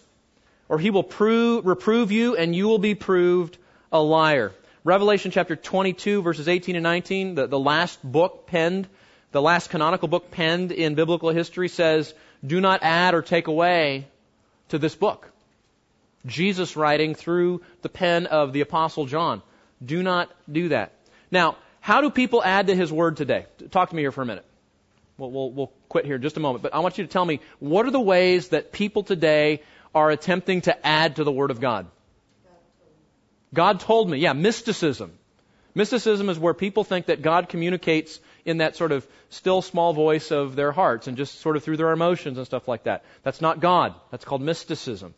or 0.70 0.80
He 0.80 0.90
will 0.90 1.04
prove, 1.04 1.66
reprove 1.66 2.12
you, 2.12 2.36
and 2.36 2.56
you 2.56 2.68
will 2.68 2.80
be 2.80 2.96
proved 2.96 3.58
a 3.92 4.02
liar. 4.02 4.52
Revelation 4.84 5.32
chapter 5.32 5.56
22, 5.56 6.22
verses 6.22 6.48
18 6.48 6.76
and 6.76 6.84
19, 6.84 7.36
the, 7.36 7.48
the 7.48 7.60
last 7.60 8.00
book 8.04 8.48
penned 8.48 8.88
the 9.34 9.42
last 9.42 9.72
canonical 9.72 10.08
book 10.08 10.30
penned 10.30 10.72
in 10.72 10.94
biblical 10.94 11.30
history 11.32 11.68
says, 11.68 12.14
do 12.46 12.62
not 12.62 12.84
add 12.84 13.16
or 13.16 13.24
take 13.24 13.48
away 13.48 14.06
to 14.70 14.78
this 14.78 14.94
book. 14.94 15.33
Jesus 16.26 16.76
writing 16.76 17.16
through 17.16 17.62
the 17.82 17.90
pen 17.90 18.28
of 18.28 18.54
the 18.54 18.62
apostle 18.62 19.06
John. 19.06 19.42
Do 19.84 20.02
not 20.02 20.32
do 20.52 20.70
that. 20.70 20.94
Now, 21.32 21.58
how 21.82 22.02
do 22.02 22.10
people 22.10 22.44
add 22.44 22.68
to 22.68 22.76
his 22.76 22.92
word 22.92 23.18
today? 23.18 23.46
Talk 23.72 23.90
to 23.90 23.96
me 23.96 24.02
here 24.02 24.12
for 24.12 24.22
a 24.22 24.26
minute. 24.26 24.46
We'll, 25.18 25.32
we'll, 25.32 25.52
we'll 25.52 25.72
quit 25.90 26.06
here 26.06 26.16
in 26.16 26.22
just 26.22 26.38
a 26.38 26.40
moment, 26.40 26.64
but 26.64 26.74
I 26.74 26.80
want 26.80 26.98
you 26.98 27.04
to 27.04 27.10
tell 27.10 27.26
me 27.26 27.40
what 27.60 27.86
are 27.86 27.92
the 27.92 28.00
ways 28.00 28.50
that 28.50 28.72
people 28.72 29.04
today 29.04 29.62
are 29.94 30.10
attempting 30.10 30.62
to 30.62 30.86
add 30.86 31.18
to 31.18 31.24
the 31.24 31.32
word 31.32 31.52
of 31.52 31.60
God? 31.60 31.88
God 33.54 33.80
told 33.80 34.10
me. 34.10 34.18
Yeah, 34.18 34.34
mysticism. 34.34 35.12
Mysticism 35.76 36.30
is 36.30 36.40
where 36.40 36.54
people 36.54 36.84
think 36.84 37.08
that 37.08 37.22
God 37.22 37.50
communicates 37.50 38.20
in 38.46 38.58
that 38.58 38.76
sort 38.76 38.92
of 38.92 39.08
still 39.30 39.62
small 39.62 39.94
voice 39.94 40.32
of 40.32 40.56
their 40.56 40.72
hearts 40.72 41.08
and 41.08 41.18
just 41.18 41.40
sort 41.40 41.58
of 41.58 41.64
through 41.64 41.78
their 41.78 41.92
emotions 41.92 42.38
and 42.38 42.46
stuff 42.46 42.68
like 42.68 42.84
that. 42.84 43.04
That's 43.24 43.42
not 43.42 43.60
God. 43.60 43.94
That's 44.12 44.26
called 44.26 44.42
mysticism. 44.42 45.14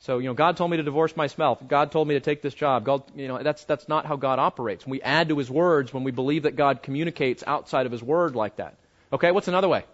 So, 0.00 0.18
you 0.18 0.28
know, 0.28 0.34
God 0.34 0.56
told 0.56 0.70
me 0.70 0.76
to 0.76 0.82
divorce 0.82 1.16
my 1.16 1.26
spouse. 1.26 1.58
God 1.66 1.90
told 1.90 2.06
me 2.06 2.14
to 2.14 2.20
take 2.20 2.40
this 2.40 2.54
job. 2.54 2.84
God, 2.84 3.02
you 3.16 3.26
know, 3.26 3.42
that's, 3.42 3.64
that's 3.64 3.88
not 3.88 4.06
how 4.06 4.16
God 4.16 4.38
operates. 4.38 4.86
We 4.86 5.02
add 5.02 5.30
to 5.30 5.38
His 5.38 5.50
words 5.50 5.92
when 5.92 6.04
we 6.04 6.12
believe 6.12 6.44
that 6.44 6.54
God 6.54 6.82
communicates 6.82 7.42
outside 7.46 7.84
of 7.86 7.92
His 7.92 8.02
word 8.02 8.36
like 8.36 8.56
that. 8.56 8.76
Okay, 9.12 9.32
what's 9.32 9.48
another 9.48 9.68
way? 9.68 9.84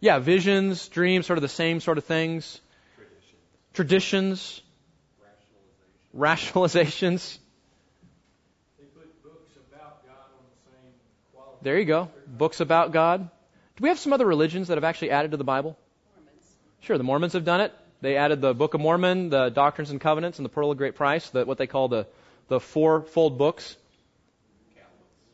Yeah, 0.00 0.18
visions, 0.18 0.88
dreams, 0.88 1.26
sort 1.26 1.38
of 1.38 1.42
the 1.42 1.48
same 1.48 1.78
sort 1.78 1.96
of 1.96 2.04
things. 2.04 2.60
Traditions. 3.72 4.60
Rationalizations. 6.16 7.38
There 11.62 11.78
you 11.78 11.84
go. 11.84 12.10
Books 12.26 12.58
about 12.58 12.90
God. 12.92 13.30
Do 13.76 13.82
we 13.82 13.88
have 13.90 13.98
some 14.00 14.12
other 14.12 14.26
religions 14.26 14.68
that 14.68 14.76
have 14.76 14.84
actually 14.84 15.12
added 15.12 15.30
to 15.30 15.36
the 15.36 15.44
Bible? 15.44 15.78
Sure, 16.82 16.98
the 16.98 17.04
Mormons 17.04 17.34
have 17.34 17.44
done 17.44 17.60
it. 17.60 17.72
They 18.00 18.16
added 18.16 18.40
the 18.40 18.54
Book 18.54 18.74
of 18.74 18.80
Mormon, 18.80 19.30
the 19.30 19.50
Doctrines 19.50 19.90
and 19.90 20.00
Covenants, 20.00 20.38
and 20.38 20.44
the 20.44 20.48
Pearl 20.48 20.72
of 20.72 20.78
Great 20.78 20.96
Price, 20.96 21.30
the, 21.30 21.44
what 21.44 21.56
they 21.56 21.68
call 21.68 21.86
the, 21.86 22.08
the 22.48 22.58
fourfold 22.58 23.38
books. 23.38 23.76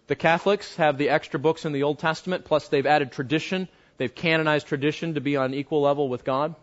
The 0.08 0.14
Catholics 0.14 0.76
have 0.76 0.98
the 0.98 1.08
extra 1.08 1.40
books 1.40 1.64
in 1.64 1.72
the 1.72 1.84
Old 1.84 1.98
Testament, 1.98 2.44
plus 2.44 2.68
they've 2.68 2.84
added 2.84 3.12
tradition. 3.12 3.68
They've 3.96 4.14
canonized 4.14 4.66
tradition 4.66 5.14
to 5.14 5.22
be 5.22 5.36
on 5.36 5.54
equal 5.54 5.80
level 5.80 6.10
with 6.10 6.22
God 6.22 6.54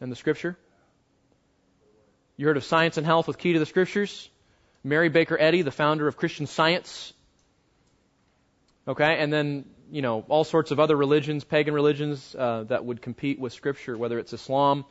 and 0.00 0.12
the 0.12 0.16
Scripture. 0.16 0.58
You 2.36 2.46
heard 2.46 2.58
of 2.58 2.64
Science 2.64 2.98
and 2.98 3.06
Health 3.06 3.26
with 3.26 3.38
Key 3.38 3.54
to 3.54 3.58
the 3.58 3.66
Scriptures? 3.66 4.28
Mary 4.82 5.08
Baker 5.08 5.38
Eddy, 5.40 5.62
the 5.62 5.70
founder 5.70 6.06
of 6.06 6.18
Christian 6.18 6.46
Science, 6.46 7.14
Okay, 8.86 9.16
and 9.18 9.32
then 9.32 9.64
you 9.94 10.02
know 10.02 10.24
all 10.28 10.42
sorts 10.42 10.72
of 10.72 10.80
other 10.80 10.96
religions, 10.96 11.44
pagan 11.44 11.72
religions 11.72 12.34
uh, 12.36 12.64
that 12.64 12.84
would 12.84 13.00
compete 13.00 13.38
with 13.38 13.52
Scripture, 13.52 13.96
whether 13.96 14.18
it's 14.18 14.32
Islam 14.32 14.84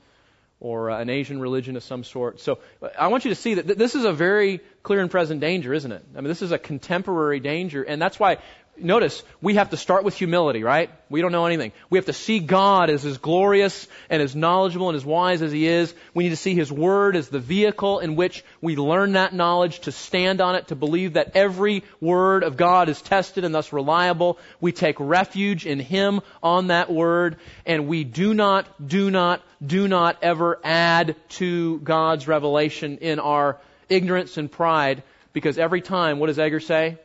or 0.62 0.92
uh, 0.92 0.98
an 0.98 1.10
Asian 1.10 1.42
religion 1.42 1.76
of 1.76 1.84
some 1.84 2.06
sort. 2.06 2.40
So 2.40 2.60
I 2.98 3.08
want 3.08 3.26
you 3.26 3.32
to 3.32 3.36
see 3.36 3.56
that 3.56 3.68
th- 3.68 3.78
this 3.78 3.96
is 3.96 4.06
a 4.06 4.14
very 4.14 4.62
clear 4.82 5.02
and 5.02 5.12
present 5.12 5.42
danger, 5.42 5.74
isn't 5.74 5.92
it? 5.92 6.06
I 6.16 6.22
mean, 6.22 6.30
this 6.30 6.42
is 6.42 6.54
a 6.54 6.58
contemporary 6.58 7.42
danger, 7.42 7.84
and 7.84 8.02
that's 8.02 8.18
why 8.18 8.38
notice, 8.78 9.24
we 9.42 9.56
have 9.56 9.70
to 9.70 9.78
start 9.78 10.04
with 10.04 10.16
humility, 10.16 10.64
right? 10.64 10.90
We 11.10 11.22
don't 11.22 11.32
know 11.32 11.46
anything. 11.46 11.72
We 11.90 11.98
have 11.98 12.08
to 12.08 12.14
see 12.14 12.40
God 12.40 12.90
as 12.90 13.06
as 13.06 13.18
glorious 13.18 13.88
and 14.10 14.22
as 14.22 14.36
knowledgeable 14.36 14.90
and 14.90 14.96
as 14.96 15.06
wise 15.06 15.42
as 15.42 15.52
He 15.52 15.68
is. 15.68 15.94
We 16.14 16.24
need 16.24 16.32
to 16.32 16.36
see 16.36 16.56
His 16.56 16.72
Word 16.72 17.16
as 17.16 17.30
the 17.30 17.40
vehicle 17.40 18.00
in 18.00 18.16
which 18.16 18.44
we 18.62 18.76
learn 18.76 19.14
that 19.14 19.34
knowledge, 19.34 19.82
to 19.82 19.92
stand 19.92 20.42
on 20.42 20.56
it, 20.56 20.68
to 20.68 20.76
believe 20.76 21.14
that 21.14 21.36
every 21.36 21.84
Word 22.02 22.44
of 22.44 22.58
God 22.58 22.90
is 22.90 23.02
tested 23.02 23.44
and 23.44 23.54
thus 23.54 23.74
reliable. 23.74 24.40
We 24.60 24.72
take 24.72 25.00
refuge 25.00 25.66
in 25.66 25.80
Him 25.80 26.22
on 26.42 26.68
that 26.68 26.92
Word, 26.92 27.38
and 27.66 27.88
we 27.88 28.04
do 28.04 28.34
not, 28.34 28.88
do 28.88 29.12
not, 29.12 29.42
do 29.66 29.88
not 29.88 30.18
ever 30.22 30.60
add 30.64 31.16
to 31.30 31.80
God's 31.80 32.28
revelation 32.28 32.98
in 33.00 33.20
our 33.20 33.58
ignorance 33.90 34.38
and 34.38 34.52
pride, 34.52 35.04
because 35.34 35.58
every 35.58 35.82
time, 35.82 36.20
what 36.20 36.28
does 36.28 36.40
Agur 36.40 36.60
say? 36.60 36.98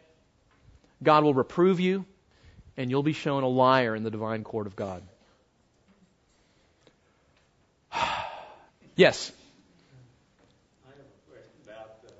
God 1.02 1.24
will 1.24 1.34
reprove 1.34 1.80
you, 1.80 2.04
and 2.76 2.90
you'll 2.90 3.02
be 3.02 3.12
shown 3.12 3.42
a 3.42 3.48
liar 3.48 3.94
in 3.94 4.02
the 4.02 4.10
divine 4.10 4.44
court 4.44 4.66
of 4.66 4.74
God. 4.76 5.02
yes. 8.96 9.32
I 10.86 10.90
have 10.90 10.98
a 10.98 11.30
question 11.30 11.54
about 11.64 12.02
uh, 12.04 12.10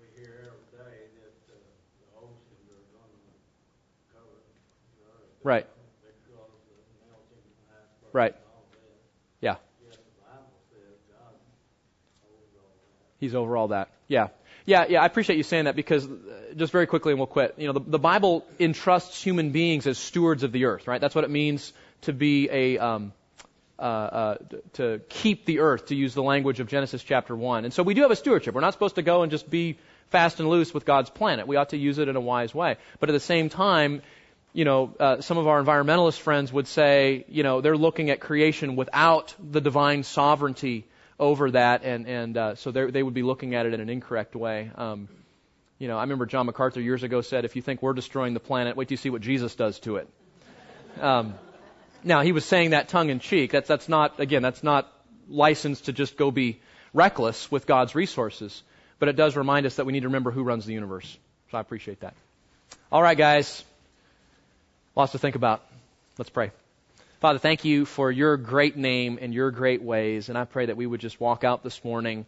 we 0.00 0.06
hear 0.20 0.48
every 0.48 0.68
day 0.72 0.96
that 1.20 1.36
uh, 1.52 1.56
the 2.00 2.06
oceans 2.18 2.64
are 2.72 2.84
going 2.96 3.12
to 3.12 3.32
cover 4.16 4.40
the 4.96 5.04
earth. 5.04 5.28
Right. 5.44 5.66
Because 6.00 6.40
of 6.40 6.48
the 6.64 6.80
melting 7.12 7.44
iceberg 7.68 8.14
Right. 8.14 8.32
and 8.32 8.44
all 8.56 8.64
that. 8.72 8.80
Yeah. 9.40 9.56
Yet 9.84 10.00
the 10.00 10.20
Bible 10.24 10.56
says 10.72 10.96
God 11.12 11.34
holds 12.24 12.52
all 12.56 12.72
that. 12.72 13.20
He's 13.20 13.34
over 13.34 13.56
all 13.56 13.68
that. 13.68 13.88
Yeah. 14.08 14.28
Yeah, 14.66 14.86
yeah, 14.88 15.02
I 15.02 15.06
appreciate 15.06 15.36
you 15.36 15.42
saying 15.42 15.66
that 15.66 15.76
because 15.76 16.06
uh, 16.06 16.54
just 16.56 16.72
very 16.72 16.86
quickly 16.86 17.12
and 17.12 17.18
we'll 17.18 17.26
quit. 17.26 17.54
You 17.58 17.66
know, 17.66 17.74
the, 17.74 17.80
the 17.80 17.98
Bible 17.98 18.46
entrusts 18.58 19.22
human 19.22 19.50
beings 19.50 19.86
as 19.86 19.98
stewards 19.98 20.42
of 20.42 20.52
the 20.52 20.64
earth, 20.64 20.88
right? 20.88 21.00
That's 21.00 21.14
what 21.14 21.24
it 21.24 21.30
means 21.30 21.72
to 22.02 22.14
be 22.14 22.48
a, 22.50 22.78
um, 22.78 23.12
uh, 23.78 23.82
uh, 23.82 24.36
to 24.74 25.02
keep 25.10 25.44
the 25.44 25.60
earth, 25.60 25.86
to 25.86 25.94
use 25.94 26.14
the 26.14 26.22
language 26.22 26.60
of 26.60 26.68
Genesis 26.68 27.02
chapter 27.02 27.36
1. 27.36 27.66
And 27.66 27.74
so 27.74 27.82
we 27.82 27.92
do 27.92 28.02
have 28.02 28.10
a 28.10 28.16
stewardship. 28.16 28.54
We're 28.54 28.62
not 28.62 28.72
supposed 28.72 28.94
to 28.94 29.02
go 29.02 29.22
and 29.22 29.30
just 29.30 29.50
be 29.50 29.76
fast 30.08 30.40
and 30.40 30.48
loose 30.48 30.72
with 30.72 30.86
God's 30.86 31.10
planet. 31.10 31.46
We 31.46 31.56
ought 31.56 31.70
to 31.70 31.76
use 31.76 31.98
it 31.98 32.08
in 32.08 32.16
a 32.16 32.20
wise 32.20 32.54
way. 32.54 32.76
But 33.00 33.10
at 33.10 33.12
the 33.12 33.20
same 33.20 33.50
time, 33.50 34.00
you 34.54 34.64
know, 34.64 34.94
uh, 34.98 35.20
some 35.20 35.36
of 35.36 35.46
our 35.46 35.62
environmentalist 35.62 36.20
friends 36.20 36.50
would 36.52 36.68
say, 36.68 37.26
you 37.28 37.42
know, 37.42 37.60
they're 37.60 37.76
looking 37.76 38.08
at 38.08 38.20
creation 38.20 38.76
without 38.76 39.34
the 39.38 39.60
divine 39.60 40.04
sovereignty 40.04 40.86
over 41.18 41.50
that, 41.52 41.84
and 41.84 42.06
and 42.06 42.36
uh, 42.36 42.54
so 42.54 42.70
they 42.70 43.02
would 43.02 43.14
be 43.14 43.22
looking 43.22 43.54
at 43.54 43.66
it 43.66 43.74
in 43.74 43.80
an 43.80 43.88
incorrect 43.88 44.34
way. 44.34 44.70
Um, 44.74 45.08
you 45.78 45.88
know, 45.88 45.98
I 45.98 46.02
remember 46.02 46.26
John 46.26 46.46
MacArthur 46.46 46.80
years 46.80 47.02
ago 47.02 47.20
said, 47.20 47.44
"If 47.44 47.56
you 47.56 47.62
think 47.62 47.82
we're 47.82 47.92
destroying 47.92 48.34
the 48.34 48.40
planet, 48.40 48.76
wait 48.76 48.88
till 48.88 48.94
you 48.94 48.98
see 48.98 49.10
what 49.10 49.22
Jesus 49.22 49.54
does 49.54 49.78
to 49.80 49.96
it." 49.96 50.08
Um, 51.00 51.34
now 52.02 52.20
he 52.20 52.32
was 52.32 52.44
saying 52.44 52.70
that 52.70 52.88
tongue 52.88 53.10
in 53.10 53.20
cheek. 53.20 53.52
That's 53.52 53.68
that's 53.68 53.88
not 53.88 54.20
again 54.20 54.42
that's 54.42 54.62
not 54.62 54.90
licensed 55.28 55.86
to 55.86 55.92
just 55.92 56.16
go 56.16 56.30
be 56.30 56.60
reckless 56.92 57.50
with 57.50 57.66
God's 57.66 57.94
resources, 57.94 58.62
but 58.98 59.08
it 59.08 59.16
does 59.16 59.36
remind 59.36 59.66
us 59.66 59.76
that 59.76 59.86
we 59.86 59.92
need 59.92 60.00
to 60.00 60.08
remember 60.08 60.30
who 60.30 60.42
runs 60.42 60.66
the 60.66 60.72
universe. 60.72 61.16
So 61.50 61.58
I 61.58 61.60
appreciate 61.60 62.00
that. 62.00 62.14
All 62.90 63.02
right, 63.02 63.18
guys, 63.18 63.64
lots 64.94 65.12
to 65.12 65.18
think 65.18 65.36
about. 65.36 65.64
Let's 66.18 66.30
pray. 66.30 66.52
Father, 67.24 67.38
thank 67.38 67.64
you 67.64 67.86
for 67.86 68.12
your 68.12 68.36
great 68.36 68.76
name 68.76 69.18
and 69.18 69.32
your 69.32 69.50
great 69.50 69.82
ways. 69.82 70.28
And 70.28 70.36
I 70.36 70.44
pray 70.44 70.66
that 70.66 70.76
we 70.76 70.86
would 70.86 71.00
just 71.00 71.18
walk 71.18 71.42
out 71.42 71.62
this 71.62 71.82
morning 71.82 72.26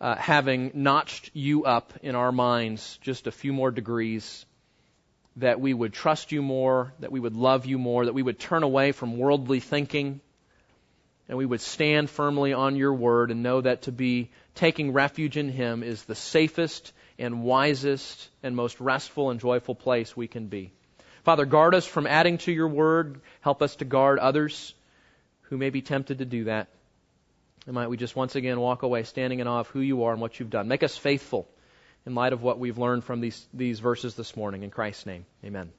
uh, 0.00 0.16
having 0.16 0.72
notched 0.74 1.30
you 1.34 1.66
up 1.66 1.92
in 2.02 2.16
our 2.16 2.32
minds 2.32 2.98
just 3.00 3.28
a 3.28 3.30
few 3.30 3.52
more 3.52 3.70
degrees, 3.70 4.44
that 5.36 5.60
we 5.60 5.72
would 5.72 5.92
trust 5.92 6.32
you 6.32 6.42
more, 6.42 6.94
that 6.98 7.12
we 7.12 7.20
would 7.20 7.36
love 7.36 7.64
you 7.64 7.78
more, 7.78 8.06
that 8.06 8.12
we 8.12 8.24
would 8.24 8.40
turn 8.40 8.64
away 8.64 8.90
from 8.90 9.18
worldly 9.18 9.60
thinking, 9.60 10.20
and 11.28 11.38
we 11.38 11.46
would 11.46 11.60
stand 11.60 12.10
firmly 12.10 12.52
on 12.52 12.74
your 12.74 12.92
word 12.92 13.30
and 13.30 13.44
know 13.44 13.60
that 13.60 13.82
to 13.82 13.92
be 13.92 14.30
taking 14.56 14.94
refuge 14.94 15.36
in 15.36 15.48
him 15.48 15.84
is 15.84 16.02
the 16.06 16.16
safest 16.16 16.92
and 17.20 17.44
wisest 17.44 18.30
and 18.42 18.56
most 18.56 18.80
restful 18.80 19.30
and 19.30 19.38
joyful 19.38 19.76
place 19.76 20.16
we 20.16 20.26
can 20.26 20.48
be. 20.48 20.72
Father, 21.26 21.44
guard 21.44 21.74
us 21.74 21.84
from 21.84 22.06
adding 22.06 22.38
to 22.38 22.52
your 22.52 22.68
word. 22.68 23.20
Help 23.40 23.60
us 23.60 23.74
to 23.74 23.84
guard 23.84 24.20
others 24.20 24.72
who 25.48 25.56
may 25.56 25.70
be 25.70 25.82
tempted 25.82 26.18
to 26.18 26.24
do 26.24 26.44
that. 26.44 26.68
And 27.66 27.74
might 27.74 27.90
we 27.90 27.96
just 27.96 28.14
once 28.14 28.36
again 28.36 28.60
walk 28.60 28.84
away 28.84 29.02
standing 29.02 29.40
in 29.40 29.48
awe 29.48 29.58
of 29.58 29.66
who 29.66 29.80
you 29.80 30.04
are 30.04 30.12
and 30.12 30.20
what 30.20 30.38
you've 30.38 30.50
done. 30.50 30.68
Make 30.68 30.84
us 30.84 30.96
faithful 30.96 31.48
in 32.06 32.14
light 32.14 32.32
of 32.32 32.44
what 32.44 32.60
we've 32.60 32.78
learned 32.78 33.02
from 33.02 33.20
these, 33.20 33.44
these 33.52 33.80
verses 33.80 34.14
this 34.14 34.36
morning. 34.36 34.62
In 34.62 34.70
Christ's 34.70 35.04
name, 35.04 35.26
amen. 35.44 35.72